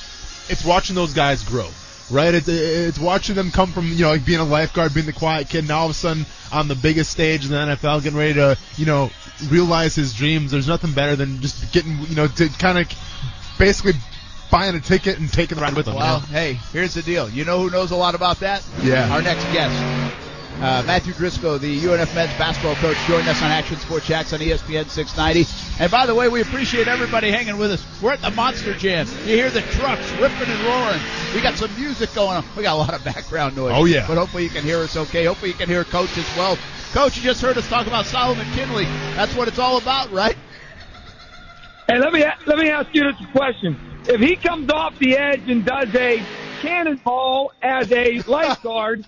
[0.49, 1.69] it's watching those guys grow,
[2.11, 2.33] right?
[2.33, 5.49] It's, it's watching them come from you know like being a lifeguard, being the quiet
[5.49, 8.33] kid, now all of a sudden on the biggest stage in the NFL, getting ready
[8.35, 9.09] to you know
[9.49, 10.51] realize his dreams.
[10.51, 12.87] There's nothing better than just getting you know to kind of
[13.57, 13.93] basically
[14.51, 15.95] buying a ticket and taking the ride with them.
[15.95, 17.29] Well, hey, here's the deal.
[17.29, 18.65] You know who knows a lot about that?
[18.83, 19.11] Yeah.
[19.13, 20.24] Our next guest.
[20.61, 24.39] Uh, Matthew Driscoll, the UNF men's basketball coach, joined us on Action Sports Jax on
[24.39, 25.45] ESPN 690.
[25.83, 27.85] And by the way, we appreciate everybody hanging with us.
[28.01, 29.05] We're at the Monster Jam.
[29.25, 31.01] You hear the trucks ripping and roaring.
[31.33, 32.45] We got some music going on.
[32.55, 33.73] We got a lot of background noise.
[33.75, 34.07] Oh, yeah.
[34.07, 35.25] But hopefully you can hear us okay.
[35.25, 36.57] Hopefully you can hear Coach as well.
[36.93, 38.85] Coach, you just heard us talk about Solomon Kindley.
[39.15, 40.37] That's what it's all about, right?
[41.89, 45.47] Hey, let me let me ask you this question: If he comes off the edge
[45.49, 46.25] and does a
[46.61, 49.05] cannonball as a lifeguard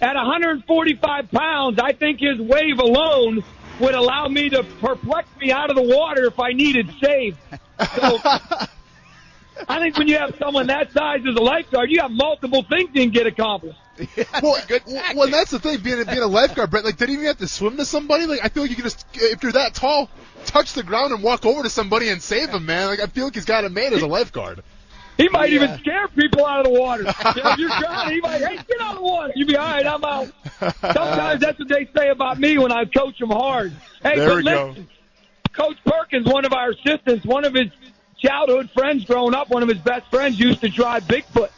[0.00, 3.44] at 145 pounds, I think his wave alone
[3.80, 7.38] would allow me to perplex me out of the water if I needed saved.
[7.50, 8.18] So,
[9.68, 12.90] I think when you have someone that size as a lifeguard, you have multiple things
[12.92, 13.78] you can get accomplished.
[14.42, 14.62] well,
[15.14, 15.80] well, that's the thing.
[15.80, 18.26] Being a, being a lifeguard, Brett, like, did he even have to swim to somebody?
[18.26, 20.10] Like, I feel like you can just, if you're that tall,
[20.44, 22.88] touch the ground and walk over to somebody and save them, man.
[22.88, 24.62] Like, I feel like he's got it made as a lifeguard.
[25.16, 27.04] He might even scare people out of the water.
[27.36, 29.32] You know, if you're drowning, he might, hey, get out of the water.
[29.34, 29.86] You'd be all right.
[29.86, 30.30] I'm out.
[30.80, 33.72] Sometimes that's what they say about me when I coach them hard.
[34.02, 34.74] Hey, There but we go.
[35.52, 37.68] Coach Perkins, one of our assistants, one of his
[38.18, 41.50] childhood friends growing up, one of his best friends used to drive Bigfoot.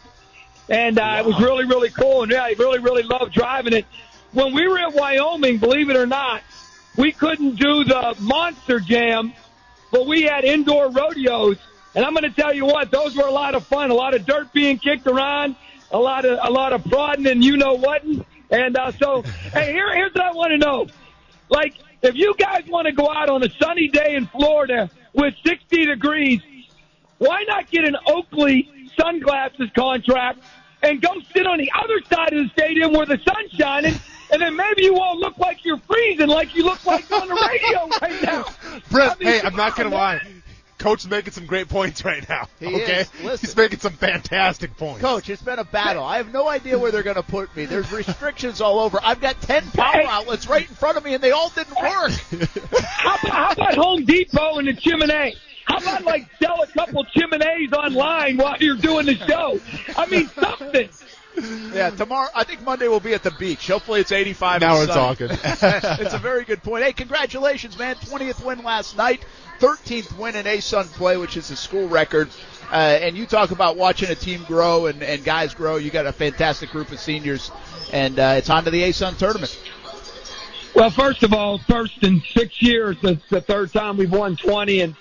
[0.69, 2.23] And uh, it was really, really cool.
[2.23, 3.87] And yeah, he really, really loved driving it.
[4.33, 6.43] When we were at Wyoming, believe it or not,
[6.97, 9.33] we couldn't do the Monster Jam,
[9.91, 11.57] but we had indoor rodeos.
[11.95, 13.91] And I'm going to tell you what, those were a lot of fun.
[13.91, 15.57] A lot of dirt being kicked around,
[15.91, 18.05] a lot of a lot of prodding and you know what.
[18.51, 20.87] And uh, so, hey, here, here's what I want to know.
[21.49, 25.35] Like, if you guys want to go out on a sunny day in Florida with
[25.45, 26.41] 60 degrees,
[27.19, 30.41] why not get an Oakley sunglasses contract
[30.83, 33.95] and go sit on the other side of the stadium where the sun's shining,
[34.31, 37.35] and then maybe you won't look like you're freezing like you look like on the
[37.35, 38.45] radio right now.
[38.91, 40.21] Brett, I mean, hey, I'm not gonna lie.
[40.79, 42.49] Coach is making some great points right now.
[42.61, 43.41] He okay, is.
[43.41, 45.01] He's making some fantastic points.
[45.01, 46.05] Coach, it's been a battle.
[46.05, 47.65] I have no idea where they're going to put me.
[47.65, 49.01] There's restrictions all over.
[49.03, 50.07] I've got 10 power Hey.
[50.07, 52.13] outlets right in front of me, and they all didn't work.
[52.13, 55.35] How about, how about Home Depot and the chimney?
[55.65, 59.61] How about like sell a couple chimneys online while you're doing the show?
[59.97, 60.89] I mean something.
[61.73, 63.69] Yeah, tomorrow, I think Monday will be at the beach.
[63.69, 65.17] Hopefully it's 85 Now we're sunny.
[65.17, 65.29] talking.
[66.05, 66.85] it's a very good point.
[66.85, 67.95] Hey, congratulations, man.
[67.97, 69.25] 20th win last night.
[69.61, 72.29] 13th win in A-Sun play, which is a school record.
[72.71, 75.77] Uh, and you talk about watching a team grow and, and guys grow.
[75.77, 77.51] You got a fantastic group of seniors,
[77.93, 79.59] and uh, it's on to the A-Sun tournament.
[80.75, 84.83] Well, first of all, first in six years, it's the third time we've won 20,
[84.83, 84.97] and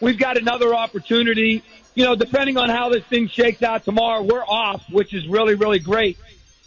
[0.00, 1.62] we've got another opportunity.
[1.94, 5.54] You know, depending on how this thing shakes out tomorrow, we're off, which is really,
[5.54, 6.16] really great.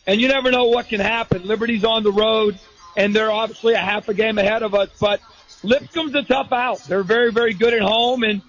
[0.06, 1.48] And you never know what can happen.
[1.48, 2.60] Liberty's on the road,
[2.95, 5.20] and they're obviously a half a game ahead of us, but
[5.64, 6.80] Lipscomb's a tough out.
[6.84, 8.41] They're very, very good at home, and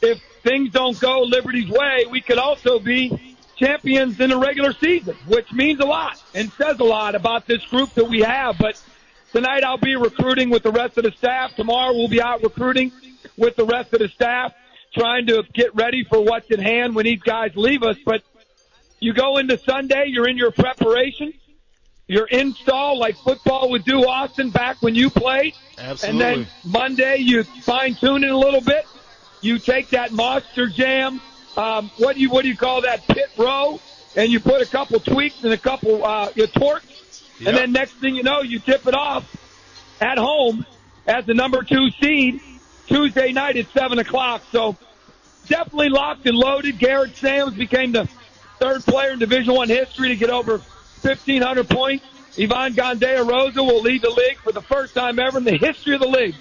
[0.00, 5.16] if things don't go Liberty's way, we could also be champions in the regular season,
[5.26, 8.58] which means a lot and says a lot about this group that we have.
[8.58, 8.82] But
[9.32, 11.54] tonight I'll be recruiting with the rest of the staff.
[11.54, 12.92] Tomorrow we'll be out recruiting
[13.36, 14.52] with the rest of the staff,
[14.92, 17.96] trying to get ready for what's at hand when these guys leave us.
[18.04, 18.22] But
[19.00, 21.34] you go into Sunday, you're in your preparation.
[22.06, 25.54] Your install, like football would do, Austin, back when you played.
[25.78, 26.08] Absolutely.
[26.08, 28.86] And then Monday, you fine tune it a little bit.
[29.40, 31.20] You take that monster jam.
[31.56, 33.80] Um, what do you what do you call that pit row?
[34.16, 37.24] And you put a couple tweaks and a couple uh, your torques.
[37.44, 39.24] And then next thing you know, you tip it off
[40.00, 40.66] at home
[41.06, 42.40] as the number two seed
[42.86, 44.42] Tuesday night at seven o'clock.
[44.52, 44.76] So
[45.48, 46.78] definitely locked and loaded.
[46.78, 48.08] Garrett Sams became the
[48.58, 50.60] third player in Division One history to get over
[51.04, 52.04] 1,500 points.
[52.38, 56.00] Ivan Gandia-Rosa will lead the league for the first time ever in the history of
[56.00, 56.34] the league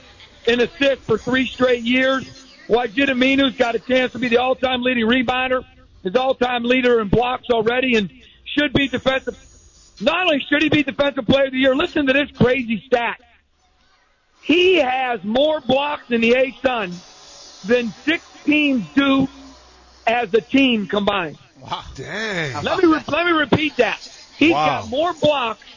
[0.48, 2.26] in assists for three straight years.
[2.68, 5.64] Wajid Aminu's got a chance to be the all-time leading rebounder,
[6.02, 8.10] his all-time leader in blocks already, and
[8.58, 9.36] should be defensive.
[10.00, 13.20] Not only should he be defensive player of the year, listen to this crazy stat.
[14.42, 17.00] He has more blocks in the A-Sun
[17.66, 19.28] than six teams do
[20.06, 21.38] as a team combined.
[21.62, 22.64] Wow, Dang.
[22.64, 24.00] Let me re- let me repeat that.
[24.38, 24.66] He's Wow.
[24.66, 25.68] got more blocks.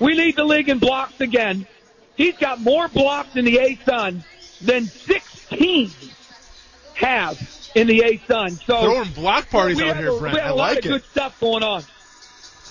[0.00, 1.66] We lead the league in blocks again.
[2.16, 4.24] He's got more blocks in the A Sun
[4.60, 5.94] than six teams
[6.94, 7.38] have
[7.74, 8.60] in the A Sun.
[8.66, 10.34] So Throwing block parties out here, a, Brent.
[10.34, 10.88] We have I a lot like of it.
[10.88, 11.86] good stuff going on.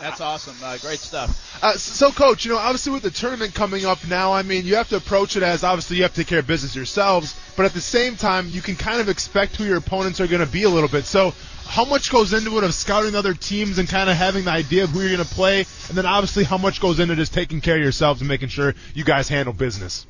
[0.01, 0.55] That's awesome.
[0.63, 1.63] Uh, great stuff.
[1.63, 4.75] Uh, so, coach, you know, obviously with the tournament coming up now, I mean, you
[4.75, 7.65] have to approach it as obviously you have to take care of business yourselves, but
[7.65, 10.51] at the same time, you can kind of expect who your opponents are going to
[10.51, 11.05] be a little bit.
[11.05, 11.33] So,
[11.67, 14.83] how much goes into it of scouting other teams and kind of having the idea
[14.83, 17.61] of who you're going to play, and then obviously how much goes into just taking
[17.61, 20.07] care of yourselves and making sure you guys handle business?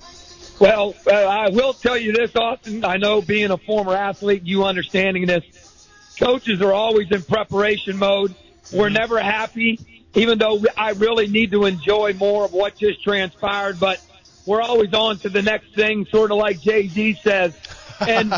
[0.59, 2.85] Well, uh, I will tell you this, Austin.
[2.85, 5.43] I know being a former athlete, you understanding this.
[6.19, 8.33] coaches are always in preparation mode.
[8.71, 9.79] We're never happy,
[10.15, 13.99] even though I really need to enjoy more of what just transpired, but
[14.45, 17.53] we're always on to the next thing, sort of like Jay-Z says.
[17.99, 18.33] And,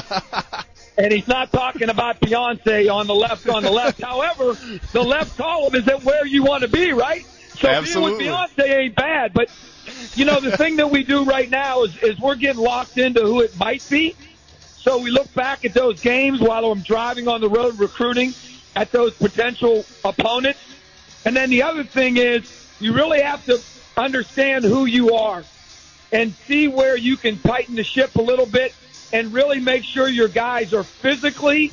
[0.97, 4.01] and he's not talking about Beyonce on the left, on the left.
[4.01, 4.57] However,
[4.91, 7.25] the left column is at where you want to be, right?
[7.59, 8.23] So Absolutely.
[8.23, 9.49] being with Beyonce ain't bad, but
[10.15, 13.21] you know, the thing that we do right now is, is we're getting locked into
[13.21, 14.15] who it might be.
[14.81, 18.35] So we look back at those games while I'm driving on the road recruiting
[18.75, 20.59] at those potential opponents.
[21.25, 22.43] And then the other thing is
[22.79, 23.61] you really have to
[23.95, 25.43] understand who you are
[26.11, 28.73] and see where you can tighten the ship a little bit
[29.11, 31.71] and really make sure your guys are physically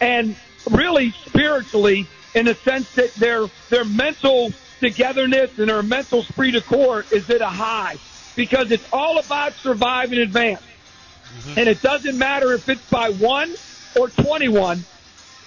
[0.00, 0.36] and
[0.70, 6.60] really spiritually in the sense that their their mental togetherness and their mental esprit de
[6.60, 7.98] corps is at a high
[8.34, 10.60] because it's all about survive and advance.
[10.60, 11.58] Mm-hmm.
[11.58, 13.54] And it doesn't matter if it's by one
[13.98, 14.84] or 21.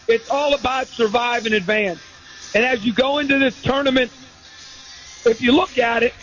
[0.09, 1.99] It's all about survive and advance.
[2.55, 4.11] And as you go into this tournament,
[5.23, 6.13] if you look at it,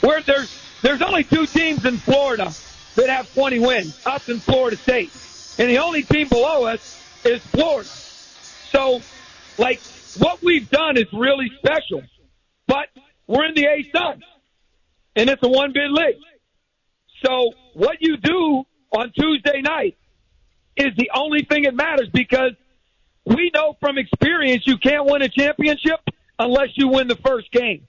[0.00, 0.48] where there's
[0.82, 2.56] there's only two teams in Florida
[2.96, 5.12] that have 20 wins, us and Florida State,
[5.58, 6.78] and the only team below us
[7.22, 7.90] is Florida.
[8.74, 9.00] So,
[9.58, 9.82] like
[10.14, 12.02] what we've done is really special,
[12.66, 12.88] but
[13.26, 14.22] we're in the A Sun,
[15.16, 16.16] and it's a one bid league.
[17.26, 19.98] So what you do on Tuesday night
[20.76, 22.52] is the only thing that matters because
[23.24, 26.00] we know from experience you can't win a championship
[26.38, 27.86] unless you win the first game.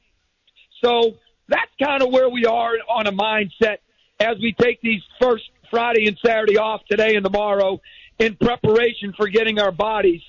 [0.84, 1.16] So
[1.48, 3.78] that's kind of where we are on a mindset
[4.20, 7.82] as we take these first Friday and Saturday off today and tomorrow
[8.20, 10.22] in preparation for getting our bodies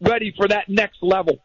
[0.00, 1.38] ready for that next level.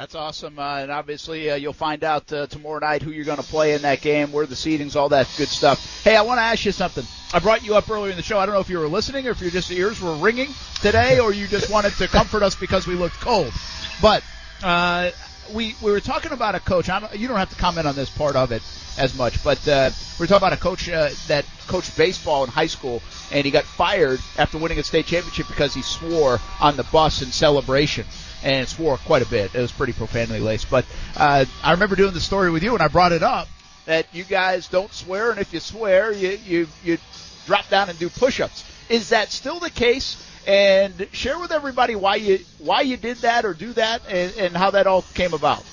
[0.00, 3.36] That's awesome, uh, and obviously uh, you'll find out uh, tomorrow night who you're going
[3.36, 6.02] to play in that game, where the seedings, all that good stuff.
[6.02, 7.04] Hey, I want to ask you something.
[7.34, 8.38] I brought you up earlier in the show.
[8.38, 10.48] I don't know if you were listening or if your just ears were ringing
[10.80, 13.52] today, or you just wanted to comfort us because we looked cold.
[14.00, 14.24] But
[14.62, 15.10] uh,
[15.52, 16.88] we we were talking about a coach.
[16.88, 18.62] I don't, you don't have to comment on this part of it
[18.96, 22.48] as much, but uh, we were talking about a coach uh, that coached baseball in
[22.48, 23.02] high school,
[23.32, 27.20] and he got fired after winning a state championship because he swore on the bus
[27.20, 28.06] in celebration
[28.42, 29.54] and swore quite a bit.
[29.54, 30.70] It was pretty profanely laced.
[30.70, 30.84] But
[31.16, 33.48] uh, I remember doing the story with you, and I brought it up
[33.86, 36.98] that you guys don't swear, and if you swear, you you you
[37.46, 38.64] drop down and do push-ups.
[38.88, 40.26] Is that still the case?
[40.46, 44.56] And share with everybody why you why you did that or do that, and, and
[44.56, 45.64] how that all came about.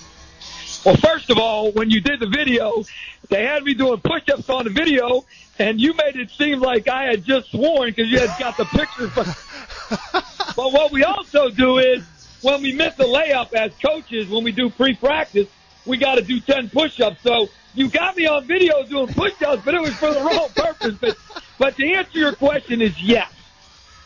[0.85, 2.83] Well, first of all, when you did the video,
[3.29, 5.25] they had me doing push-ups on the video,
[5.59, 8.65] and you made it seem like I had just sworn because you had got the
[8.65, 9.11] pictures.
[9.89, 10.25] But,
[10.57, 12.03] but what we also do is
[12.47, 15.49] when we miss a layup as coaches, when we do pre-practice,
[15.85, 17.21] we got to do 10 push-ups.
[17.21, 20.95] So you got me on video doing push-ups, but it was for the wrong purpose.
[20.95, 21.17] But,
[21.59, 23.29] but to answer your question is yes.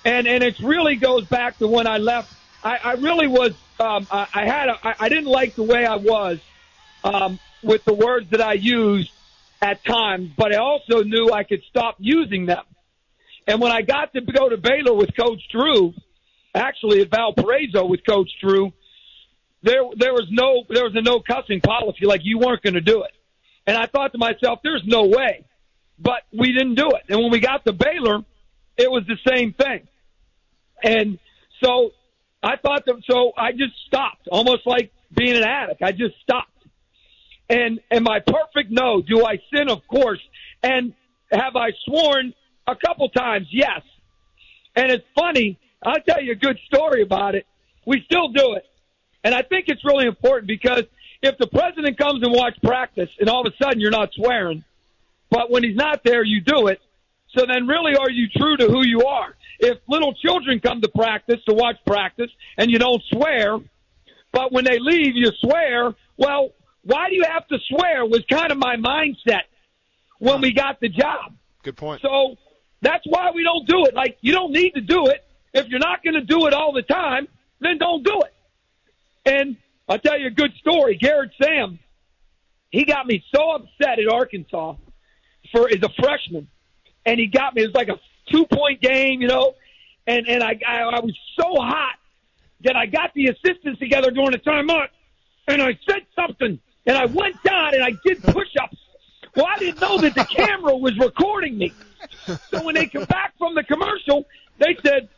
[0.03, 2.33] And, and it really goes back to when I left.
[2.63, 5.85] I, I really was, um, I, I had, a, I, I didn't like the way
[5.85, 6.39] I was,
[7.03, 9.11] um, with the words that I used
[9.61, 12.63] at times, but I also knew I could stop using them.
[13.45, 15.93] And when I got to go to Baylor with Coach Drew,
[16.53, 18.71] actually at Valparaiso with Coach Drew,
[19.63, 22.05] there there was no there was a no cussing policy.
[22.05, 23.11] Like you weren't going to do it,
[23.67, 25.45] and I thought to myself, "There's no way,"
[25.99, 27.03] but we didn't do it.
[27.09, 28.23] And when we got to Baylor,
[28.77, 29.87] it was the same thing.
[30.83, 31.19] And
[31.63, 31.91] so
[32.41, 33.01] I thought that.
[33.09, 35.83] So I just stopped, almost like being an addict.
[35.83, 36.47] I just stopped.
[37.49, 39.01] And and my perfect no.
[39.01, 39.69] Do I sin?
[39.69, 40.21] Of course.
[40.63, 40.93] And
[41.31, 42.33] have I sworn
[42.67, 43.47] a couple times?
[43.51, 43.81] Yes.
[44.75, 45.59] And it's funny.
[45.83, 47.45] I'll tell you a good story about it.
[47.85, 48.65] We still do it.
[49.23, 50.83] And I think it's really important because
[51.21, 54.63] if the president comes and watch practice and all of a sudden you're not swearing,
[55.29, 56.81] but when he's not there, you do it.
[57.37, 59.35] So then really are you true to who you are?
[59.59, 63.59] If little children come to practice to watch practice and you don't swear,
[64.31, 66.49] but when they leave you swear, well,
[66.83, 69.43] why do you have to swear was kind of my mindset
[70.21, 71.33] when we got the job.
[71.63, 72.01] Good point.
[72.01, 72.35] So
[72.81, 73.95] that's why we don't do it.
[73.95, 75.25] Like you don't need to do it.
[75.53, 77.27] If you're not going to do it all the time,
[77.59, 78.33] then don't do it.
[79.25, 79.57] And
[79.87, 80.95] I'll tell you a good story.
[80.95, 81.79] Garrett Sams,
[82.69, 84.75] he got me so upset at Arkansas
[85.51, 86.47] for as a freshman,
[87.05, 87.63] and he got me.
[87.63, 87.99] It was like a
[88.31, 89.53] two point game, you know,
[90.07, 91.95] and and I I, I was so hot
[92.63, 94.87] that I got the assistants together during the timeout,
[95.47, 98.77] and I said something, and I went down and I did push ups.
[99.35, 101.73] Well, I didn't know that the camera was recording me.
[102.49, 104.25] So when they come back from the commercial,
[104.59, 105.09] they said,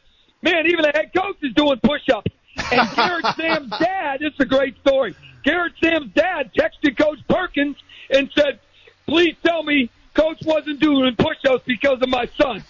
[0.43, 2.31] "Man, even the head coach is doing push-ups."
[2.71, 5.15] And Garrett Sam's dad, it's a great story.
[5.43, 7.77] Garrett Sam's dad texted Coach Perkins
[8.09, 8.59] and said,
[9.07, 12.63] "Please tell me Coach wasn't doing push-ups because of my son."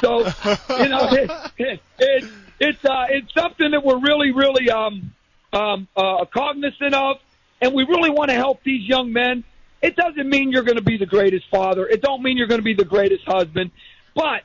[0.00, 2.24] So you know, it, it, it,
[2.60, 5.12] it's it's something that we're really, really um,
[5.52, 7.16] um, uh, cognizant of,
[7.60, 9.44] and we really want to help these young men.
[9.80, 11.86] It doesn't mean you're going to be the greatest father.
[11.86, 13.72] It don't mean you're going to be the greatest husband,
[14.14, 14.42] but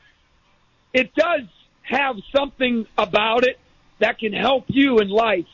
[0.92, 1.42] it does
[1.88, 3.58] have something about it
[3.98, 5.46] that can help you in life.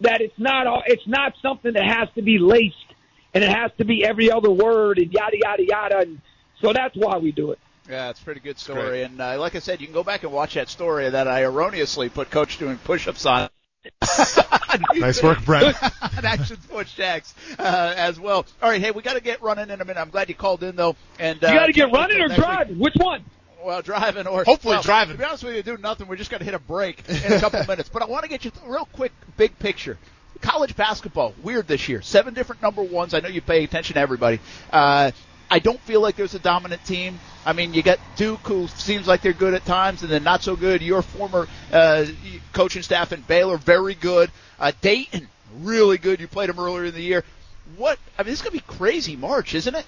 [0.00, 2.76] That it's not all, it's not something that has to be laced
[3.34, 5.98] and it has to be every other word and yada yada yada.
[5.98, 6.20] And
[6.60, 7.58] so that's why we do it.
[7.88, 9.02] Yeah, it's a pretty good story.
[9.02, 11.42] And uh, like I said, you can go back and watch that story that I
[11.42, 13.48] erroneously put Coach doing push-ups on.
[14.94, 15.76] nice work, Brent.
[15.82, 15.90] on
[16.24, 18.46] Action Sports Jax uh, as well.
[18.62, 20.00] All right, hey, we got to get running in a minute.
[20.00, 20.94] I'm glad you called in though.
[21.18, 22.78] And uh, you got to get running or driving.
[22.78, 23.24] Which one?
[23.64, 25.16] Well, driving or hopefully well, driving.
[25.16, 26.08] To be honest with you, do nothing.
[26.08, 27.88] We're just going to hit a break in a couple minutes.
[27.88, 29.98] But I want to get you th- real quick, big picture.
[30.40, 32.02] College basketball, weird this year.
[32.02, 33.14] Seven different number ones.
[33.14, 34.40] I know you pay attention to everybody.
[34.72, 35.12] Uh,
[35.50, 37.20] I don't feel like there's a dominant team.
[37.44, 40.42] I mean, you got Duke, who seems like they're good at times, and then not
[40.42, 40.80] so good.
[40.80, 42.06] Your former uh,
[42.52, 44.30] coaching staff in Baylor, very good.
[44.58, 45.28] Uh, Dayton,
[45.60, 46.20] really good.
[46.20, 47.22] You played them earlier in the year.
[47.76, 47.98] What?
[48.18, 49.84] I mean, this is going to be crazy March, isn't it?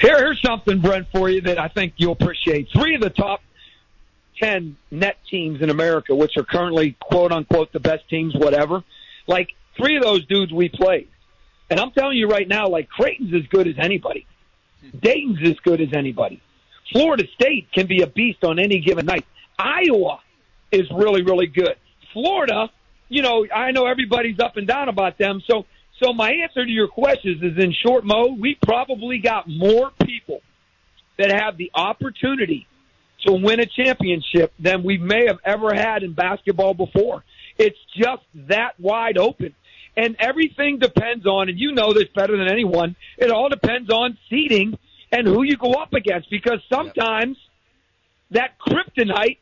[0.00, 2.68] Here, here's something, Brent, for you that I think you'll appreciate.
[2.72, 3.40] Three of the top
[4.40, 8.84] 10 net teams in America, which are currently quote unquote the best teams, whatever,
[9.26, 11.08] like three of those dudes we played.
[11.70, 14.26] And I'm telling you right now, like Creighton's as good as anybody.
[14.98, 16.40] Dayton's as good as anybody.
[16.92, 19.26] Florida State can be a beast on any given night.
[19.58, 20.20] Iowa
[20.72, 21.74] is really, really good.
[22.12, 22.70] Florida,
[23.08, 25.42] you know, I know everybody's up and down about them.
[25.46, 25.66] So,
[26.02, 30.40] so my answer to your questions is in short mode, we probably got more people
[31.18, 32.66] that have the opportunity
[33.26, 37.24] to win a championship than we may have ever had in basketball before.
[37.56, 39.54] It's just that wide open.
[39.96, 44.16] And everything depends on, and you know this better than anyone, it all depends on
[44.30, 44.78] seeding
[45.10, 47.36] and who you go up against because sometimes
[48.30, 49.38] that kryptonite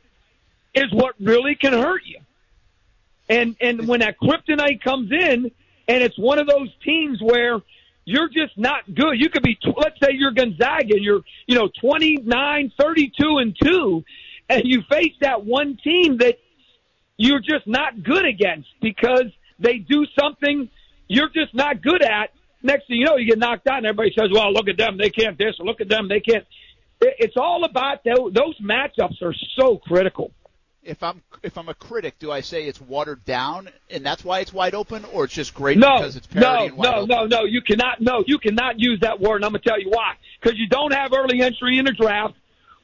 [0.74, 2.20] is what really can hurt you.
[3.28, 5.50] And, and when that kryptonite comes in
[5.88, 7.60] and it's one of those teams where
[8.04, 9.14] you're just not good.
[9.20, 14.04] You could be, let's say you're Gonzaga and you're, you know, 29, 32 and two
[14.48, 16.38] and you face that one team that
[17.16, 19.26] you're just not good against because
[19.58, 20.68] they do something
[21.08, 22.30] you're just not good at.
[22.62, 24.98] Next thing you know, you get knocked out, and everybody says, "Well, look at them;
[24.98, 26.44] they can't this, or look at them; they can't."
[27.00, 30.32] It's all about those matchups are so critical.
[30.86, 34.40] If I'm if I'm a critic, do I say it's watered down and that's why
[34.40, 36.94] it's wide open, or it's just great no, because it's parity no, and wide no,
[36.98, 37.08] open?
[37.08, 37.44] no, no.
[37.44, 38.00] You cannot.
[38.00, 39.36] No, you cannot use that word.
[39.36, 40.14] And I'm gonna tell you why.
[40.40, 42.34] Because you don't have early entry in the draft.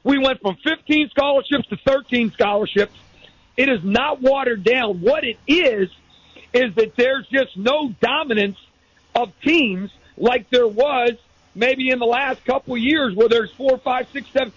[0.03, 2.93] We went from 15 scholarships to 13 scholarships.
[3.55, 4.99] It is not watered down.
[4.99, 5.89] What it is
[6.53, 8.57] is that there's just no dominance
[9.15, 11.13] of teams like there was
[11.55, 14.51] maybe in the last couple of years where there's four, five, six, seven.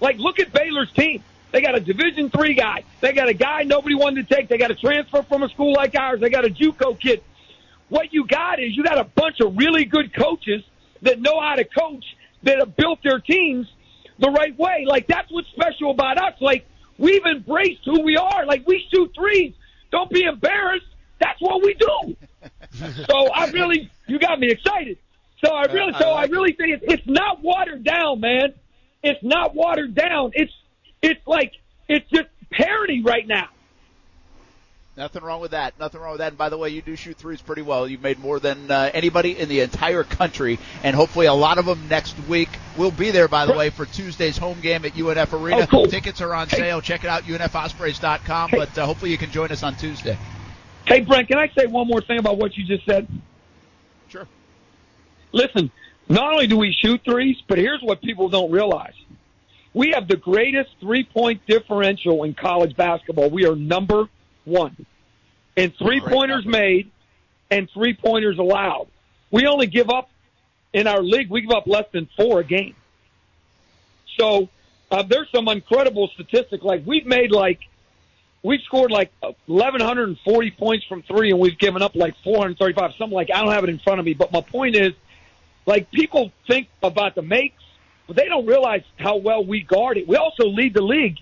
[0.00, 1.22] Like look at Baylor's team.
[1.56, 2.84] They got a Division three guy.
[3.00, 4.46] They got a guy nobody wanted to take.
[4.50, 6.20] They got a transfer from a school like ours.
[6.20, 7.22] They got a JUCO kid.
[7.88, 10.62] What you got is you got a bunch of really good coaches
[11.00, 12.04] that know how to coach
[12.42, 13.66] that have built their teams
[14.18, 14.84] the right way.
[14.86, 16.34] Like that's what's special about us.
[16.42, 16.66] Like
[16.98, 18.44] we've embraced who we are.
[18.44, 19.54] Like we shoot threes.
[19.90, 20.84] Don't be embarrassed.
[21.20, 22.16] That's what we do.
[23.08, 24.98] so I really, you got me excited.
[25.42, 28.52] So I really, so I really think it's, it's not watered down, man.
[29.02, 30.32] It's not watered down.
[30.34, 30.52] It's,
[31.06, 31.52] it's like,
[31.88, 33.48] it's just parody right now.
[34.96, 35.78] Nothing wrong with that.
[35.78, 36.28] Nothing wrong with that.
[36.28, 37.86] And by the way, you do shoot threes pretty well.
[37.86, 41.66] You've made more than uh, anybody in the entire country, and hopefully a lot of
[41.66, 42.48] them next week.
[42.78, 45.60] We'll be there, by the way, for Tuesday's home game at UNF Arena.
[45.60, 45.86] Oh, cool.
[45.86, 46.80] Tickets are on sale.
[46.80, 48.52] Check it out, UNFOspreys.com.
[48.52, 50.16] But uh, hopefully you can join us on Tuesday.
[50.86, 53.06] Hey, Brent, can I say one more thing about what you just said?
[54.08, 54.26] Sure.
[55.32, 55.70] Listen,
[56.08, 58.94] not only do we shoot threes, but here's what people don't realize.
[59.76, 63.28] We have the greatest three point differential in college basketball.
[63.28, 64.08] We are number
[64.46, 64.86] one
[65.54, 66.90] in three pointers made
[67.50, 68.86] and three pointers allowed.
[69.30, 70.08] We only give up
[70.72, 72.74] in our league, we give up less than four a game.
[74.18, 74.48] So
[74.90, 76.64] uh, there's some incredible statistic.
[76.64, 77.60] Like we've made like
[78.42, 82.94] we've scored like 1140 points from three, and we've given up like 435.
[82.96, 84.94] Something like I don't have it in front of me, but my point is,
[85.66, 87.62] like people think about the makes,
[88.14, 90.06] they don't realize how well we guard it.
[90.06, 91.16] We also lead the league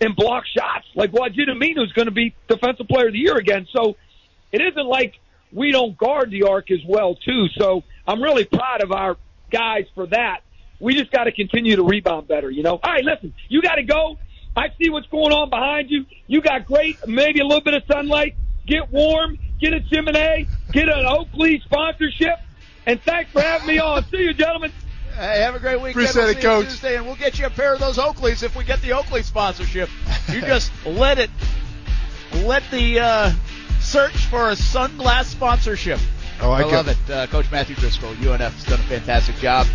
[0.00, 0.86] in block shots.
[0.94, 3.66] Like Wajid Aminu is going to be defensive player of the year again.
[3.72, 3.96] So
[4.52, 5.14] it isn't like
[5.52, 7.46] we don't guard the arc as well too.
[7.56, 9.16] So I'm really proud of our
[9.50, 10.40] guys for that.
[10.80, 12.78] We just got to continue to rebound better, you know.
[12.82, 14.18] All right, listen, you got to go.
[14.54, 16.04] I see what's going on behind you.
[16.26, 18.36] You got great, maybe a little bit of sunlight.
[18.66, 22.38] Get warm, get a Chimney, get an Oakley sponsorship,
[22.84, 24.04] and thanks for having me on.
[24.06, 24.72] See you, gentlemen.
[25.16, 26.04] Hey, have a great weekend.
[26.04, 26.64] Appreciate we'll it, Coach.
[26.66, 29.22] Tuesday, and we'll get you a pair of those Oakleys if we get the Oakley
[29.22, 29.88] sponsorship.
[30.30, 31.30] You just let it
[32.34, 33.32] led the uh,
[33.80, 36.00] search for a sunglass sponsorship.
[36.42, 36.98] Oh, I like love it.
[37.08, 37.10] it.
[37.10, 39.66] Uh, Coach Matthew Driscoll, UNF has done a fantastic job.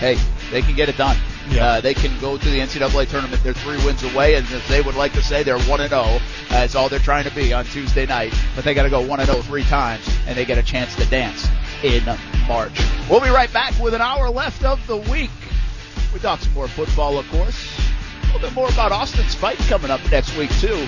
[0.00, 0.16] Hey,
[0.50, 1.16] they can get it done.
[1.48, 1.64] Yeah.
[1.64, 3.40] Uh, they can go to the NCAA tournament.
[3.44, 6.18] They're three wins away, and as they would like to say, they're one and zero.
[6.48, 8.34] That's all they're trying to be on Tuesday night.
[8.56, 10.96] But they got to go one and zero three times, and they get a chance
[10.96, 11.46] to dance
[11.84, 12.04] in
[12.48, 12.80] March.
[13.08, 15.30] We'll be right back with an hour left of the week.
[16.12, 17.78] We talk some more football, of course.
[18.22, 20.86] A little bit more about Austin's fight coming up next week too.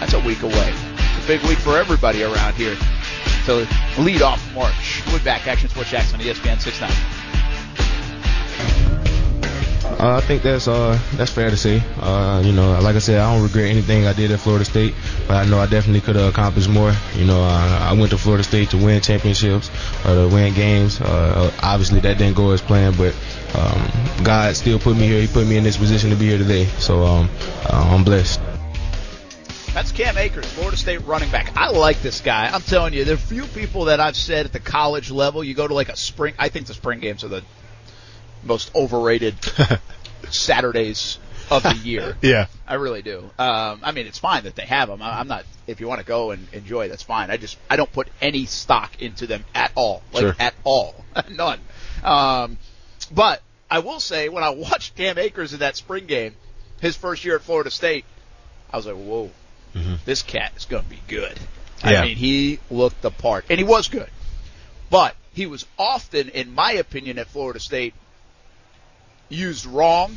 [0.00, 0.72] That's a week away.
[0.72, 2.76] It's a big week for everybody around here.
[3.44, 3.66] So
[3.98, 5.02] lead off March.
[5.06, 5.46] We'll be back.
[5.46, 7.23] Action Sports Jackson, ESPN 690.
[9.84, 11.82] Uh, I think that's uh that's fair to say.
[12.00, 14.94] Uh, you know, like I said, I don't regret anything I did at Florida State,
[15.28, 16.92] but I know I definitely could have accomplished more.
[17.14, 19.70] You know, uh, I went to Florida State to win championships
[20.06, 21.00] or to win games.
[21.00, 23.14] Uh, obviously, that didn't go as planned, but
[23.54, 23.90] um,
[24.24, 25.20] God still put me here.
[25.20, 26.64] He put me in this position to be here today.
[26.78, 27.28] So um,
[27.66, 28.40] uh, I'm blessed.
[29.74, 31.56] That's Cam Akers, Florida State running back.
[31.56, 32.46] I like this guy.
[32.46, 35.42] I'm telling you, there are few people that I've said at the college level.
[35.42, 36.34] You go to like a spring.
[36.38, 37.42] I think the spring games are the
[38.44, 39.34] most overrated
[40.30, 41.18] Saturdays
[41.50, 42.16] of the year.
[42.22, 42.46] Yeah.
[42.66, 43.18] I really do.
[43.38, 45.02] Um, I mean, it's fine that they have them.
[45.02, 45.44] I, I'm not.
[45.66, 47.30] If you want to go and enjoy, that's fine.
[47.30, 50.02] I just I don't put any stock into them at all.
[50.12, 50.36] Like Sure.
[50.38, 50.94] at all,
[51.30, 51.60] none.
[52.02, 52.56] Um,
[53.12, 56.34] but I will say, when I watched Cam Akers in that spring game,
[56.80, 58.04] his first year at Florida State,
[58.72, 59.30] I was like, whoa,
[60.06, 61.38] this cat is going to be good.
[61.84, 62.00] Yeah.
[62.00, 64.08] I mean, he looked the part, and he was good.
[64.90, 67.92] But he was often, in my opinion, at Florida State,
[69.28, 70.16] used wrong,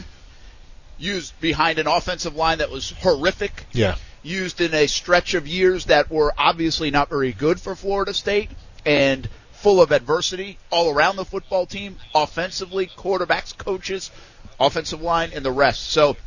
[0.97, 3.95] used behind an offensive line that was horrific, Yeah.
[4.23, 8.49] used in a stretch of years that were obviously not very good for Florida State
[8.85, 14.11] and full of adversity all around the football team, offensively, quarterbacks, coaches,
[14.59, 15.89] offensive line, and the rest.
[15.89, 16.17] So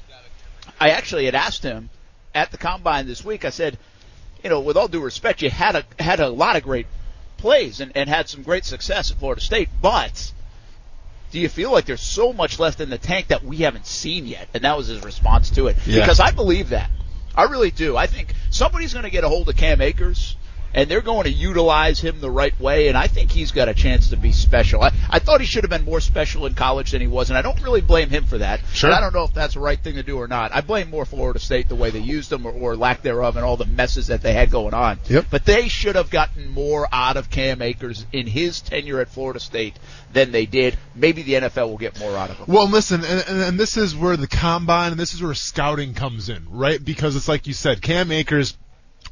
[0.78, 1.90] I actually had asked him
[2.34, 3.78] at the combine this week, I said,
[4.42, 6.86] you know, with all due respect, you had a had a lot of great
[7.36, 10.32] plays and, and had some great success at Florida State, but
[11.30, 14.26] do you feel like there's so much left in the tank that we haven't seen
[14.26, 14.48] yet?
[14.54, 15.76] And that was his response to it.
[15.86, 16.00] Yeah.
[16.00, 16.90] Because I believe that.
[17.34, 17.96] I really do.
[17.96, 20.36] I think somebody's going to get a hold of Cam Akers,
[20.74, 23.74] and they're going to utilize him the right way, and I think he's got a
[23.74, 24.82] chance to be special.
[24.82, 27.36] I, I thought he should have been more special in college than he was, and
[27.36, 28.60] I don't really blame him for that.
[28.72, 28.92] Sure.
[28.92, 30.54] I don't know if that's the right thing to do or not.
[30.54, 33.44] I blame more Florida State the way they used him or, or lack thereof and
[33.44, 34.98] all the messes that they had going on.
[35.08, 35.26] Yep.
[35.30, 39.40] But they should have gotten more out of Cam Akers in his tenure at Florida
[39.40, 39.78] State
[40.12, 40.76] than they did.
[40.94, 42.46] Maybe the NFL will get more out of him.
[42.48, 45.94] Well, listen, and, and, and this is where the combine and this is where scouting
[45.94, 46.82] comes in, right?
[46.82, 48.56] Because it's like you said, Cam Akers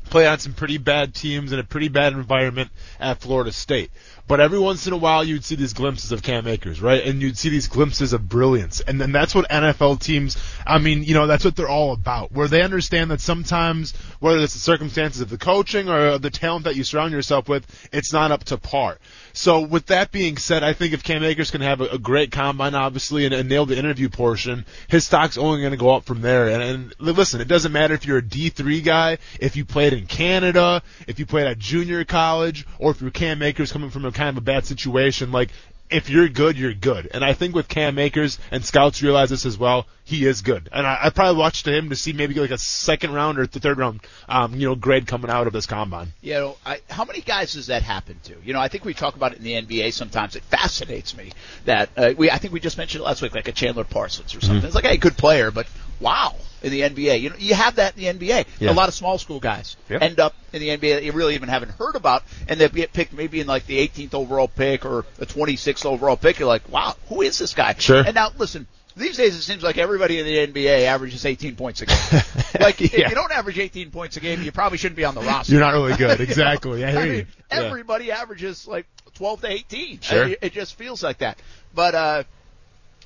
[0.08, 3.90] played on some pretty bad teams in a pretty bad environment at Florida State.
[4.26, 7.02] But every once in a while, you'd see these glimpses of Cam Akers, right?
[7.02, 8.80] And you'd see these glimpses of brilliance.
[8.80, 10.36] And then that's what NFL teams,
[10.66, 14.38] I mean, you know, that's what they're all about, where they understand that sometimes, whether
[14.38, 18.12] it's the circumstances of the coaching or the talent that you surround yourself with, it's
[18.12, 18.98] not up to par.
[19.38, 22.32] So with that being said, I think if Cam Akers can have a, a great
[22.32, 26.02] combine, obviously, and, and nail the interview portion, his stock's only going to go up
[26.02, 26.48] from there.
[26.48, 30.06] And, and listen, it doesn't matter if you're a D3 guy, if you played in
[30.06, 34.10] Canada, if you played at junior college, or if you're Cam Akers coming from a
[34.10, 35.30] kind of a bad situation.
[35.30, 35.50] Like,
[35.90, 37.08] if you're good, you're good.
[37.12, 40.68] And I think with Cam Akers, and scouts realize this as well, he is good.
[40.72, 43.60] And I, I probably watched him to see maybe like a second round or the
[43.60, 46.08] third round, um, you know, grade coming out of this combine.
[46.22, 48.34] You know, I, how many guys does that happen to?
[48.44, 50.36] You know, I think we talk about it in the NBA sometimes.
[50.36, 51.32] It fascinates me
[51.64, 52.30] that uh, we.
[52.30, 54.64] I think we just mentioned it last week, like a Chandler Parsons or something.
[54.64, 55.66] It's like, hey, good player, but
[56.00, 58.46] wow, in the NBA, you know, you have that in the NBA.
[58.58, 58.70] Yeah.
[58.70, 60.02] A lot of small school guys Yep.
[60.02, 62.92] end up in the NBA that you really even haven't heard about, and they get
[62.92, 66.38] picked maybe in like the 18th overall pick or the 26th overall pick.
[66.38, 67.74] You're like, wow, who is this guy?
[67.78, 68.02] Sure.
[68.04, 68.66] And now listen.
[68.96, 71.96] These days, it seems like everybody in the NBA averages 18 points a game.
[72.60, 75.20] like, if you don't average 18 points a game, you probably shouldn't be on the
[75.22, 75.52] roster.
[75.52, 76.20] You're not really good.
[76.28, 76.84] Exactly.
[76.84, 77.12] I hear I you.
[77.12, 77.58] mean, Yeah.
[77.62, 80.00] everybody averages like 12 to 18.
[80.00, 80.26] Sure.
[80.26, 81.38] It, it just feels like that.
[81.76, 82.22] But uh,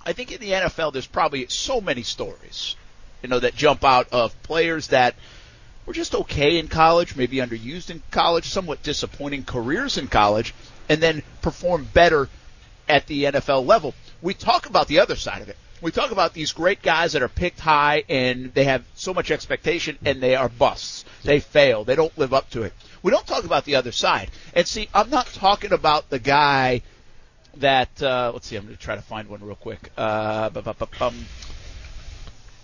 [0.06, 2.74] I think in the NFL, there's probably so many stories,
[3.22, 5.14] you know, that jump out of players that
[5.86, 10.54] were just okay in college, maybe underused in college, somewhat disappointing careers in college,
[10.88, 12.28] and then perform better
[12.88, 13.94] at the NFL level.
[14.20, 15.56] We talk about the other side of it.
[15.80, 19.32] We talk about these great guys that are picked high and they have so much
[19.32, 21.04] expectation and they are busts.
[21.24, 21.82] They fail.
[21.82, 22.72] They don't live up to it.
[23.02, 24.30] We don't talk about the other side.
[24.54, 26.82] And see, I'm not talking about the guy
[27.56, 29.90] that, uh, let's see, I'm going to try to find one real quick.
[29.96, 30.50] Uh.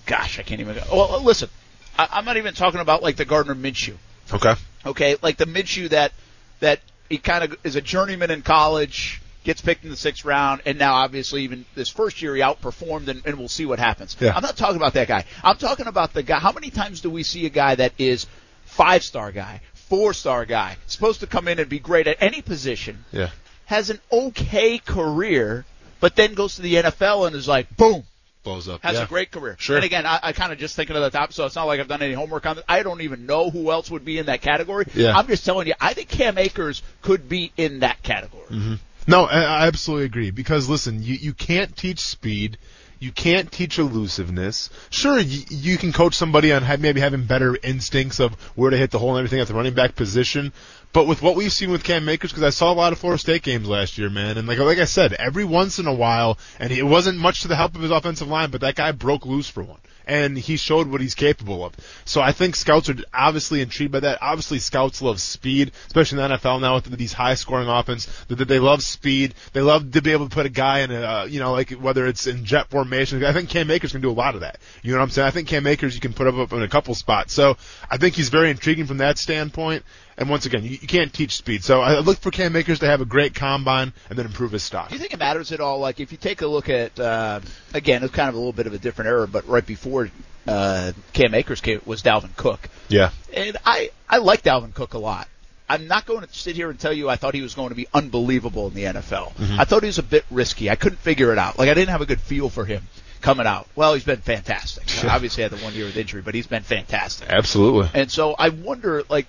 [0.09, 0.83] Gosh, I can't even go.
[0.91, 1.49] Well, listen,
[1.97, 3.95] I, I'm not even talking about like the Gardner Minshew.
[4.33, 4.55] Okay.
[4.85, 6.13] Okay, like the Minshew that
[6.59, 10.63] that he kind of is a journeyman in college, gets picked in the sixth round,
[10.67, 14.17] and now obviously even this first year he outperformed, and, and we'll see what happens.
[14.19, 14.33] Yeah.
[14.35, 15.25] I'm not talking about that guy.
[15.45, 16.39] I'm talking about the guy.
[16.41, 18.27] How many times do we see a guy that is
[18.65, 22.43] five star guy, four star guy, supposed to come in and be great at any
[22.43, 23.31] position, Yeah.
[23.67, 25.65] has an okay career,
[26.01, 28.05] but then goes to the NFL and is like, boom,
[28.45, 28.83] Blows up.
[28.83, 29.05] has yeah.
[29.05, 29.57] a great career.
[29.59, 29.77] Sure.
[29.77, 31.81] And again, I, I kind of just thinking of the top, so it's not like
[31.81, 32.65] I've done any homework on it.
[32.69, 34.87] I don't even know who else would be in that category.
[34.95, 35.17] Yeah.
[35.17, 38.47] I'm just telling you, I think Cam Akers could be in that category.
[38.47, 38.75] Mm-hmm.
[39.09, 40.31] No, I, I absolutely agree.
[40.31, 42.59] Because listen, you you can't teach speed.
[43.01, 44.71] You can't teach elusiveness.
[44.91, 48.91] Sure, you, you can coach somebody on maybe having better instincts of where to hit
[48.91, 50.53] the hole and everything at the running back position.
[50.93, 53.21] But with what we've seen with Cam Akers, because I saw a lot of Florida
[53.21, 56.39] State games last year, man, and like like I said, every once in a while,
[56.59, 59.27] and it wasn't much to the help of his offensive line, but that guy broke
[59.27, 61.75] loose for one, and he showed what he's capable of.
[62.07, 64.19] So I think scouts are obviously intrigued by that.
[64.23, 68.07] Obviously, scouts love speed, especially in the NFL now with these high scoring offense.
[68.29, 69.35] That they love speed.
[69.53, 71.71] They love to be able to put a guy in a, uh, you know, like
[71.73, 73.23] whether it's in jet formation.
[73.25, 74.59] I think Cam Akers can do a lot of that.
[74.83, 75.29] You know what I'm saying?
[75.29, 77.35] I think Cam Akers you can put up, up in a couple spots.
[77.35, 77.57] So
[77.91, 79.85] I think he's very intriguing from that standpoint.
[80.19, 81.63] And once again, you, you can't teach speed.
[81.65, 84.63] So I look for Cam Akers to have a great combine and then improve his
[84.65, 84.89] stock.
[84.89, 85.79] Do you think it matters at all?
[85.79, 87.41] Like if you take a look at, uh,
[87.73, 90.11] again, it's kind of a little bit of a different era, but right before
[90.47, 93.11] uh, Cam Akers came was Dalvin Cook, Yeah.
[93.35, 95.29] and I I like Dalvin Cook a lot.
[95.69, 97.75] I'm not going to sit here and tell you I thought he was going to
[97.75, 99.35] be unbelievable in the NFL.
[99.35, 99.59] Mhm.
[99.59, 100.71] I thought he was a bit risky.
[100.71, 101.59] I couldn't figure it out.
[101.59, 102.83] Like I didn't have a good feel for him
[103.21, 103.69] coming out.
[103.77, 104.85] Well, he's been fantastic.
[105.05, 105.11] Yeah.
[105.15, 107.29] Obviously had the one year with injury, but he's been fantastic.
[107.29, 107.91] Absolutely.
[107.93, 109.27] And so I wonder, like,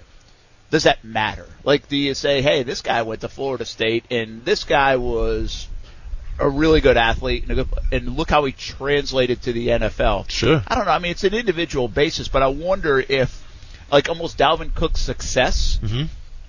[0.70, 1.46] does that matter?
[1.64, 5.68] Like, do you say, hey, this guy went to Florida State and this guy was
[6.40, 10.30] a really good athlete and, a good, and look how he translated to the NFL?
[10.30, 10.64] Sure.
[10.68, 10.92] I don't know.
[10.92, 13.44] I mean, it's an individual basis, but I wonder if,
[13.92, 16.04] like, almost Dalvin Cook's success Mm-hmm.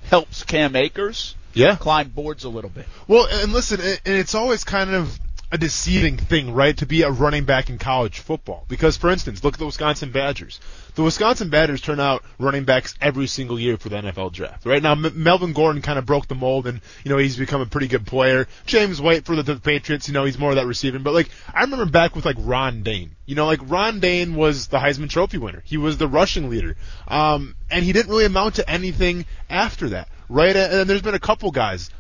[0.09, 1.77] helps Cam Akers Yeah.
[1.77, 2.87] climb boards a little bit.
[3.09, 5.19] Well, and listen, and and it's always kind of
[5.53, 8.65] a deceiving thing, right, to be a running back in college football.
[8.69, 10.61] Because, for instance, look at the Wisconsin Badgers.
[10.95, 14.67] The Wisconsin Badgers turn out running backs every single year for the NFL draft.
[14.67, 17.61] Right now, M- Melvin Gordon kind of broke the mold, and you know he's become
[17.61, 18.47] a pretty good player.
[18.67, 21.03] James White for the, the Patriots, you know he's more of that receiving.
[21.03, 23.17] But like I remember back with like Ron Dayne.
[23.27, 25.63] You know, like Ron Dayne was the Heisman Trophy winner.
[25.65, 26.77] He was the rushing leader,
[27.09, 30.09] um, and he didn't really amount to anything after that.
[30.29, 31.91] Right, and there's been a couple guys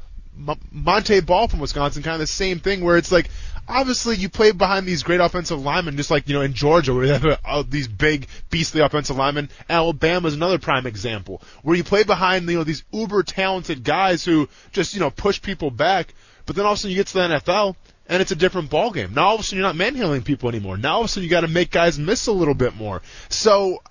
[0.72, 3.28] Montee Ball from Wisconsin, kind of the same thing, where it's like,
[3.70, 7.06] obviously you play behind these great offensive linemen, just like you know in Georgia, where
[7.06, 9.48] they have uh, these big beastly offensive linemen.
[9.68, 14.24] Alabama is another prime example, where you play behind you know these uber talented guys
[14.24, 16.14] who just you know push people back,
[16.46, 17.76] but then all of a sudden you get to the NFL.
[18.08, 19.14] And it's a different ball game.
[19.14, 20.76] Now all of a sudden you're not manhandling people anymore.
[20.76, 23.02] Now all of a sudden you got to make guys miss a little bit more.
[23.28, 23.84] So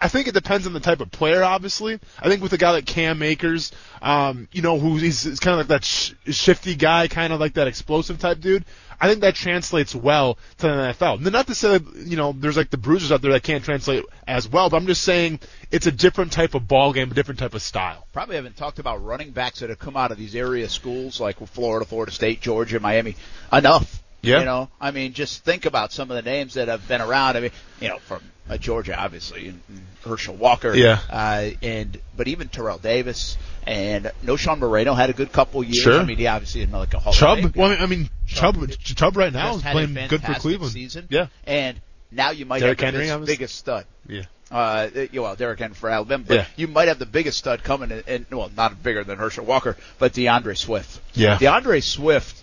[0.00, 1.98] I think it depends on the type of player, obviously.
[2.20, 3.72] I think with a guy like Cam Akers,
[4.02, 7.40] um, you know, who's he's, he's kind of like that sh- shifty guy, kind of
[7.40, 8.64] like that explosive type dude.
[9.00, 11.16] I think that translates well to the NFL.
[11.16, 13.64] And not to say that, you know, there's like the bruisers out there that can't
[13.64, 15.40] translate as well, but I'm just saying
[15.70, 18.06] it's a different type of ball game, a different type of style.
[18.12, 21.38] Probably haven't talked about running backs that have come out of these area schools like
[21.48, 23.16] Florida, Florida State, Georgia, Miami
[23.52, 24.02] enough.
[24.22, 24.38] Yeah.
[24.38, 27.36] You know, I mean, just think about some of the names that have been around.
[27.36, 27.50] I mean,
[27.80, 30.74] you know, from uh, Georgia, obviously, and, and Herschel Walker.
[30.74, 30.98] Yeah.
[31.10, 34.34] Uh, and but even Terrell Davis and No.
[34.34, 35.76] Knowshon Moreno had a good couple years.
[35.78, 36.00] Sure.
[36.00, 38.56] I mean, he obviously isn't like a Hall of Fame Chubb, well, I mean, Chubb,
[38.70, 40.72] Chubb Chubb right now is had playing good for Cleveland.
[40.72, 41.06] Season.
[41.10, 41.28] Yeah.
[41.46, 41.80] And
[42.10, 43.86] now you might Derrick have the Henry, biggest, stud.
[44.06, 44.22] Yeah.
[44.50, 46.46] Uh, well, Derrick Henry for Alabama, but Yeah.
[46.56, 49.76] you might have the biggest stud coming in, in, well, not bigger than Herschel Walker,
[49.98, 51.00] but D'Andre Swift.
[51.14, 51.38] Yeah.
[51.38, 52.40] D'Andre Swift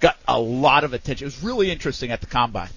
[0.00, 1.24] got a lot of attention.
[1.24, 2.70] It was really interesting at the combine.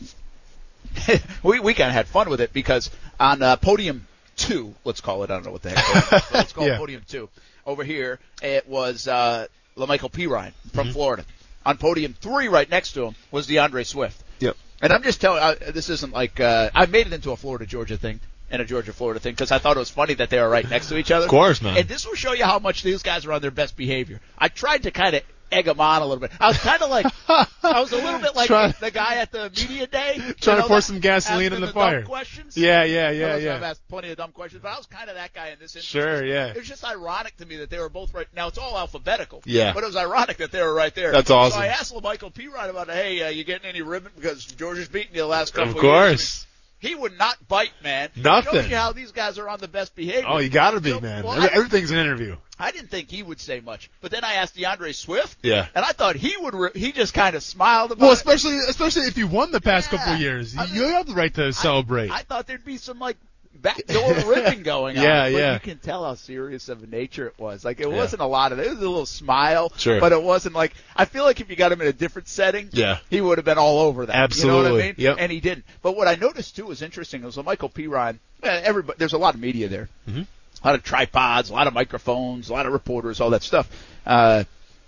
[1.43, 2.89] we we kind of had fun with it because
[3.19, 6.09] on uh, podium two, let's call it, I don't know what the heck, it is,
[6.09, 6.75] but let's call Yeah.
[6.75, 7.29] it podium two.
[7.65, 9.47] Over here, it was uh,
[9.77, 10.93] La'Mical Perine from Mm-hmm.
[10.93, 11.25] Florida.
[11.65, 14.23] On podium three, right next to him, was D'Andre Swift.
[14.39, 14.55] Yep.
[14.81, 17.65] And I'm just telling, uh, this isn't like uh, I made it into a Florida
[17.65, 20.39] Georgia thing and a Georgia Florida thing because I thought it was funny that they
[20.39, 21.25] were right next to each other.
[21.25, 21.77] Of course, man.
[21.77, 24.21] And this will show you how much these guys are on their best behavior.
[24.37, 26.31] I tried to kind of egg them on a little bit.
[26.39, 29.31] I was kind of like, I was a little bit like Try- the guy at
[29.31, 32.03] the media day, Trying to pour some gasoline in the dumb fire.
[32.03, 32.57] Questions.
[32.57, 35.15] Yeah, yeah, I yeah, I've asked plenty of dumb questions, but I was kind of
[35.15, 35.85] that guy in this instance.
[35.85, 36.47] Sure, yeah.
[36.47, 38.27] It was just ironic to me that they were both right.
[38.35, 39.41] Now it's all alphabetical.
[39.45, 39.73] Yeah.
[39.73, 41.11] But it was ironic that they were right there.
[41.11, 41.59] That's awesome.
[41.59, 45.15] So I asked Michael Perine about, hey, uh, you getting any ribbon because Georgia's beating
[45.15, 46.45] you the last couple Of of years.
[46.79, 48.09] He would not bite, man.
[48.15, 48.53] Nothing.
[48.53, 50.25] Shows you how these guys are on the best behavior.
[50.27, 51.23] Oh, you gotta be, So, man.
[51.25, 52.37] well, Every- I- Everything's an interview.
[52.57, 55.67] I didn't think he would say much, but then I asked D'Andre Swift, Yeah.
[55.75, 56.53] and I thought he would.
[56.53, 58.13] Re- he just kind of smiled about Well, it.
[58.13, 59.97] especially especially if you won the past Yeah.
[59.97, 62.11] couple of years, I you have the right to celebrate.
[62.11, 63.17] I thought there'd be some like
[63.55, 65.03] backdoor ribbing going on.
[65.09, 65.53] Yeah, but yeah.
[65.55, 67.65] You can tell how serious of a nature it was.
[67.65, 67.95] Like it Yeah.
[67.95, 68.67] wasn't a lot of it.
[68.67, 69.99] It was a little smile, Sure.
[69.99, 70.73] but it wasn't like.
[70.95, 72.99] I feel like if you got him in a different setting, Yeah.
[73.09, 74.15] he would have been all over that.
[74.15, 74.57] Absolutely.
[74.57, 74.95] You know what I mean?
[74.97, 75.15] Yep.
[75.19, 75.65] And he didn't.
[75.81, 77.21] But what I noticed too was interesting.
[77.23, 78.19] It was a Michael Perine.
[78.43, 79.89] Everybody, there's a lot of media there.
[80.09, 80.25] Mhm.
[80.63, 83.69] a lot of tripods, a lot of microphones, a lot of reporters, all that stuff.
[84.05, 84.43] Uh,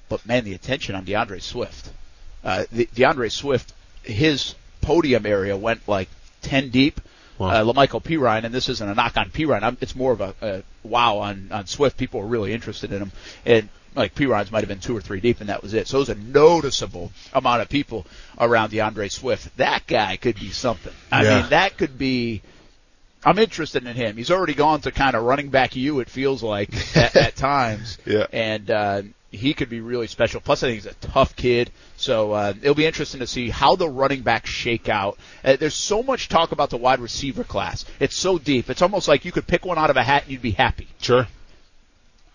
[0.09, 1.89] but man, the attention on D'Andre Swift.
[2.43, 3.71] Uh, the, D'Andre Swift,
[4.03, 6.09] his podium area went like
[6.41, 6.99] 10 deep.
[7.49, 9.63] Uh, La'Mical Perine, and this isn't a knock on Pirine.
[9.63, 11.97] I'm, it's more of a, a wow on, on Swift.
[11.97, 13.11] People are really interested in him.
[13.45, 15.87] And like Perine's might have been two or three deep, and that was it.
[15.87, 18.05] So it was a noticeable amount of people
[18.39, 19.55] around D'Andre Swift.
[19.57, 20.93] That guy could be something.
[21.11, 21.41] I Yeah.
[21.41, 22.41] mean, that could be.
[23.23, 24.17] I'm interested in him.
[24.17, 25.99] He's already gone to kind of running back you.
[25.99, 27.97] It feels like at, at times.
[28.05, 28.25] Yeah.
[28.33, 29.01] And uh,
[29.31, 30.41] he could be really special.
[30.41, 31.71] Plus, I think he's a tough kid.
[31.97, 35.17] So uh, it'll be interesting to see how the running backs shake out.
[35.43, 37.85] Uh, there's so much talk about the wide receiver class.
[37.99, 38.69] It's so deep.
[38.69, 40.87] It's almost like you could pick one out of a hat and you'd be happy.
[40.99, 41.27] Sure.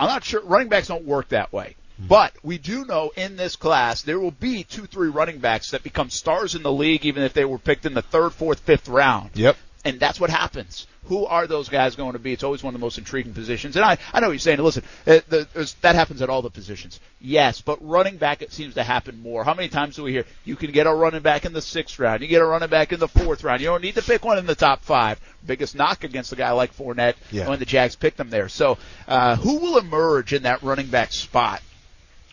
[0.00, 1.76] I'm not sure running backs don't work that way.
[1.98, 5.82] But we do know in this class there will be two, three running backs that
[5.82, 8.88] become stars in the league, even if they were picked in the third, fourth, fifth
[8.88, 9.30] round.
[9.34, 9.56] Yep.
[9.86, 10.86] And that's what happens.
[11.04, 12.32] Who are those guys going to be?
[12.32, 13.76] It's always one of the most intriguing positions.
[13.76, 14.58] And I, I know what you're saying.
[14.58, 16.98] Listen, uh, the, that happens at all the positions.
[17.20, 19.44] Yes, but running back it seems to happen more.
[19.44, 22.00] How many times do we hear you can get a running back in the sixth
[22.00, 23.60] round, you get a running back in the fourth round.
[23.60, 25.20] You don't need to pick one in the top five.
[25.46, 27.48] Biggest knock against a guy like Fournette Yeah.
[27.48, 28.48] when the Jags picked him there.
[28.48, 28.76] So,
[29.06, 31.62] uh, who will emerge in that running back spot?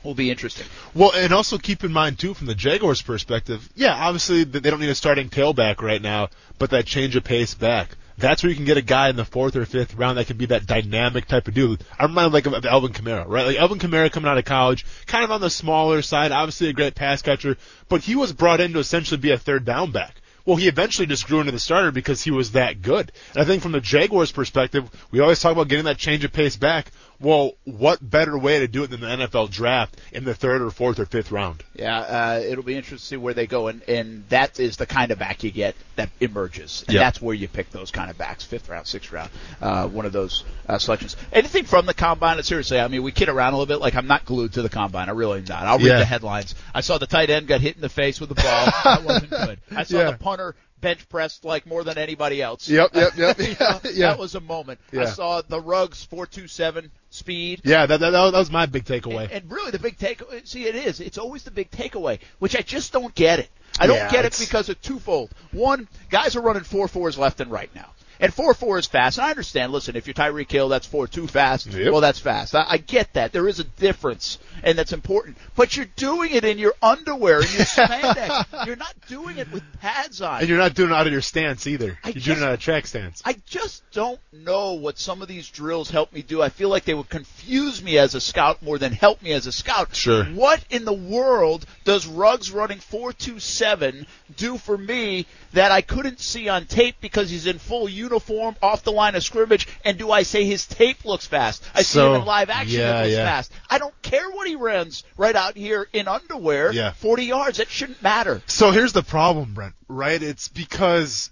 [0.04, 0.68] Will be interesting.
[0.94, 4.82] Well, and also keep in mind too, from the Jaguars' perspective, yeah, obviously they don't
[4.82, 7.96] need a starting tailback right now, but that change of pace back.
[8.18, 10.38] That's where you can get a guy in the fourth or fifth round that can
[10.38, 11.84] be that dynamic type of dude.
[11.98, 13.48] I remind like of, Alvin Kamara, right?
[13.48, 16.74] Like Alvin Kamara coming out of college, kind of on the smaller side, obviously a
[16.74, 17.58] great pass catcher,
[17.90, 20.16] but he was brought in to essentially be a third down back.
[20.46, 23.14] Well, he eventually just grew into the starter because he was that good.
[23.34, 26.34] And I think from the Jaguars' perspective, we always talk about getting that change of
[26.34, 26.92] pace back.
[27.24, 30.70] Well, what better way to do it than the NFL draft in the third or
[30.72, 31.64] fourth or fifth round?
[31.74, 34.86] Yeah, uh, it'll be interesting to see where they go, and, and that is the
[34.86, 37.00] kind of back you get that emerges, and Yeah.
[37.02, 39.30] that's where you pick those kind of backs, fifth round, sixth round,
[39.62, 41.16] uh, one of those uh, selections.
[41.32, 42.44] Anything from the combine?
[42.44, 43.80] Seriously, I mean, we kid around a little bit.
[43.82, 45.08] Like I'm not glued to the combine.
[45.08, 45.64] I really am not.
[45.64, 46.00] I'll read Yeah.
[46.00, 46.56] the headlines.
[46.76, 48.66] I saw the tight end got hit in the face with the ball.
[48.84, 49.60] that wasn't good.
[49.74, 50.12] I saw Yeah.
[50.12, 52.68] the punter bench pressed like more than anybody else.
[52.68, 53.40] Yep, yep, yep.
[53.40, 54.08] You know, Yeah.
[54.10, 54.82] That was a moment.
[54.92, 57.62] I saw the Ruggs four two seven speed.
[57.64, 59.24] Yeah, that, that, that was my big takeaway.
[59.24, 60.46] And, and really, the big takeaway.
[60.48, 61.00] See, it is.
[61.00, 63.50] It's always the big takeaway, which I just don't get it.
[63.80, 65.32] I don't Yeah, get it because of twofold.
[65.52, 67.92] One, guys are running four fours left and right now.
[68.24, 69.18] And four four is fast.
[69.18, 69.74] And I understand.
[69.74, 71.68] Listen, if you're Tyreek Hill, that's four two fast.
[71.68, 71.92] Yep.
[71.92, 72.56] Well, that's fast.
[72.56, 73.34] I, I get that.
[73.34, 75.36] There is a difference, and that's important.
[75.58, 78.46] But you're doing it in your underwear and your spandex.
[78.66, 80.40] you're not doing it with pads on.
[80.40, 82.00] And you're not doing it out of your stance either.
[82.02, 83.22] I you're just- doing it out of track stance.
[83.26, 86.42] I just don't know what some of these drills help me do.
[86.42, 89.48] I feel like they would confuse me as a scout more than help me as
[89.48, 89.94] a scout.
[89.98, 90.24] Sure.
[90.24, 96.50] What in the world does Ruggs running 427 do for me that I couldn't see
[96.50, 99.68] on tape because he's in full uniform off the line of scrimmage?
[99.86, 101.64] And do I say his tape looks fast?
[101.74, 102.80] I see him in live action.
[102.80, 103.26] yeah, it looks yeah.
[103.26, 103.52] fast.
[103.70, 106.72] I don't care what he runs right out here in underwear.
[106.72, 106.92] Yeah.
[106.92, 107.60] 40 yards.
[107.60, 108.42] It shouldn't matter.
[108.48, 110.22] So here's the problem, Brent, right?
[110.22, 111.32] It's because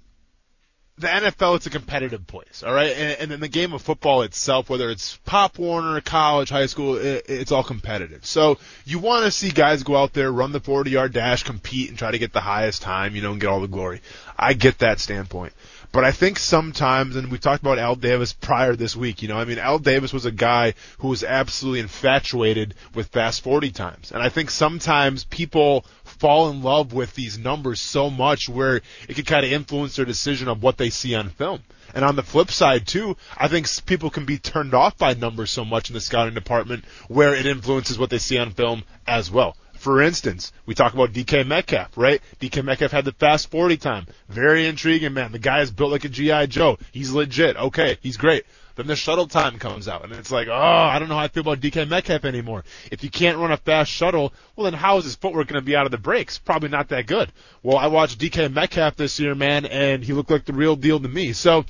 [1.01, 2.91] the NFL it's a competitive place, all right?
[2.95, 6.95] And, and in the game of football itself, whether it's Pop Warner, college, high school,
[6.95, 8.25] it, it's all competitive.
[8.25, 11.89] So you want to see guys go out there, run the 40 yard dash, compete,
[11.89, 14.01] and try to get the highest time, you know, and get all the glory.
[14.37, 15.53] I get that standpoint.
[15.93, 19.37] But I think sometimes, and we talked about Al Davis prior this week, you know,
[19.37, 24.11] I mean, Al Davis was a guy who was absolutely infatuated with fast 40 times.
[24.13, 28.77] And I think sometimes people fall in love with these numbers so much where
[29.09, 31.61] it could kind of influence their decision of what they see on film.
[31.93, 35.51] And on the flip side too, I think people can be turned off by numbers
[35.51, 39.29] so much in the scouting department where it influences what they see on film as
[39.29, 39.57] well.
[39.81, 42.21] For instance, we talk about DK Metcalf, right?
[42.39, 44.05] DK Metcalf had the fast 40 time.
[44.29, 45.31] Very intriguing, man.
[45.31, 46.77] The guy is built like a GI Joe.
[46.91, 47.57] He's legit.
[47.57, 48.45] Okay, he's great.
[48.75, 51.29] Then the shuttle time comes out, and it's like, oh, I don't know how I
[51.29, 52.63] feel about DK Metcalf anymore.
[52.91, 55.65] If you can't run a fast shuttle, well, then how is his footwork going to
[55.65, 56.37] be out of the brakes?
[56.37, 57.31] Probably not that good.
[57.63, 60.99] Well, I watched DK Metcalf this year, man, and he looked like the real deal
[60.99, 61.33] to me.
[61.33, 61.65] So,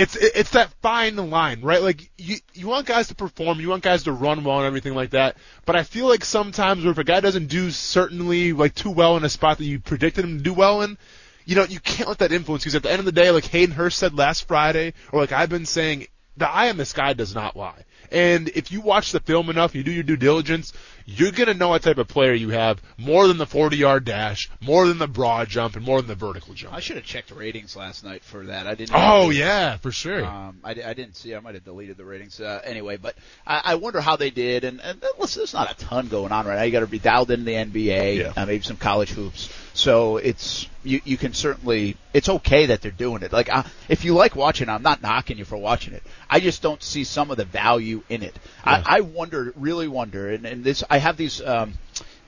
[0.00, 1.82] it's it's that fine line, right?
[1.82, 4.94] Like you you want guys to perform, you want guys to run well and everything
[4.94, 5.36] like that.
[5.66, 9.18] But I feel like sometimes where if a guy doesn't do certainly like too well
[9.18, 10.96] in a spot that you predicted him to do well in,
[11.44, 13.44] you know, you can't let that influence because at the end of the day, like
[13.44, 16.06] Hayden Hurst said last Friday, or like I've been saying,
[16.36, 17.84] the eye in the sky does not lie.
[18.10, 20.72] And if you watch the film enough, you do your due diligence,
[21.06, 24.50] you're gonna know what type of player you have more than the 40 yard dash,
[24.60, 26.74] more than the broad jump, and more than the vertical jump.
[26.74, 28.66] I should have checked ratings last night for that.
[28.66, 28.92] I didn't.
[28.94, 30.24] Oh yeah, for sure.
[30.24, 31.34] Um, I, I didn't see.
[31.34, 33.14] I might have deleted the ratings uh, anyway, but
[33.46, 34.64] I, I wonder how they did.
[34.64, 36.62] And, and listen, there's not a ton going on right now.
[36.62, 38.32] You got to be dialed into the NBA, Yeah.
[38.36, 39.52] uh, maybe some college hoops.
[39.72, 43.32] So it's you you can certainly it's okay that they're doing it.
[43.32, 46.02] Like I, if you like watching, I'm not knocking you for watching it.
[46.28, 48.36] I just don't see some of the value in it.
[48.64, 51.74] I, I wonder, really wonder, and, and this I have these um,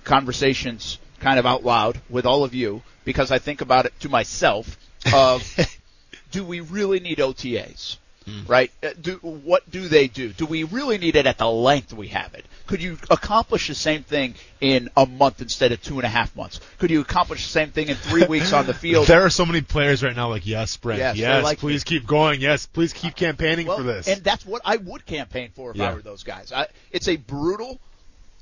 [0.04, 4.08] conversations kind of out loud with all of you because I think about it to
[4.08, 4.78] myself
[5.12, 5.44] of
[6.30, 7.96] do we really need OTAs?
[8.46, 8.70] Right?
[8.84, 10.32] Uh, Do, what do they do?
[10.32, 12.46] Do we really need it at the length we have it?
[12.68, 16.34] Could you accomplish the same thing in a month instead of two and a half
[16.36, 16.60] months?
[16.78, 19.06] Could you accomplish the same thing in three weeks on the field?
[19.12, 21.00] There are so many players right now like, yes, Brent.
[21.00, 22.40] Yes, Yes, like please keep going.
[22.40, 24.06] Yes, please keep campaigning Well, for this.
[24.06, 26.52] And that's what I would campaign for if I were those guys.
[26.52, 27.80] I, it's a brutal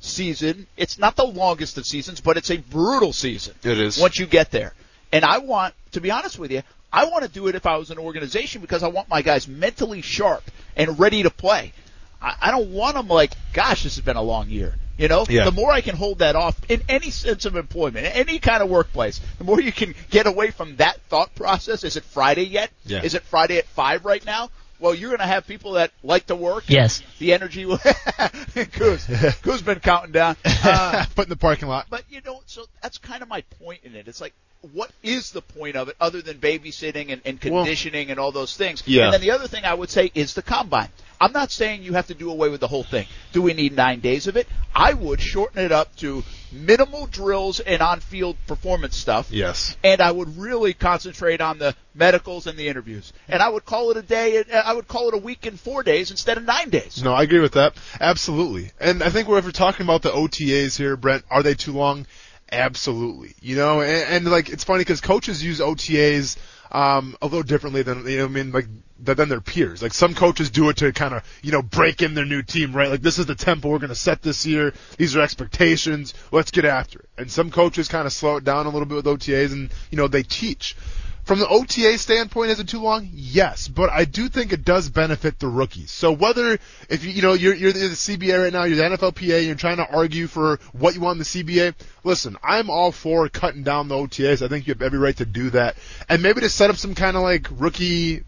[0.00, 0.66] season.
[0.76, 3.54] It's not the longest of seasons, but it's a brutal season.
[3.62, 3.98] It is.
[3.98, 4.72] Once you get there.
[5.12, 6.62] And I want, to be honest with you,
[6.92, 9.46] I want to do it if I was an organization because I want my guys
[9.46, 10.42] mentally sharp
[10.76, 11.72] and ready to play.
[12.20, 14.74] I, I don't want them like, gosh, this has been a long year.
[14.98, 15.44] You know, Yeah.
[15.44, 18.68] the more I can hold that off in any sense of employment, any kind of
[18.68, 21.84] workplace, the more you can get away from that thought process.
[21.84, 22.70] Is it Friday yet?
[22.84, 23.02] Yeah.
[23.02, 24.50] Is it Friday at five right now?
[24.80, 26.64] Well, you're going to have people that like to work.
[26.68, 27.02] Yes.
[27.18, 27.76] The energy will.
[27.78, 29.06] Kuz,
[29.42, 30.36] Kuz been counting down.
[30.62, 31.86] Uh, Put in the parking lot.
[31.88, 34.08] but you know, so that's kind of my point in it.
[34.08, 34.34] It's like,
[34.72, 38.32] what is the point of it other than babysitting and, and Well- conditioning and all
[38.32, 38.82] those things?
[38.86, 39.04] Yeah.
[39.04, 40.88] And then the other thing I would say is the combine.
[41.22, 43.06] I'm not saying you have to do away with the whole thing.
[43.32, 44.48] Do we need nine days of it?
[44.74, 49.30] I would shorten it up to minimal drills and on-field performance stuff.
[49.30, 49.76] Yes.
[49.84, 53.12] And I would really concentrate on the medicals and the interviews.
[53.28, 54.38] And I would call it a day.
[54.38, 57.02] Uh, I would call it a week in four days instead of nine days.
[57.02, 57.74] No, I agree with that.
[58.00, 58.72] Absolutely.
[58.80, 62.06] And I think we're, we're talking about the OTAs here, Brent, are they too long?
[62.52, 63.34] Absolutely.
[63.40, 66.36] You know, and, and like it's funny because coaches use OTAs
[66.72, 68.24] um, a little differently than you know.
[68.24, 68.66] I mean, like
[68.98, 69.82] than their peers.
[69.82, 72.72] Like some coaches do it to kind of you know break in their new team,
[72.74, 72.90] right?
[72.90, 74.74] Like this is the tempo we're going to set this year.
[74.98, 76.14] These are expectations.
[76.32, 77.08] Let's get after it.
[77.18, 79.96] And some coaches kind of slow it down a little bit with OTAs, and you
[79.96, 80.76] know they teach.
[81.24, 83.08] From the OTA standpoint, is it too long?
[83.12, 85.90] Yes, but I do think it does benefit the rookies.
[85.90, 89.46] So whether if you you know you're you're the CBA right now, you're the NFLPA,
[89.46, 91.74] you're trying to argue for what you want in the CBA.
[92.02, 94.42] Listen, I'm all for cutting down the OTAs.
[94.44, 95.76] I think you have every right to do that,
[96.08, 98.24] and maybe to set up some kind of like rookie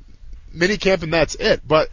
[0.54, 1.66] mini camp and that's it.
[1.66, 1.90] But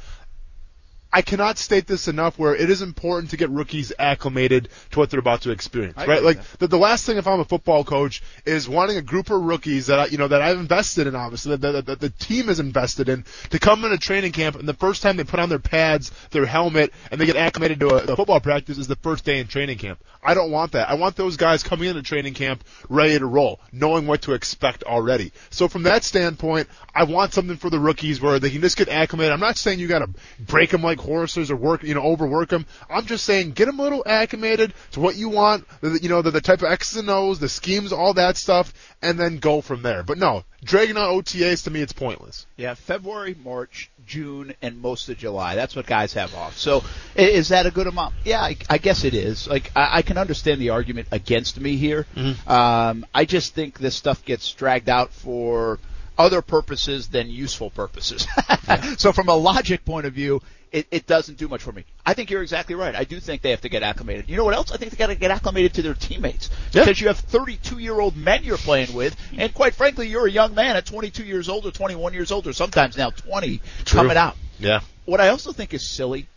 [1.11, 5.10] I cannot state this enough where it is important to get rookies acclimated to what
[5.10, 6.23] they're about to experience, I right?
[6.23, 9.41] Like the, the last thing if I'm a football coach is wanting a group of
[9.41, 12.48] rookies that I, you know, that I've invested in obviously, that, that, that the team
[12.48, 15.40] is invested in to come in a training camp and the first time they put
[15.40, 18.88] on their pads, their helmet, and they get acclimated to a, a football practice is
[18.88, 19.99] the first day in training camp.
[20.22, 20.90] I don't want that.
[20.90, 24.84] I want those guys coming into training camp ready to roll, knowing what to expect
[24.84, 25.31] already.
[25.49, 28.90] So from that standpoint, I want something for the rookies where they can just get
[28.90, 29.31] acclimated.
[29.31, 30.10] I'm not saying you got to
[30.40, 32.66] break them like horses or work, you know, overwork them.
[32.90, 36.32] I'm just saying get them a little acclimated to what you want, you know, the,
[36.32, 39.82] the type of X's and O's, the schemes, all that stuff, and then go from
[39.82, 40.04] there.
[40.04, 42.46] But no, dragging out OTAs to me, it's pointless.
[42.58, 45.56] Yeah, February, March, June, and most of July.
[45.56, 46.58] That's what guys have off.
[46.58, 46.84] So
[47.16, 48.16] is that a good amount?
[48.26, 49.48] Yeah, I, I guess it is.
[49.48, 52.06] Like I, I can understand the argument against me here.
[52.48, 55.80] Um, I just think this stuff gets dragged out for
[56.20, 58.28] other purposes than useful purposes.
[58.98, 61.84] so from a logic point of view, it, it doesn't do much for me.
[62.06, 62.96] I think you're exactly right.
[62.96, 64.30] I do think they have to get acclimated.
[64.30, 64.72] You know what else?
[64.72, 66.84] I think they got to get acclimated to their teammates Yeah.
[66.84, 70.32] because you have 32 year old men you're playing with, and quite frankly, you're a
[70.32, 74.00] young man at 22 years old or 21 years old or sometimes now 20 True.
[74.00, 74.36] coming out.
[74.60, 74.82] Yeah.
[75.06, 76.28] What I also think is silly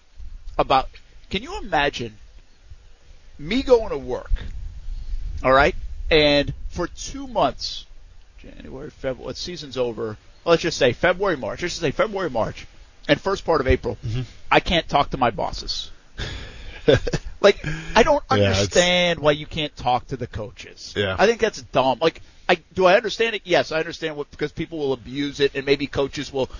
[0.58, 0.88] about
[1.30, 2.16] can you imagine
[3.38, 4.30] me going to work,
[5.42, 5.74] all right,
[6.10, 7.86] and for two months,
[8.38, 10.16] January, February, well, season's over.
[10.44, 11.62] Let's just say February, March.
[11.62, 12.66] Let's just say February, March,
[13.08, 13.98] and first part of April.
[14.04, 14.22] Mm-hmm.
[14.50, 15.90] I can't talk to my bosses.
[17.40, 17.64] like
[17.94, 20.94] I don't Yeah, understand why you can't talk to the coaches.
[20.96, 21.16] Yeah.
[21.18, 21.98] I think that's dumb.
[22.00, 23.42] Like I do I understand it?
[23.44, 26.50] Yes, I understand what because people will abuse it and maybe coaches will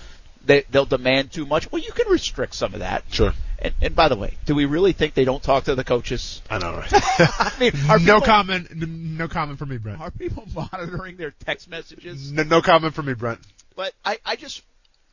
[0.45, 1.71] they they'll demand too much.
[1.71, 3.03] Well, you can restrict some of that.
[3.09, 3.33] Sure.
[3.59, 6.41] And, and by the way, do we really think they don't talk to the coaches?
[6.49, 6.89] I know, right?
[6.91, 8.75] I mean, are no people, comment.
[8.75, 10.01] No comment from me, Brent.
[10.01, 12.31] Are people monitoring their text messages?
[12.31, 13.39] no, no comment for me, Brent.
[13.75, 14.61] But I, I just,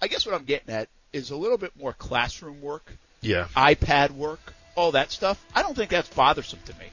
[0.02, 3.46] I guess what I'm getting at is a little bit more classroom work, Yeah.
[3.56, 5.42] iPad work, all that stuff.
[5.54, 6.86] I don't think that's bothersome to me.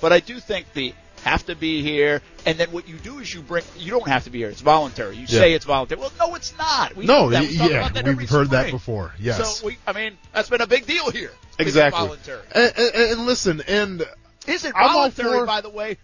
[0.00, 3.32] But I do think the have to be here, and then what you do is
[3.32, 3.62] you bring.
[3.78, 4.48] You don't have to be here.
[4.48, 5.14] It's voluntary.
[5.14, 5.38] You Yeah.
[5.38, 6.00] say it's voluntary.
[6.00, 6.96] Well, no, it's not.
[6.96, 7.42] We No, that.
[7.42, 9.14] We yeah, we've heard that before.
[9.20, 9.60] Yes.
[9.60, 11.30] So we, I mean, that's been a big deal here.
[11.60, 12.00] Exactly.
[12.00, 12.42] voluntary.
[12.52, 14.04] And, and, and listen, and
[14.48, 15.38] Is it voluntary?
[15.38, 15.96] for- by the way,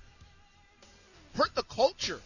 [1.36, 2.20] hurt the culture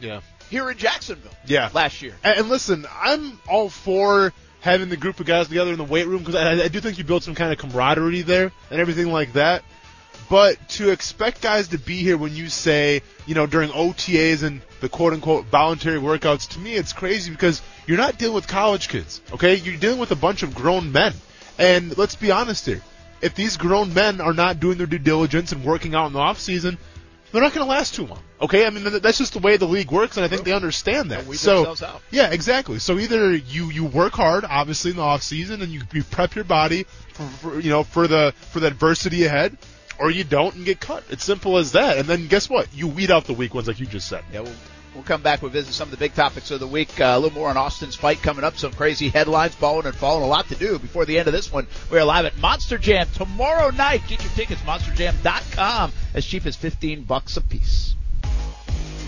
[0.00, 0.20] yeah.
[0.50, 1.30] here in Jacksonville.
[1.46, 1.70] Yeah.
[1.72, 2.14] last year.
[2.24, 4.32] And, and listen, I'm all for
[4.64, 6.96] having the group of guys together in the weight room because I, I do think
[6.96, 9.62] you build some kind of camaraderie there and everything like that.
[10.30, 14.62] But to expect guys to be here when you say, you know, during OTAs and
[14.80, 18.88] the quote unquote voluntary workouts, to me it's crazy because you're not dealing with college
[18.88, 19.56] kids, okay?
[19.56, 21.12] You're dealing with a bunch of grown men.
[21.58, 22.80] And let's be honest here.
[23.20, 26.20] If these grown men are not doing their due diligence and working out in the
[26.20, 26.78] off season,
[27.34, 28.20] they're not going to last too long.
[28.40, 31.10] Okay, I mean that's just the way the league works, and I think they understand
[31.10, 31.26] that.
[31.34, 32.00] so out.
[32.12, 32.78] yeah, exactly.
[32.78, 36.36] So either you you work hard, obviously in the off season, and you, you prep
[36.36, 39.58] your body for, for you know for the for the adversity ahead,
[39.98, 41.02] or you don't and get cut.
[41.10, 41.98] It's simple as that.
[41.98, 42.72] And then guess what?
[42.72, 44.24] You weed out the weak ones, like you just said.
[44.32, 44.52] Yeah, we'll,
[44.94, 45.42] we'll come back.
[45.42, 47.00] We'll visit some of the big topics of the week.
[47.00, 48.56] Uh, a little more on Austin's fight coming up.
[48.56, 50.24] Some crazy headlines, balling and falling.
[50.24, 51.66] A lot to do before the end of this one.
[51.90, 54.02] We're live at Monster Jam tomorrow night.
[54.08, 55.92] Get your tickets, monsterjam.com.
[56.14, 57.94] As cheap as 15 bucks a piece.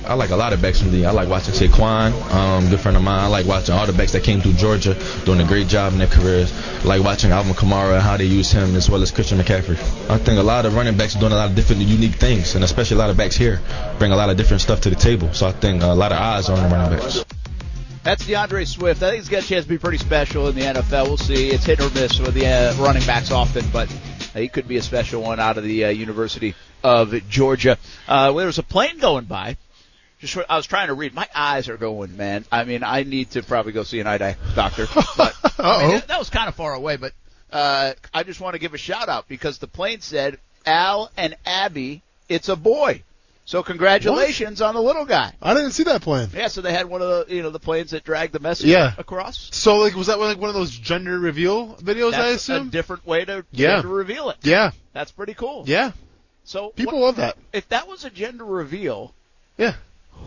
[0.07, 1.05] I like a lot of backs from the.
[1.05, 3.25] I like watching Saquon, um, good friend of mine.
[3.25, 5.99] I like watching all the backs that came through Georgia, doing a great job in
[5.99, 6.53] their careers.
[6.53, 9.77] I like watching Alvin Kamara and how they use him, as well as Christian McCaffrey.
[10.09, 12.55] I think a lot of running backs are doing a lot of different, unique things,
[12.55, 13.61] and especially a lot of backs here
[13.99, 15.33] bring a lot of different stuff to the table.
[15.33, 17.25] So I think a lot of eyes are on the running backs.
[18.05, 19.03] That's D'Andre Swift.
[19.03, 21.09] I think he's got a chance to be pretty special in the NFL.
[21.09, 21.51] We'll see.
[21.51, 24.77] It's hit or miss with the uh, running backs often, but uh, he could be
[24.77, 26.55] a special one out of the uh, University
[26.85, 27.77] of Georgia.
[28.07, 29.57] Uh, there was a plane going by.
[30.21, 31.13] Just I was trying to read.
[31.15, 32.45] My eyes are going, man.
[32.51, 34.87] I mean, I need to probably go see an eye doctor.
[35.17, 36.97] But I mean, that, was kind of far away.
[36.97, 37.13] But
[37.53, 41.37] uh, I just want to give a shout out because the plane said Al and
[41.45, 42.03] Abby.
[42.29, 43.03] It's a boy.
[43.45, 45.33] So congratulations on the little guy.
[45.41, 46.29] I didn't see that plane.
[46.35, 48.67] Yeah, so they had one of the you know the planes that dragged the message
[48.67, 48.93] Yeah.
[48.99, 49.51] across.
[49.55, 52.09] So like, was that like one of those gender reveal videos?
[52.15, 52.71] I That's a assume.
[52.71, 53.83] different way to, Yeah.
[53.83, 54.39] to reveal it.
[54.43, 55.63] yeah, That's pretty cool.
[55.67, 55.93] yeah.
[56.45, 57.37] So People what- love that.
[57.53, 59.15] If that was a gender reveal,
[59.59, 59.75] Yeah.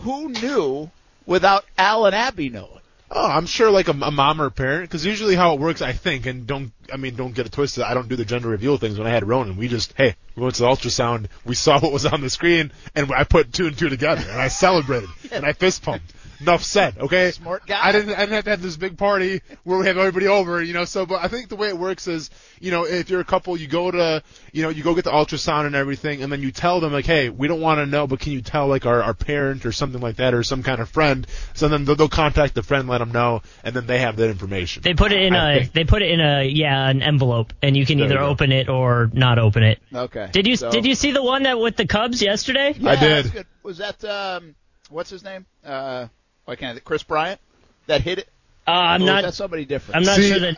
[0.02, 0.90] Who knew
[1.26, 2.80] without Al and Abby knowing?
[3.12, 5.82] Oh, I'm sure like a, a mom or a parent, because usually how it works,
[5.82, 7.84] I think, and don't, I mean, don't get it twisted.
[7.84, 9.58] I don't do the gender reveal things when I had Ronan.
[9.58, 12.72] We just, hey, we went to the ultrasound, we saw what was on the screen,
[12.94, 16.14] and I put two and two together, and I celebrated, and I fist pumped.
[16.42, 17.32] Enough said, okay?
[17.32, 17.80] Smart guy.
[17.82, 20.64] I didn't, I didn't have to have this big party where we have everybody over,
[20.64, 22.30] you know, so, but I think the way it works is,
[22.60, 25.12] you know, if you're a couple, you go to, you know, you go get the
[25.12, 28.08] ultrasound and everything, and then you tell them, like, hey, we don't want to know,
[28.08, 30.80] but can you tell, like, our, our parent or something like that, or some kind
[30.80, 34.00] of friend, so then they'll, they'll contact the friend, let them know, and then they
[34.00, 34.82] have that information.
[34.84, 35.74] They put it in I a think.
[35.74, 38.52] they put it in a yeah an envelope, and you can There either you open
[38.52, 39.80] it or not open it.
[39.94, 40.30] Okay.
[40.32, 42.74] Did you So- did you see the one that with the Cubs yesterday?
[42.78, 43.46] Yeah, I did.
[43.64, 44.56] Was that um,
[44.90, 45.46] what's his name?
[45.66, 46.08] Uh,
[46.50, 47.40] why can't I, Kris Bryant
[47.86, 48.28] that hit it?
[48.68, 49.98] Uh, I'm Or not that somebody different?
[49.98, 50.58] I'm not See, sure that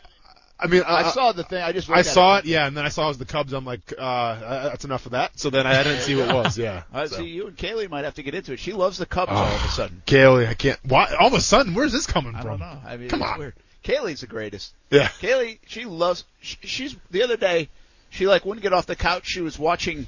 [0.57, 1.61] I mean, I I, saw the thing.
[1.61, 3.51] I just I saw it, yeah, and then I saw it was the Cubs.
[3.51, 5.37] I'm like, uh, uh, that's enough of that.
[5.39, 6.57] So then I didn't see what it was.
[6.57, 6.83] Yeah.
[6.93, 7.17] I So.
[7.17, 8.59] see you and Kaylee might have to get into it.
[8.59, 10.03] She loves the Cubs all of a sudden.
[10.05, 10.79] Kaylee, I can't.
[10.85, 11.13] Why?
[11.19, 12.59] All of a sudden, where's this coming I from?
[12.59, 12.79] don't know.
[12.85, 13.39] I mean, Come it's on.
[13.39, 13.53] weird.
[13.83, 14.71] Kaylee's the greatest.
[14.91, 15.07] Yeah.
[15.07, 16.23] Kaylee, she loves.
[16.41, 17.67] She, she's the other day.
[18.11, 19.23] She like wouldn't get off the couch.
[19.25, 20.05] She was watching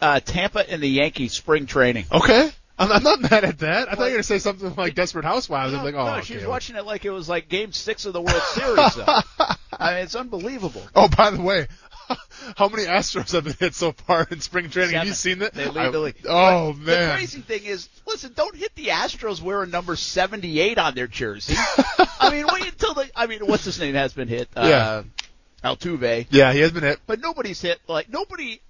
[0.00, 2.06] uh, Tampa and the Yankees spring training.
[2.10, 2.50] Okay.
[2.78, 3.88] I'm, I'm not mad at that.
[3.90, 5.72] I thought you were gonna say something like Desperate Housewives.
[5.72, 6.46] I'm like, oh, no, okay.
[6.46, 8.94] watching it like it was like Game Six of the World Series.
[8.94, 9.06] though.
[9.78, 10.82] I mean, it's unbelievable.
[10.94, 11.68] Oh, by the way,
[12.56, 14.94] how many Astros have been hit so far in spring training?
[14.96, 15.54] Have you seen that?
[15.54, 16.16] They lead I- the league.
[16.28, 17.08] Oh But man.
[17.08, 21.54] The crazy thing is, listen, don't hit the Astros wearing number 78 on their jersey.
[22.20, 23.10] I mean, wait until the.
[23.16, 24.48] I mean, what's his name has been hit?
[24.56, 24.62] Yeah.
[24.62, 25.02] Uh,
[25.64, 26.26] Altuve.
[26.30, 27.00] Yeah, he has been hit.
[27.06, 28.60] But nobody's hit like nobody.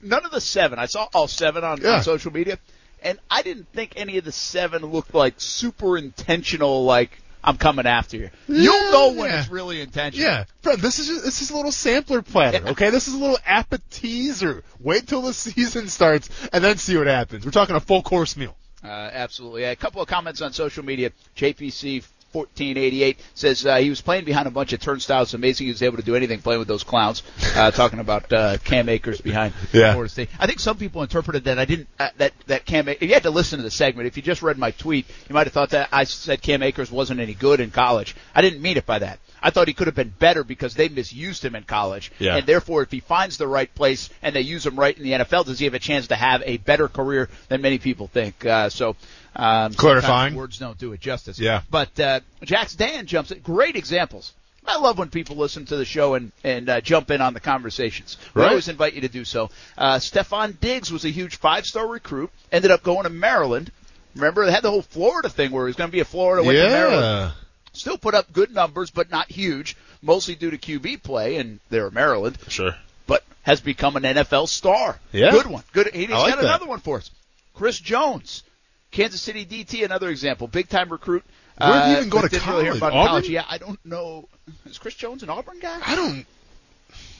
[0.00, 0.80] None of the seven.
[0.80, 1.96] I saw all seven on, Yeah.
[1.96, 2.58] on social media,
[3.02, 6.84] and I didn't think any of the seven looked like super intentional.
[6.84, 8.30] Like I'm coming after you.
[8.46, 9.40] You'll know when yeah.
[9.40, 10.28] it's really intentional.
[10.28, 12.90] Yeah, Fred, this is just, this is a little sampler platter, okay?
[12.90, 14.62] This is a little appetizer.
[14.80, 17.44] Wait till the season starts and then see what happens.
[17.44, 18.56] We're talking a full course meal.
[18.84, 19.64] Uh, absolutely.
[19.64, 21.12] A couple of comments on social media.
[21.36, 25.34] JPC 1488 says uh, he was playing behind a bunch of turnstiles.
[25.34, 27.22] Amazing he was able to do anything playing with those clowns.
[27.54, 29.92] Uh, talking about uh, Cam Akers behind Yeah.
[29.92, 30.28] Florida State.
[30.38, 32.88] I think some people interpreted that I didn't uh, that that Cam.
[32.88, 35.34] If you had to listen to the segment, if you just read my tweet, you
[35.34, 38.14] might have thought that I said Cam Akers wasn't any good in college.
[38.34, 39.18] I didn't mean it by that.
[39.44, 42.36] I thought he could have been better because they misused him in college, Yeah.
[42.36, 45.12] and therefore, if he finds the right place and they use him right in the
[45.12, 48.44] NFL, does he have a chance to have a better career than many people think?
[48.46, 48.94] Uh, so,
[49.36, 50.34] um, Clarifying.
[50.34, 51.38] Words don't do it justice.
[51.38, 51.62] Yeah.
[51.70, 53.40] But uh, Jax Dan jumps in.
[53.40, 54.32] Great examples.
[54.66, 57.40] I love when people listen to the show and and uh, jump in on the
[57.40, 58.16] conversations.
[58.34, 58.50] We Right.
[58.50, 59.50] always invite you to do so.
[59.76, 62.30] Uh, Stefon Diggs was a huge five star recruit.
[62.52, 63.72] Ended up going to Maryland.
[64.14, 66.44] Remember, they had the whole Florida thing where he was going to be a Florida.
[66.46, 67.32] Went to Maryland
[67.74, 71.90] still put up good numbers, but not huge, mostly due to QB play, and they're
[71.90, 72.74] Maryland, Sure.
[73.06, 74.98] but has become an NFL star.
[75.10, 75.30] Yeah.
[75.30, 75.62] Good one.
[75.72, 75.88] Good.
[75.94, 76.44] He's like got that.
[76.44, 77.10] another one for us.
[77.54, 78.42] Chris Jones,
[78.92, 80.46] Kansas City DT, another example.
[80.46, 81.24] Big time recruit.
[81.58, 82.78] Where'd he Uh, even go to college?
[82.78, 83.28] college.
[83.28, 84.28] Yeah, I don't know.
[84.66, 85.78] Is Chris Jones an Auburn guy?
[85.84, 86.24] I don't.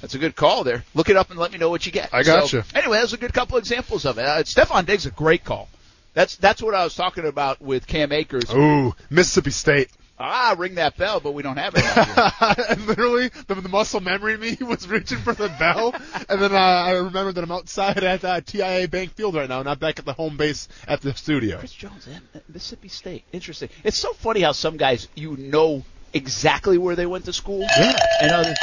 [0.01, 0.85] That's a good call there.
[0.95, 2.11] Look it up and let me know what you get.
[2.13, 2.65] I got So, you.
[2.75, 4.25] Anyway, that's a good couple examples of it.
[4.25, 5.69] Uh, Stefon Diggs a great call.
[6.15, 8.53] That's that's what I was talking about with Cam Akers.
[8.53, 9.91] Ooh, Mississippi State.
[10.19, 12.69] Ah, ring that bell, but we don't have it.
[12.71, 15.95] and literally, the, the muscle memory in me was reaching for the bell,
[16.29, 19.63] and then uh, I remembered that I'm outside at uh, TIAA Bank Field right now,
[19.63, 21.59] not back at the home base at the studio.
[21.59, 23.25] Chris Jones, eh, Mississippi State.
[23.33, 23.71] Interesting.
[23.85, 25.83] It's so funny how some guys you know
[26.13, 27.61] exactly where they went to school.
[27.61, 27.97] Yeah.
[28.21, 28.57] And others.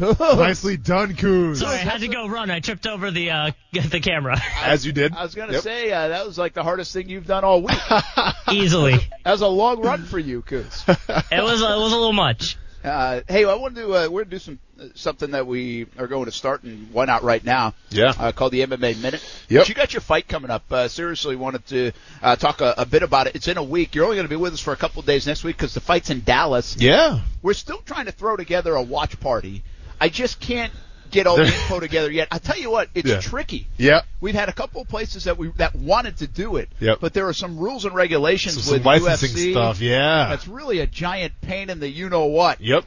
[0.00, 1.60] Nicely done, Coos.
[1.60, 2.50] Sorry, I had to go run.
[2.50, 4.36] I tripped over the uh, the camera.
[4.62, 5.12] As you did.
[5.14, 5.62] I was gonna Yep.
[5.62, 7.78] say uh, that was like the hardest thing you've done all week.
[8.50, 8.96] Easily.
[9.24, 10.84] that was a long run for you, Coos.
[10.88, 12.56] It was it was a little much.
[12.84, 15.86] Uh, hey, I want to do, uh, we're gonna do some uh, something that we
[15.98, 17.74] are going to start, and why not right now?
[17.90, 18.12] Yeah.
[18.18, 19.22] Uh, called the MMA Minute.
[19.48, 19.60] Yep.
[19.60, 20.64] But you got your fight coming up.
[20.68, 23.36] Uh, seriously, wanted to uh, talk a, a bit about it.
[23.36, 23.94] It's in a week.
[23.94, 25.74] You're only going to be with us for a couple of days next week because
[25.74, 26.76] the fight's in Dallas.
[26.76, 27.20] Yeah.
[27.40, 29.62] We're still trying to throw together a watch party.
[30.02, 30.72] I just can't
[31.12, 32.26] get all the info together yet.
[32.32, 33.20] I tell you what, it's Yeah.
[33.20, 33.68] tricky.
[33.78, 36.98] Yeah, We've had a couple of places that we that wanted to do it, Yep.
[37.00, 39.52] but there are some rules and regulations Some, some with licensing UFC.
[39.52, 40.26] stuff, yeah.
[40.30, 42.60] That's really a giant pain in the you know what.
[42.60, 42.84] Yep.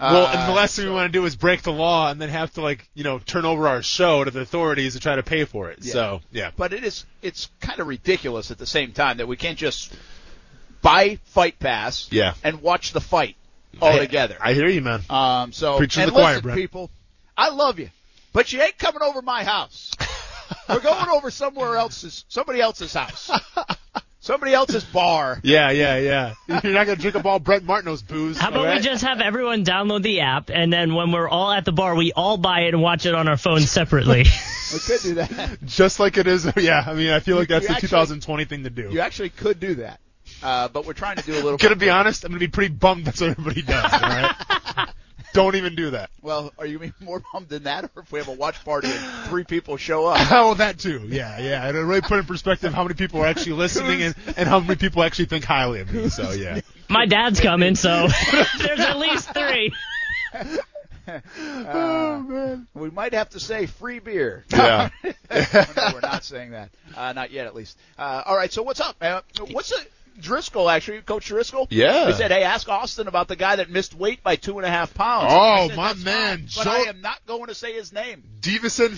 [0.00, 2.20] Well, and the Uh, last thing we want to do is break the law and
[2.20, 5.14] then have to like, you know, turn over our show to the authorities to try
[5.16, 5.78] to pay for it.
[5.82, 5.92] Yeah.
[5.92, 6.50] So, yeah.
[6.56, 9.92] But it is it's kind of ridiculous at the same time that we can't just
[10.82, 12.34] buy Fight Pass Yeah.
[12.42, 13.36] and watch the fight
[13.80, 14.36] all I- together.
[14.40, 15.00] I hear you, man.
[15.10, 16.60] Um, so Preaching to and the choir, listen, Brent.
[16.60, 16.90] people,
[17.36, 17.90] I love you,
[18.32, 19.90] but you ain't coming over my house.
[20.68, 23.30] We're going over somewhere else's, somebody else's house,
[24.20, 25.40] somebody else's bar.
[25.42, 26.34] Yeah, yeah, yeah.
[26.62, 28.38] You're not gonna drink up all Brent Martineau's booze.
[28.38, 28.76] How about all right?
[28.76, 31.94] we just have everyone download the app, and then when we're all at the bar,
[31.94, 34.24] we all buy it and watch it on our phones separately.
[34.72, 35.58] We could do that.
[35.66, 36.50] just like it is?
[36.56, 36.82] Yeah.
[36.84, 38.88] I mean, I feel like that's You the actually- 2020 thing to do.
[38.90, 40.00] You actually could do that,
[40.44, 41.56] uh, but we're trying to do a little.
[41.64, 43.92] Gonna be honest, I'm gonna be pretty bummed that's what everybody does.
[43.92, 44.88] All right.
[45.32, 46.10] Don't even do that.
[46.22, 49.28] Well, are you more bummed than that, or if we have a watch party and
[49.28, 50.20] three people show up?
[50.30, 51.06] Oh, that too.
[51.08, 51.68] Yeah, yeah.
[51.68, 54.76] It'll really put in perspective how many people are actually listening and, and how many
[54.76, 56.08] people actually think highly of me.
[56.08, 56.60] So yeah.
[56.88, 58.06] My dad's coming, so
[58.58, 59.72] there's at least three.
[61.08, 64.44] oh man, we might have to say free beer.
[64.52, 64.90] Yeah.
[65.02, 66.70] no, we're not saying that.
[66.96, 67.76] Uh, not yet, at least.
[67.98, 68.52] Uh, all right.
[68.52, 68.96] So what's up?
[69.00, 69.84] Uh, what's the
[70.18, 71.00] Driscoll actually?
[71.02, 71.66] Coach Driscoll.
[71.70, 72.06] Yeah.
[72.06, 74.70] He said, "Hey, ask Austin about the guy that missed weight by two and a
[74.70, 75.28] half pounds.
[75.30, 78.22] Oh, said, my man, fine, but I am not going to say his name.
[78.40, 78.96] Deiveson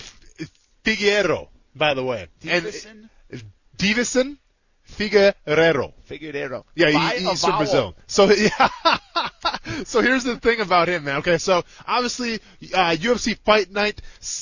[0.85, 2.29] Figueroa, by the way.
[2.43, 3.45] Deiveson And uh,
[3.77, 4.39] Deiveson
[4.87, 5.93] Figueroa.
[6.05, 6.65] Figueroa.
[6.75, 7.59] Yeah, he, he's from.
[7.59, 7.95] Brazil.
[8.07, 8.69] So yeah.
[9.85, 11.17] so here's the thing about him, man.
[11.19, 12.35] Okay, so obviously
[12.73, 14.01] uh, UFC Fight Night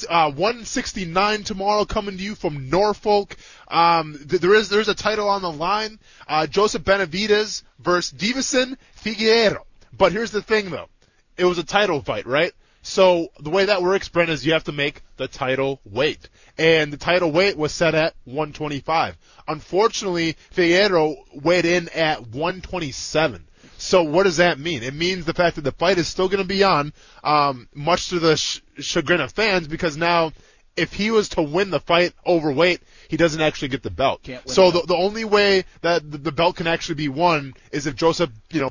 [0.09, 3.37] uh, 169 tomorrow, coming to you from Norfolk.
[3.69, 5.99] Um, th- there is there's a title on the line.
[6.29, 9.65] Uh, Joseph Benavidez versus Deiveson Figueroa.
[9.97, 10.89] But here's the thing, though.
[11.37, 12.53] It was a title fight, right?
[12.85, 16.29] So the way that works, Brent, is you have to make the title weight.
[16.59, 19.17] And the title weight was set at 125.
[19.49, 23.47] Unfortunately, Figueroa weighed in at 127.
[23.79, 24.83] So what does that mean?
[24.83, 26.93] It means the fact that the fight is still going to be on,
[27.25, 30.33] um, much to the sh- chagrin of fans, because now
[30.77, 34.21] if he was to win the fight overweight, he doesn't actually get the belt.
[34.47, 37.87] So the the, the only way that the, the belt can actually be won is
[37.87, 38.71] if Joseph, you know,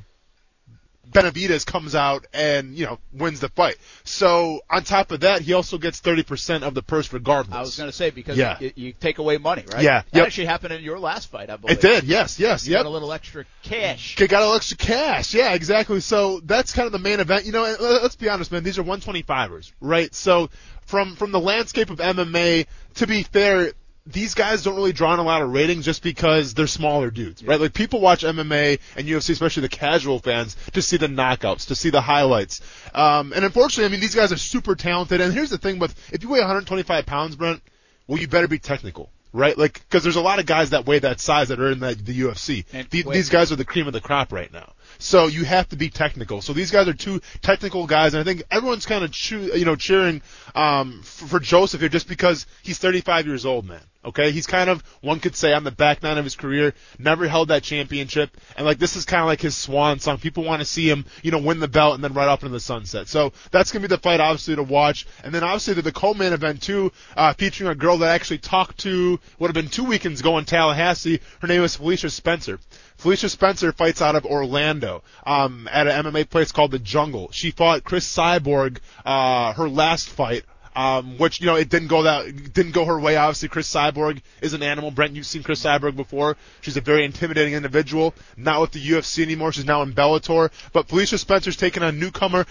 [1.13, 3.77] Benavidez comes out and you know wins the fight.
[4.03, 7.55] So on top of that, he also gets 30% of the purse regardless.
[7.55, 8.57] I was going to say because Yeah.
[8.59, 9.83] you, you take away money, right?
[9.83, 10.25] Yeah, That yep.
[10.27, 11.77] actually happened in your last fight, I believe.
[11.77, 12.79] It did, yes, yes, You yep.
[12.83, 14.15] got a little extra cash.
[14.15, 15.99] Got a little extra cash, yeah, exactly.
[15.99, 17.45] So that's kind of the main event.
[17.45, 18.63] You know, and let- let's be honest, man.
[18.63, 20.13] These are 125ers, right?
[20.13, 20.49] So
[20.85, 22.65] from from the landscape of MMA,
[22.95, 23.73] to be fair,
[24.05, 27.43] these guys don't really draw in a lot of ratings just because they're smaller dudes,
[27.43, 27.59] right?
[27.59, 31.75] Like people watch MMA and UFC, especially the casual fans, to see the knockouts, to
[31.75, 32.59] see the highlights.
[32.93, 35.21] Um, and unfortunately, I mean, these guys are super talented.
[35.21, 37.61] And here's the thing with if you weigh 125 pounds, Brent,
[38.07, 39.09] well, you better be technical.
[39.35, 41.79] Right, like because there's a lot of guys that weigh that size that are in
[41.79, 42.65] the, the UFC.
[42.91, 44.73] The- these guys are the cream of the crop right now.
[44.99, 46.41] So you have to be technical.
[46.43, 49.65] So these guys are two technical guys, and I think everyone's kind of choo- you
[49.65, 50.21] know cheering
[50.53, 53.81] um, for, for Joseph here just because he's 35 years old, man.
[54.05, 57.27] Okay, he's kind of one could say on the back nine of his career, never
[57.27, 60.17] held that championship, and like this is kind of like his swan song.
[60.17, 62.51] People want to see him, you know, win the belt and then right off into
[62.51, 63.07] the sunset.
[63.07, 65.07] So that's gonna be the fight, obviously, to watch.
[65.23, 68.39] And then obviously the, the co-main event too, uh, featuring a girl that I actually
[68.39, 71.21] talked to would have been two weekends ago in Tallahassee.
[71.39, 72.59] Her name is Felicia Spencer.
[72.97, 77.29] Felicia Spencer fights out of Orlando um, at an MMA place called The Jungle.
[77.31, 80.43] She fought Cris Cyborg uh, her last fight
[80.75, 83.15] Um, which you know it didn't go that didn't go her way.
[83.15, 84.89] Obviously, Cris Cyborg is an animal.
[84.89, 86.35] Brent, you've seen Cris Cyborg before.
[86.61, 88.15] She's a very intimidating individual.
[88.37, 89.51] Not with the UFC anymore.
[89.51, 90.49] She's now in Bellator.
[90.71, 92.45] But Felicia Spencer's taking on newcomer,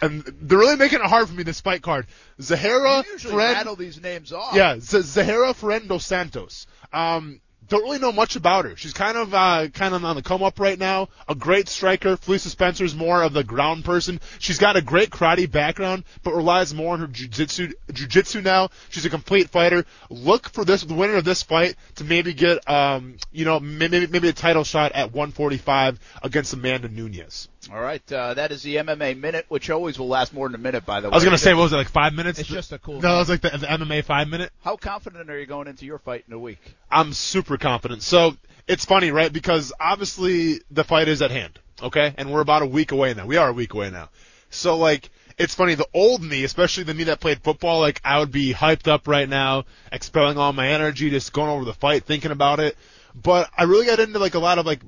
[0.00, 1.44] and they're really making it hard for me.
[1.44, 2.06] This fight card,
[2.40, 4.54] Zahara You usually Fren- rattle these names off.
[4.56, 6.66] yeah, Z- Zahara Ferendo Santos.
[6.92, 8.76] Um, don't really know much about her.
[8.76, 11.08] She's kind of uh, kind of on the come up right now.
[11.28, 12.16] A great striker.
[12.16, 14.20] Felicia Spencer's more of the ground person.
[14.38, 18.70] She's got a great karate background, but relies more on her jujitsu jujitsu now.
[18.90, 19.84] She's a complete fighter.
[20.10, 24.06] Look for this the winner of this fight to maybe get um you know maybe
[24.06, 27.48] maybe a title shot at 145 against Amanda Nunes.
[27.72, 30.62] All right, uh, that is the MMA minute, which always will last more than a
[30.62, 30.86] minute.
[30.86, 32.38] By the way, I was gonna say what was it like five minutes?
[32.38, 33.00] It's just a cool.
[33.00, 34.52] No, it was like the, the MMA five minute.
[34.62, 36.60] How confident are you going into your fight in a week?
[36.90, 38.02] I'm super confident.
[38.02, 38.36] So
[38.68, 39.32] it's funny, right?
[39.32, 42.14] Because obviously the fight is at hand, okay?
[42.16, 43.26] And we're about a week away now.
[43.26, 44.10] We are a week away now.
[44.50, 48.18] So like, it's funny, the old me, especially the me that played football, like I
[48.18, 52.04] would be hyped up right now, expelling all my energy, just going over the fight,
[52.04, 52.76] thinking about it.
[53.14, 54.80] But I really got into like a lot of like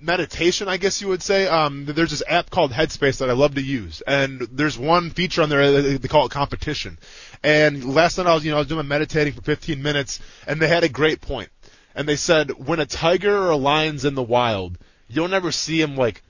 [0.00, 1.46] meditation, I guess you would say.
[1.46, 5.42] Um, there's this app called Headspace that I love to use, and there's one feature
[5.42, 6.98] on there they call it competition.
[7.42, 10.60] And last night I was, you know, I was doing meditating for 15 minutes, and
[10.60, 11.50] they had a great point.
[11.94, 15.50] And they said when a tiger or a lion's in the wild, you don't ever
[15.50, 16.22] see him like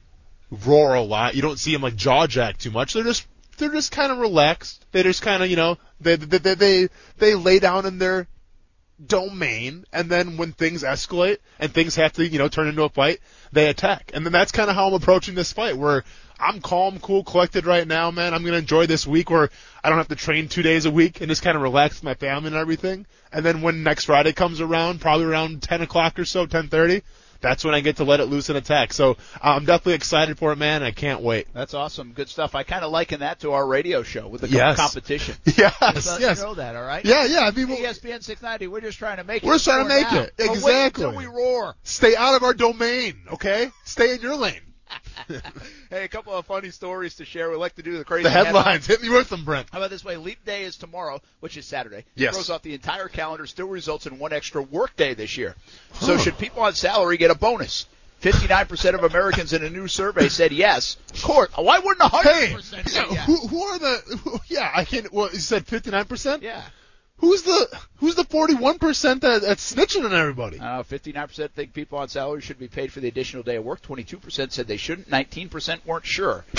[0.50, 1.34] roar a lot.
[1.34, 2.94] You don't see him like jaw jack too much.
[2.94, 3.26] They're just
[3.58, 4.84] they're just kind of relaxed.
[4.92, 6.88] They just kind of you know they they they they,
[7.18, 8.26] they lay down in their
[9.04, 12.88] domain, and then when things escalate and things have to, you know, turn into a
[12.88, 13.20] fight,
[13.52, 14.10] they attack.
[14.14, 16.04] And then that's kind of how I'm approaching this fight, where
[16.40, 18.34] I'm calm, cool, collected right now, man.
[18.34, 19.50] I'm gonna enjoy this week where
[19.82, 22.04] I don't have to train two days a week and just kind of relax with
[22.04, 23.06] my family and everything.
[23.32, 27.02] And then when next Friday comes around, probably around 10 o'clock or so, 10:30,
[27.40, 28.92] that's when I get to let it loose and attack.
[28.92, 30.82] So I'm definitely excited for it, man.
[30.82, 31.46] I can't wait.
[31.52, 32.54] That's awesome, good stuff.
[32.54, 34.76] I kind of liken that to our radio show with the Yes.
[34.76, 35.36] competition.
[35.58, 36.40] Yes, let yes.
[36.42, 37.04] know that, all right?
[37.04, 37.40] Yeah, yeah.
[37.40, 38.68] I mean, ESPN 690.
[38.68, 39.46] We're just trying to make it.
[39.46, 40.20] We're trying to make now.
[40.22, 40.34] it.
[40.36, 41.04] But wait Exactly.
[41.04, 41.74] until we roar.
[41.82, 43.70] stay out of our domain, okay?
[43.84, 44.60] Stay in your lane.
[45.90, 47.50] Hey, a couple of funny stories to share.
[47.50, 48.86] We like to do the crazy The headlines.
[48.86, 49.68] Hit me with them, Brent.
[49.72, 50.16] How about this way?
[50.18, 52.04] Leap day is tomorrow, which is Saturday.
[52.14, 52.34] Yes.
[52.34, 55.54] Throws off the entire calendar, still results in one extra work day this year.
[55.94, 57.86] So should people on salary get a bonus?
[58.22, 60.96] 59% of Americans in a new survey said yes.
[61.14, 61.50] Of course.
[61.54, 63.26] Why wouldn't 100% Hey, say yes?
[63.26, 64.18] who, who are the?
[64.24, 65.12] Who, yeah, I can't.
[65.12, 66.42] Well, you said 59%.
[66.42, 66.62] Yeah.
[67.18, 70.58] Who's the Who's the 41% that, that's snitching on everybody?
[70.60, 73.82] Uh, 59% think people on salary should be paid for the additional day of work.
[73.82, 75.10] 22% said they shouldn't.
[75.10, 76.44] 19% weren't sure.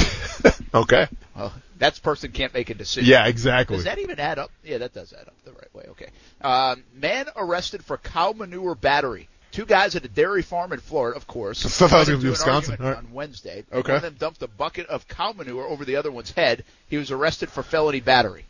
[0.74, 1.08] Okay.
[1.36, 3.10] Well, that person can't make a decision.
[3.10, 3.76] Yeah, exactly.
[3.78, 4.52] Does that even add up?
[4.64, 5.86] Yeah, that does add up the right way.
[5.90, 6.10] Okay.
[6.42, 9.28] Um, man arrested for cow manure battery.
[9.52, 11.66] Two guys at a dairy farm in Florida, of course.
[11.66, 12.78] I thought that was Wisconsin.
[12.80, 12.98] right.
[12.98, 13.92] On Wednesday, Okay.
[13.94, 16.64] one of them dumped a bucket of cow manure over the other one's head.
[16.88, 18.46] He was arrested for felony battery.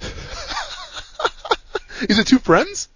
[2.08, 2.88] Is it two friends?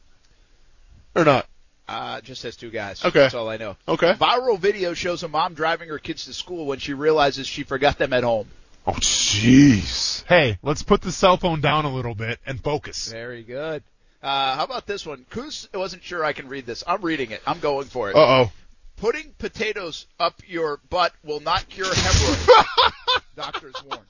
[1.15, 1.47] Or not?
[1.89, 3.03] Uh, just says two guys.
[3.05, 3.21] Okay.
[3.21, 3.77] That's all I know.
[3.87, 4.13] Okay.
[4.15, 7.97] Viral video shows a mom driving her kids to school when she realizes she forgot
[7.99, 8.49] them at home.
[8.87, 10.25] Oh, jeez.
[10.27, 13.11] Hey, let's put the cell phone down a little bit and focus.
[13.11, 13.83] Very good.
[14.23, 15.25] Uh, how about this one?
[15.31, 16.85] Coos wasn't sure I can read this.
[16.87, 17.41] I'm reading it.
[17.47, 18.17] I'm going for it.
[18.17, 18.53] Uh oh.
[18.97, 22.49] Putting potatoes up your butt will not cure hemorrhoids.
[23.37, 24.05] Doctors warn.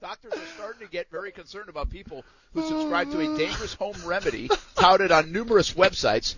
[0.00, 3.96] Doctors are starting to get very concerned about people who subscribe to a dangerous home
[4.04, 6.36] remedy touted on numerous websites,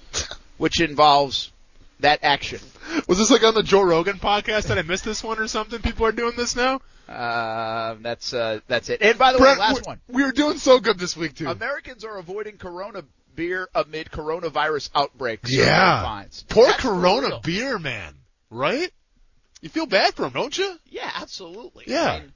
[0.57, 1.53] which involves
[2.01, 2.61] that action.
[3.07, 4.69] Was this like on the Joe Rogan podcast?
[4.69, 5.81] that I missed this one or something?
[5.83, 6.81] People are doing this now.
[7.07, 9.03] Uh, that's uh, that's it.
[9.03, 10.01] And by the way, last one.
[10.09, 11.49] We were doing so good this week too.
[11.49, 13.03] Americans are avoiding Corona
[13.35, 15.51] beer amid coronavirus outbreaks.
[15.51, 16.25] Yeah.
[16.49, 18.15] Poor That's Corona beer, man.
[18.51, 18.91] Right?
[19.61, 20.79] You feel bad for him, don't you?
[20.87, 21.85] Yeah, absolutely.
[21.87, 22.11] Yeah.
[22.11, 22.33] I mean,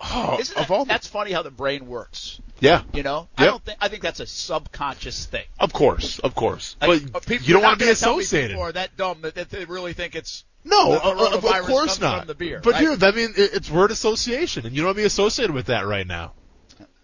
[0.00, 2.40] Oh, isn't of that, all the- that's funny how the brain works.
[2.60, 2.82] Yeah.
[2.92, 5.44] You know, I don't think I think that's a subconscious thing.
[5.58, 6.76] Of course, of course.
[6.80, 8.56] Like, uh, but people, you don't want to be gonna tell me associated.
[8.58, 12.00] Are that dumb that, that they really think it's No, the uh, uh, of course
[12.00, 12.26] not.
[12.26, 12.60] the beer.
[12.62, 12.80] but right?
[12.80, 15.86] dude, I mean, it's word association, and you don't want to be associated with that
[15.86, 16.32] right now.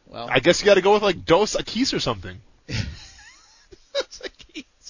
[0.07, 2.41] well, I guess you got to go with like Dos Equis or something.
[2.69, 4.34] that's a key.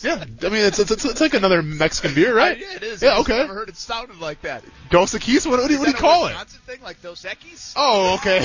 [0.02, 2.58] Yeah, I mean, it's it's, it's, it's like another Mexican beer, right?
[2.58, 3.02] yeah, it is.
[3.02, 3.38] Yeah, I just okay.
[3.38, 4.64] Never heard it sounded like that.
[4.90, 5.46] Dos Equis.
[5.46, 6.30] What, what do you, what do you Is that a call it?
[6.30, 7.72] Wisconsin Thing like Dos Equis?
[7.76, 8.40] Oh, okay.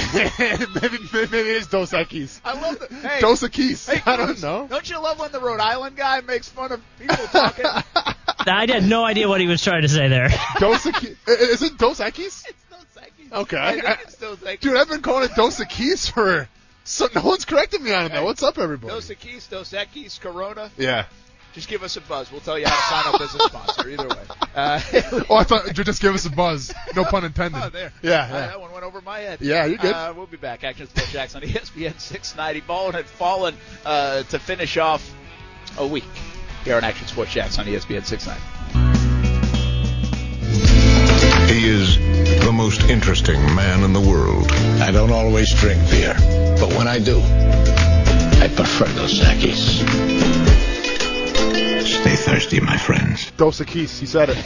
[0.82, 2.40] maybe maybe it is Dos Equis.
[2.46, 3.92] I love the hey, Dos Equis.
[3.92, 4.68] Hey, I don't know.
[4.70, 7.66] Don't you love when the Rhode Island guy makes fun of people talking?
[7.66, 10.30] I had no idea what he was trying to say there.
[10.60, 11.16] Dos Equis.
[11.28, 12.46] Is it Dos Equis?
[12.48, 13.32] it's Dos Equis.
[13.32, 13.58] Okay.
[13.58, 14.60] I think it's Dos Equis.
[14.60, 16.48] Dude, I've been calling it Dos Equis for.
[16.84, 18.12] So no one's correcting me on it.
[18.12, 18.18] Hey.
[18.18, 18.94] Now, what's up, everybody?
[18.94, 20.72] Dos Equis, Dos Equis, Corona.
[20.78, 21.06] Yeah.
[21.54, 22.32] Just give us a buzz.
[22.32, 23.90] We'll tell you how to sign up as a sponsor.
[23.90, 24.16] Either way.
[24.56, 24.82] Uh,
[25.30, 26.74] Oh, I thought you just give us a buzz.
[26.96, 27.62] No pun intended.
[27.64, 27.94] Oh, there.
[28.02, 28.48] Yeah, Uh, yeah.
[28.48, 29.40] that one went over my head.
[29.42, 29.94] Yeah, you're good.
[29.94, 30.64] Uh, we'll be back.
[30.64, 32.62] Action Sports Jax on ESPN 690.
[32.68, 33.56] Ballin had fallen
[33.86, 35.14] uh, to finish off
[35.78, 36.04] a week
[36.66, 39.14] here on Action Sports Jax on ESPN 690.
[41.54, 41.98] He is
[42.44, 44.52] the most interesting man in the world.
[44.82, 46.16] I don't always drink beer,
[46.60, 50.39] but when I do, I prefer Dos Equis.
[51.90, 53.32] Stay thirsty, my friends.
[53.32, 54.38] Dos Equis, you said it.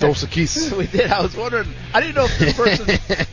[0.00, 0.76] Dos Equis.
[0.76, 1.10] we did.
[1.10, 1.68] I was wondering.
[1.94, 2.90] I didn't know if the person.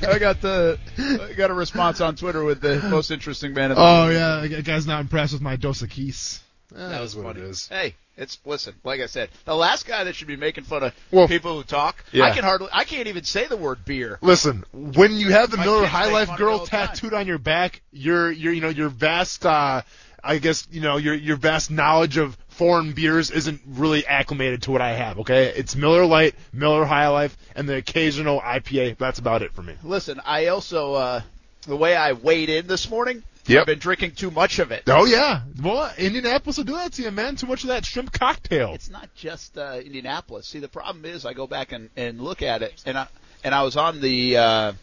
[0.08, 0.78] I got the.
[1.00, 4.14] I got a response on Twitter with the most interesting man in the Oh world.
[4.14, 6.40] yeah, the guy's not impressed with my Dos Equis.
[6.72, 7.40] That was what funny.
[7.42, 7.68] it is.
[7.68, 8.76] Hey, it's listen.
[8.84, 11.64] Like I said, the last guy that should be making fun of Well, people who
[11.64, 12.04] talk.
[12.12, 12.26] yeah.
[12.26, 12.68] I can hardly.
[12.72, 14.20] I can't even say the word beer.
[14.22, 17.26] Listen, when you have the Miller High Life fun of me all girl tattooed on
[17.26, 19.82] your back, your your you know your vast uh
[20.24, 24.72] I guess you know your your vast knowledge of foreign beers isn't really acclimated to
[24.72, 25.20] what I have.
[25.20, 28.98] Okay, it's Miller Lite, Miller High Life, and the occasional IPA.
[28.98, 29.76] That's about it for me.
[29.84, 31.22] Listen, I also uh,
[31.64, 33.24] the way I weighed in this morning.
[33.46, 33.62] Yep.
[33.62, 34.84] I've been drinking too much of it.
[34.88, 37.36] Oh yeah, well Indianapolis will do that to you, man.
[37.36, 38.74] Too much of that shrimp cocktail.
[38.76, 40.48] It's not just uh, Indianapolis.
[40.48, 43.08] See, the problem is I go back and, and look at it, and I
[43.44, 44.74] and I was on the uh,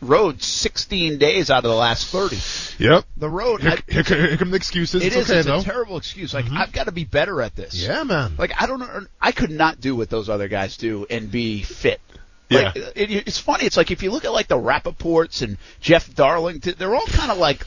[0.00, 2.36] road 16 days out of the last 30.
[2.82, 3.04] Yep.
[3.16, 3.62] The road.
[3.62, 5.02] Here, I, here, here come the excuses.
[5.02, 5.30] it it's is.
[5.30, 5.54] okay it's though.
[5.54, 5.70] a Mm-hmm.
[5.70, 6.34] terrible excuse.
[6.34, 7.74] Like I've got to be better at this.
[7.74, 8.34] yeah, man.
[8.38, 9.00] Like I don't know.
[9.20, 12.00] I could not do what those other guys do and be fit.
[12.48, 12.72] Yeah.
[12.74, 13.64] Like, it, it's funny.
[13.64, 17.30] It's like if you look at like the Rapoports and Jeff Darling, they're all kind
[17.32, 17.66] of like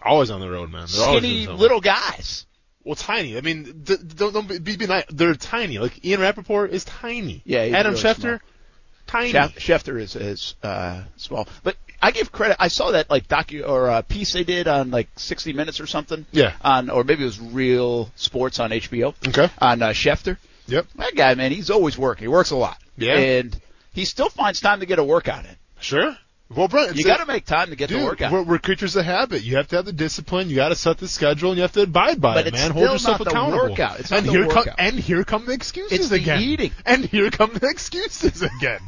[0.00, 0.86] Always on the road, man.
[0.90, 1.60] They're always skinny doing something.
[1.60, 2.46] little guys.
[2.84, 3.36] Well, tiny.
[3.36, 5.04] I mean, th- don't, don't be, be nice.
[5.10, 5.78] They're tiny.
[5.78, 7.42] Like Ian Rapoport is tiny.
[7.44, 8.38] Yeah, Adam really Schefter, small.
[9.08, 9.32] Tiny.
[9.32, 12.56] Schef- Schefter is is uh, small, but I give credit.
[12.60, 15.86] I saw that like docu or uh, piece they did on like 60 Minutes or
[15.86, 16.26] something.
[16.30, 16.52] Yeah.
[16.62, 19.14] On or maybe it was Real Sports on HBO.
[19.26, 19.50] Okay.
[19.58, 20.36] On uh, Schefter.
[20.68, 20.86] Yep.
[20.96, 22.24] That guy, man, he's always working.
[22.24, 22.78] He works a lot.
[22.96, 23.16] Yeah.
[23.16, 23.60] And
[23.94, 25.56] he still finds time to get a workout in.
[25.80, 26.16] Sure.
[26.54, 28.32] Well, Brent, You got to make time to get Dude, the workout.
[28.32, 29.42] We're, we're creatures of habit.
[29.42, 30.48] You have to have the discipline.
[30.48, 32.70] You got to set the schedule, and you have to abide by But it, man.
[32.70, 33.68] Hold yourself accountable.
[33.70, 34.00] workout.
[34.00, 34.74] It's not and the here come workout.
[34.78, 36.70] and here come the excuses It's the eating.
[36.86, 38.80] And here come the excuses again.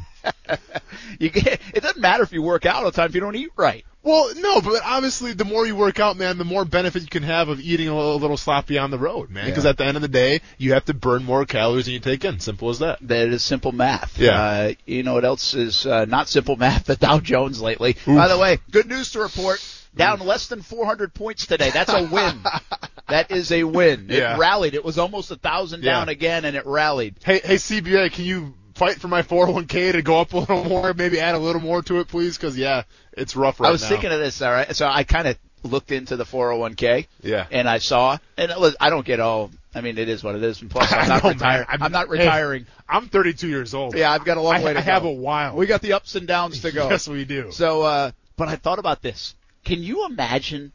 [1.19, 3.35] You get, it doesn't matter if you work out all the time if you don't
[3.35, 3.85] eat right.
[4.03, 7.23] well, no, but obviously, the more you work out, man, the more benefit you can
[7.23, 9.45] have of eating a little, a little sloppy on the road, man.
[9.45, 9.69] Because Yeah.
[9.71, 12.25] at the end of the day, you have to burn more calories than you take
[12.25, 12.39] in.
[12.39, 12.97] Simple as that.
[13.01, 14.17] That is simple math.
[14.17, 14.41] Yeah.
[14.41, 16.85] Uh, you know what else is uh, not simple math?
[16.85, 17.95] The Dow Jones lately.
[18.07, 19.59] By the way, good news to report.
[19.93, 21.69] Down less than 400 points today.
[21.69, 22.39] That's a win.
[23.09, 24.09] that is a win.
[24.09, 24.37] It Yeah.
[24.37, 24.73] rallied.
[24.73, 25.91] It was almost a thousand Yeah.
[25.91, 27.15] down again, and it rallied.
[27.25, 30.93] Hey, hey, CBA, can you fight for my 401k to go up a little more?
[30.95, 32.35] Maybe add a little more to it, please?
[32.35, 32.83] Because yeah,
[33.13, 33.89] it's rough right I was now.
[33.89, 34.41] thinking of this.
[34.41, 37.05] All right, so I kind of looked into the 401k.
[37.21, 37.45] Yeah.
[37.51, 39.51] And I saw, and it was, I don't get all.
[39.75, 40.61] I mean, it is what it is.
[40.61, 41.67] And plus, I'm not I know, retiring.
[41.69, 42.65] I'm, not hey, retiring.
[42.89, 43.95] I'm 32 years old.
[43.95, 44.91] yeah, I've got a long I, way to I go.
[44.91, 45.55] have a while.
[45.55, 46.81] We got the ups and downs to go.
[46.89, 47.51] Yes, we do.
[47.51, 49.35] So, uh, but I thought about this.
[49.63, 50.71] Can you imagine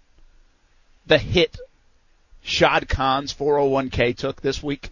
[1.09, 1.59] the hit
[2.43, 4.91] Shad Khan's 401k took this week?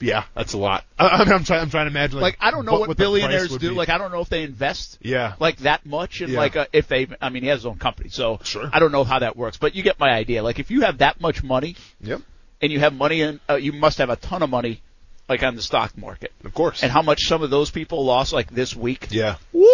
[0.00, 0.84] Yeah, that's a lot.
[0.98, 1.60] I, I'm trying.
[1.60, 2.18] I'm trying to imagine.
[2.20, 3.58] Like, Like, I don't know what, what, what the price billionaires do.
[3.58, 3.74] be.
[3.74, 6.38] Like, I don't know if they invest yeah, like that much and Yeah.
[6.38, 7.06] like a, if they.
[7.20, 8.68] I mean, he has his own company, so Sure.
[8.72, 9.58] I don't know how that works.
[9.58, 10.42] But you get my idea.
[10.42, 12.22] Like, if you have that much money yep,
[12.62, 14.80] and you have money and uh, you must have a ton of money,
[15.28, 16.32] like on the stock market.
[16.44, 16.82] of course.
[16.82, 19.08] And how much some of those people lost, like this week.
[19.10, 19.66] yeah, Woo!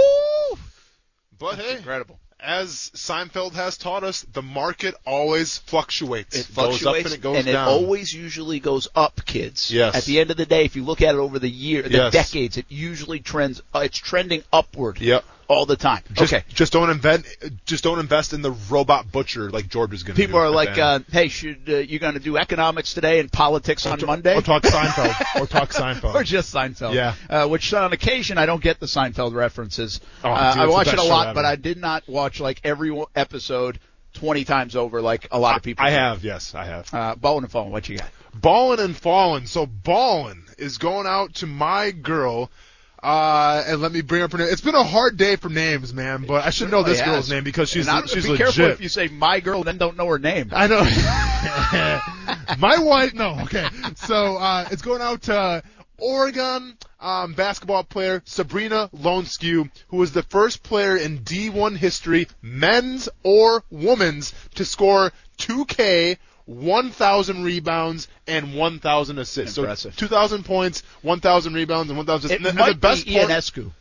[1.39, 2.19] but hey, Incredible.
[2.41, 6.37] As Seinfeld has taught us, the market always fluctuates.
[6.37, 7.69] It fluctuates goes up and it goes and down.
[7.69, 9.71] it always usually goes up, kids.
[9.71, 9.95] Yes.
[9.95, 11.91] At the end of the day, if you look at it over the year, the
[11.91, 12.13] Yes.
[12.13, 13.63] decades, it usually trends.
[13.75, 15.01] Uh, it's trending upward.
[15.01, 15.25] Yep.
[15.48, 16.02] All the time.
[16.12, 16.44] Just, okay.
[16.48, 17.27] Just don't invent.
[17.66, 20.23] Just don't invest in the robot butcher like George is going to.
[20.23, 23.86] People are like, uh, "Hey, should uh, you going to do economics today and politics
[23.86, 26.14] on Monday?" or talk Seinfeld, or talk Seinfeld.
[26.14, 26.94] or just Seinfeld.
[26.94, 27.14] Yeah.
[27.31, 30.01] Uh, which on occasion I don't get the Seinfeld references.
[30.24, 33.01] Oh, uh, dude, I watch it a lot, but I did not watch like every
[33.14, 33.78] episode
[34.14, 35.85] twenty times over like a lot of people.
[35.85, 35.97] I do.
[35.97, 36.93] have, yes, I have.
[36.93, 38.10] Uh, Ballin' and Fallen, what you got?
[38.35, 39.47] Ballin' and Fallen.
[39.47, 42.51] So Ballin' is going out to my girl.
[43.02, 44.48] Uh, and let me bring up her name.
[44.51, 47.06] It's been a hard day for names, man, but I should know this yeah.
[47.06, 48.47] girl's name because she's And she's be legit.
[48.47, 50.51] careful if you say my girl, then don't know her name.
[50.52, 50.82] I know.
[52.59, 53.68] My wife, no, okay.
[53.97, 55.62] So, uh, it's going out to
[55.98, 63.09] Oregon, um, basketball player Sabrina Loneskew, who was the first player in D1 history, men's
[63.23, 69.59] or women's, to score 2K, 1,000 rebounds, and 1,000 assists.
[69.59, 69.94] Impressive.
[69.94, 73.14] So 2,000 points, 1,000 rebounds, and 1,000 It and the, and might the best be
[73.14, 73.73] part, Ionescu.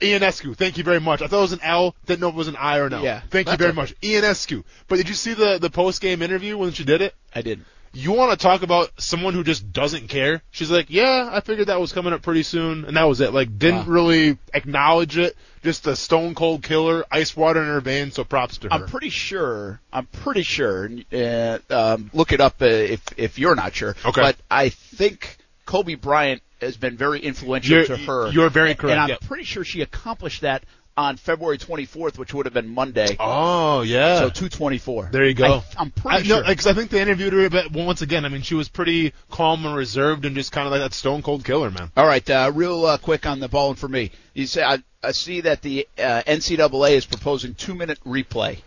[0.00, 0.56] Ionescu.
[0.56, 1.22] Thank you very much.
[1.22, 1.94] I thought it was an L.
[2.06, 3.04] Didn't know it was an I or an L.
[3.04, 3.76] Yeah, Thank you very okay.
[3.76, 4.00] much.
[4.00, 4.64] Ionescu.
[4.88, 7.14] But did you see the, the post game interview when she did it?
[7.34, 7.66] I didn't.
[7.94, 10.42] You want to talk about someone who just doesn't care?
[10.50, 13.32] She's like, yeah, I figured that was coming up pretty soon, and that was it.
[13.32, 13.92] Like, didn't Wow.
[13.92, 15.36] really acknowledge it.
[15.62, 18.14] Just a stone cold killer, ice water in her veins.
[18.14, 18.74] So props to her.
[18.74, 19.80] I'm pretty sure.
[19.92, 20.90] I'm pretty sure.
[21.12, 23.96] Uh, um, look it up uh, if if you're not sure.
[24.04, 24.20] Okay.
[24.20, 28.30] But I think Kobe Bryant has been very influential You're- to her.
[28.30, 29.20] you're very correct, And I'm yep.
[29.22, 30.64] pretty sure she accomplished that
[30.96, 33.16] on February 24th, which would have been Monday.
[33.18, 34.18] Oh yeah.
[34.18, 35.08] So 224.
[35.10, 35.62] There you go.
[35.76, 36.42] I, am pretty I, sure.
[36.42, 39.12] No, because I think they interviewed her, but once again, I mean, she was pretty
[39.30, 41.90] calm and reserved, and just kind of like that stone cold killer, man.
[41.96, 44.12] All right, uh, real uh, quick on the ball and for me.
[44.34, 48.58] You say I, I see that the uh, NCAA is proposing two minute replay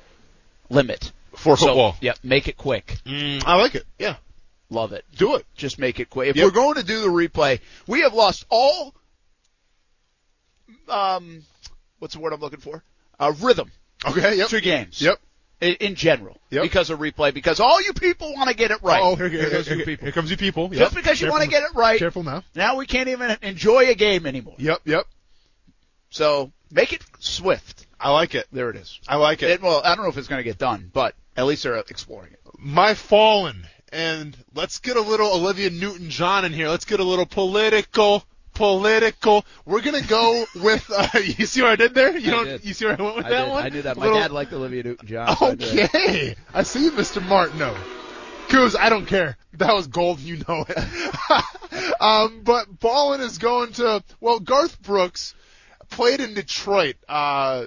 [0.70, 1.96] limit For So, football.
[2.02, 2.98] yeah, make it quick.
[3.06, 3.86] Mm, I like it.
[3.98, 4.16] Yeah.
[4.70, 5.06] Love it.
[5.16, 5.46] Do it.
[5.56, 6.30] Just make it quick.
[6.30, 6.44] If Yep.
[6.46, 8.94] we're going to do the replay, we have lost all.
[10.90, 11.44] Um,
[12.00, 12.84] what's the word I'm looking for?
[13.20, 13.72] Uh, rhythm
[14.06, 14.36] Okay.
[14.38, 14.48] Yep.
[14.50, 15.02] to games.
[15.02, 15.20] Yep.
[15.60, 16.62] In, in general, Yep.
[16.62, 19.02] because of replay, because all you people want to get it right.
[19.04, 20.06] Oh, here, here, Here goes you people.
[20.06, 20.68] here comes you people.
[20.70, 22.44] Just because you want to get it right, Careful now.
[22.54, 24.54] now we can't even enjoy a game anymore.
[24.60, 24.82] Yep.
[24.86, 25.08] Yep.
[26.12, 27.88] So make it swift.
[28.00, 28.46] I like it.
[28.52, 29.00] There it is.
[29.08, 29.50] I like it.
[29.50, 31.76] It, well, I don't know if it's going to get done, but at least they're
[31.78, 32.40] exploring it.
[32.60, 33.66] My fallen.
[33.92, 36.70] And let's get a little Olivia Newton John in here.
[36.70, 38.24] Let's get a little political.
[38.58, 39.46] Political.
[39.66, 40.90] We're gonna go with.
[40.94, 42.18] Uh, you see what I did there?
[42.18, 42.46] You I don't.
[42.46, 42.66] did.
[42.66, 43.52] You see where I went with I that did.
[43.52, 43.64] one?
[43.64, 43.98] I knew that.
[43.98, 45.30] My Little- dad liked Olivia Newton-John.
[45.40, 45.46] I.
[45.52, 46.36] Okay.
[46.54, 47.26] I see you, Mr.
[47.26, 47.76] Martineau.
[48.50, 49.38] Kuz, I don't care.
[49.54, 52.02] That was gold, you know it.
[52.02, 55.36] um, but Ballin is going to, well, Garth Brooks
[55.90, 57.66] played in Detroit, uh,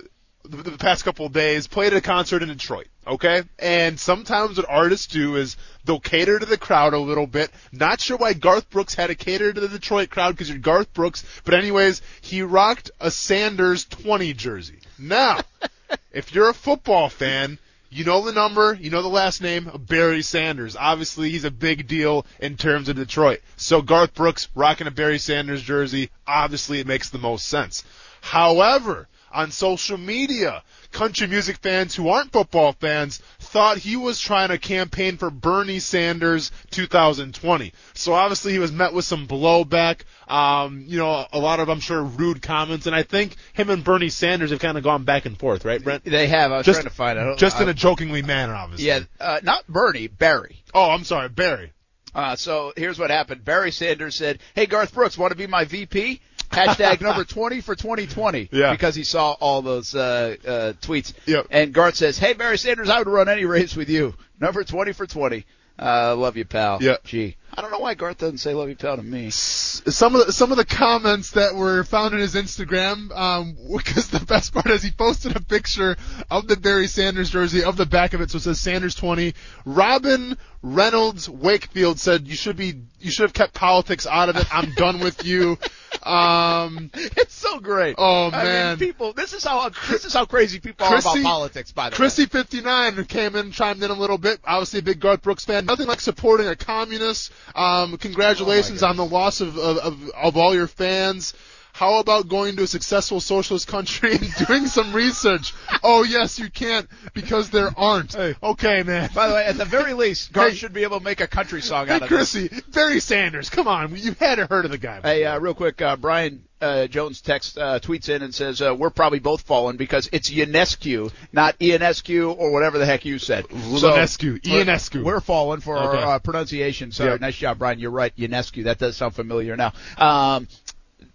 [0.51, 3.43] the, the past couple of days, played at a concert in Detroit, okay?
[3.59, 7.51] And sometimes what artists do is they'll cater to the crowd a little bit.
[7.72, 10.93] Not sure why Garth Brooks had to cater to the Detroit crowd because you're Garth
[10.93, 14.81] Brooks, but anyways, he rocked a Sanders 20 jersey.
[14.98, 15.40] Now,
[16.12, 17.59] if you're a football fan,
[17.93, 20.77] you know the number, you know the last name, Barry Sanders.
[20.77, 23.40] Obviously, he's a big deal in terms of Detroit.
[23.56, 27.82] So Garth Brooks rocking a Barry Sanders jersey, obviously it makes the most sense.
[28.20, 30.62] However, on social media,
[30.93, 35.78] country music fans who aren't football fans thought he was trying to campaign for Bernie
[35.78, 37.73] Sanders 2020.
[37.94, 41.81] So obviously he was met with some blowback, um, you know, a lot of, I'm
[41.81, 45.27] sure, rude comments, and I think him and Bernie Sanders have kind of gone back
[45.27, 46.05] and forth, right, Brent?
[46.05, 46.52] They have.
[46.52, 47.23] I was Just- trying to find it.
[47.23, 48.86] I Just in a jokingly manner, obviously.
[48.89, 50.62] Yeah, uh, not Bernie, Barry.
[50.74, 51.73] Oh, I'm sorry, Barry.
[52.12, 53.44] Uh, so here's what happened.
[53.44, 56.20] Barry Sanders said, "Hey Garth Brooks, want to be my VP?"
[56.51, 58.48] Hashtag number 20 for 2020.
[58.52, 58.72] Yeah.
[58.72, 61.12] Because he saw all those uh, uh, tweets.
[61.27, 61.47] Yep.
[61.51, 64.14] And Garth says, "Hey Barry Sanders, I would run any race with you.
[64.40, 65.44] Number 20 for 20.
[65.78, 66.97] Uh, love you, pal." Yeah.
[67.05, 69.31] Gee, I don't know why Garth doesn't say "love you, pal" to me.
[69.31, 74.09] some of the, some of the comments that were found in his Instagram, um, because
[74.09, 75.97] the best part is he posted a picture
[76.31, 79.35] of the Barry Sanders jersey of the back of it, so it says Sanders 20.
[79.64, 84.47] Robin Reynolds Wakefield said you should be you should have kept politics out of it.
[84.55, 85.57] I'm done with you.
[86.03, 87.95] Um, It's so great.
[87.99, 88.78] Oh, I man.
[88.78, 89.12] mean, people.
[89.15, 91.73] This is how this is how crazy people are about politics.
[91.73, 91.97] By the way.
[91.97, 94.41] Chrissy 59 came in, chimed in a little bit.
[94.45, 95.65] Obviously, a big Garth Brooks fan.
[95.65, 97.32] Nothing like supporting a communist.
[97.55, 101.32] Um, congratulations on the loss of, of, of, of all your fans.
[101.81, 105.55] How about going to a successful socialist country and doing some research?
[105.82, 108.15] Oh yes, you can't because there aren't.
[108.43, 109.09] Okay, man.
[109.15, 110.57] By the way, at the very least, Garth Hey.
[110.57, 112.32] should be able to make a country song Hey, out of this.
[112.32, 115.01] Chrissy, Barry Sanders, come on, you've had to heard of the guy.
[115.01, 118.74] Hey, uh, real quick, uh, Brian uh, Jones text uh, tweets in and says uh,
[118.74, 123.47] we're probably both fallen because it's Ionescu, not Ionescu or whatever the heck you said.
[123.47, 126.02] Ionescu, we're- We're fallen for Okay.
[126.02, 126.93] our uh, pronunciation.
[126.93, 127.20] Sorry, Yep.
[127.23, 127.78] nice job, Brian.
[127.78, 128.65] You're right, Ionescu.
[128.65, 129.73] That does sound familiar now.
[129.97, 130.47] Um,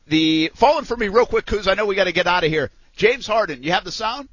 [0.07, 1.67] the fallen for me, real quick, Kuz.
[1.67, 2.69] I know we got to get out of here.
[2.95, 4.29] James Harden, you have the sound.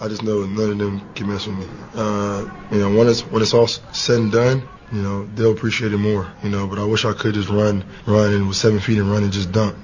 [0.00, 1.66] I just know none of them can mess with me.
[1.94, 5.92] Uh, you know, when it's when it's all said and done, you know, they'll appreciate
[5.92, 6.30] it more.
[6.42, 9.10] You know, but I wish I could just run, run, and with seven feet and
[9.10, 9.76] run and just dunk.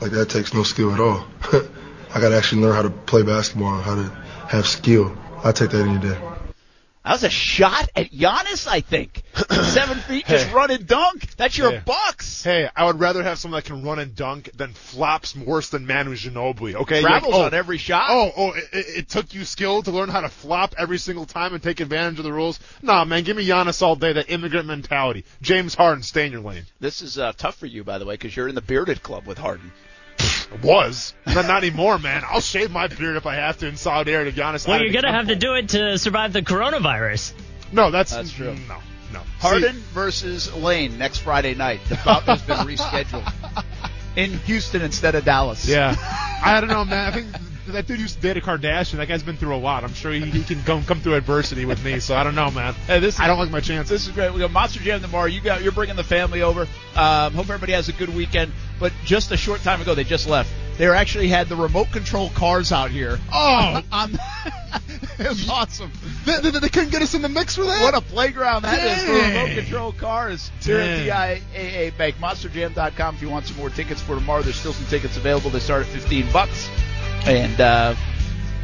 [0.00, 1.26] Like that takes no skill at all.
[2.14, 4.04] I got to actually learn how to play basketball how to
[4.48, 5.16] have skill.
[5.44, 6.18] I take that any day.
[7.08, 9.22] That was a shot at Giannis, I think.
[9.50, 10.52] Seven feet, just Hey.
[10.52, 11.34] run and dunk.
[11.38, 11.80] That's your Yeah.
[11.80, 12.44] Bucks.
[12.44, 15.86] Hey, I would rather have someone that can run and dunk than flops worse than
[15.86, 16.74] Manu Ginobili.
[16.74, 18.08] Okay, You're Travels like, oh, on every shot.
[18.10, 21.24] Oh, oh, it, it it took you skill to learn how to flop every single
[21.24, 22.60] time and take advantage of the rules.
[22.82, 24.12] Nah, man, give me Giannis all day.
[24.12, 25.24] That immigrant mentality.
[25.40, 26.64] James Harden, stay in your lane.
[26.78, 29.26] This is uh, tough for you, by the way, because you're in the bearded club
[29.26, 29.72] with Harden.
[30.62, 32.22] Was not, not anymore, man.
[32.26, 34.32] I'll shave my beard if I have to in solidarity.
[34.32, 34.66] to Giannis.
[34.66, 37.32] Well, you're gonna have to do it to survive the coronavirus.
[37.70, 38.56] No, that's That's true.
[38.66, 38.78] No,
[39.12, 39.20] no.
[39.38, 41.80] Harden versus Lane next Friday night.
[41.88, 43.30] The bout has been rescheduled
[44.16, 45.66] in Houston instead of Dallas.
[45.68, 45.94] Yeah.
[46.42, 47.12] I don't know, man.
[47.12, 47.26] I think
[47.72, 48.96] that dude used to date a Kardashian.
[48.96, 49.84] That guy's been through a lot.
[49.84, 52.00] I'm sure he, he can come come through adversity with me.
[52.00, 52.74] So I don't know, man.
[52.86, 53.90] Hey, this is, I don't like my chances.
[53.90, 54.32] This is great.
[54.32, 55.26] We got Monster Jam tomorrow.
[55.26, 56.62] You got you're bringing the family over.
[56.96, 58.52] Um, hope everybody has a good weekend.
[58.80, 60.52] But just a short time ago, they just left.
[60.78, 63.18] They actually had the remote control cars out here.
[63.32, 64.12] Oh, on,
[65.18, 65.90] it was awesome.
[66.24, 67.82] They, they, they, couldn't get us in the mix for that.
[67.82, 68.96] What a playground that Dang.
[68.96, 72.16] is for remote control cars here at the TIAA Bank.
[72.16, 74.42] MonsterJam.com if you want some more tickets for tomorrow.
[74.42, 75.50] There's still some tickets available.
[75.50, 76.68] They start at 15 bucks.
[77.26, 77.94] And uh,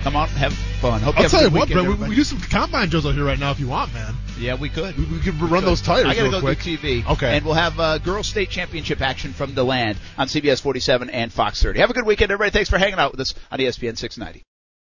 [0.03, 1.01] come on, have fun.
[1.01, 1.95] Hope I'll tell you what, bro.
[1.95, 4.15] We, we do some combine drills out here right now if you want, man.
[4.39, 4.97] Yeah, we could.
[4.97, 5.65] We, we could run could.
[5.65, 6.63] those tires I gotta real go quick.
[6.63, 7.07] do TV.
[7.07, 7.37] Okay.
[7.37, 11.33] And we'll have uh, girls state championship action from the land on CBS 47 and
[11.33, 11.81] Fox 30.
[11.81, 12.51] Have a good weekend, everybody.
[12.51, 14.43] Thanks for hanging out with us on ESPN 690.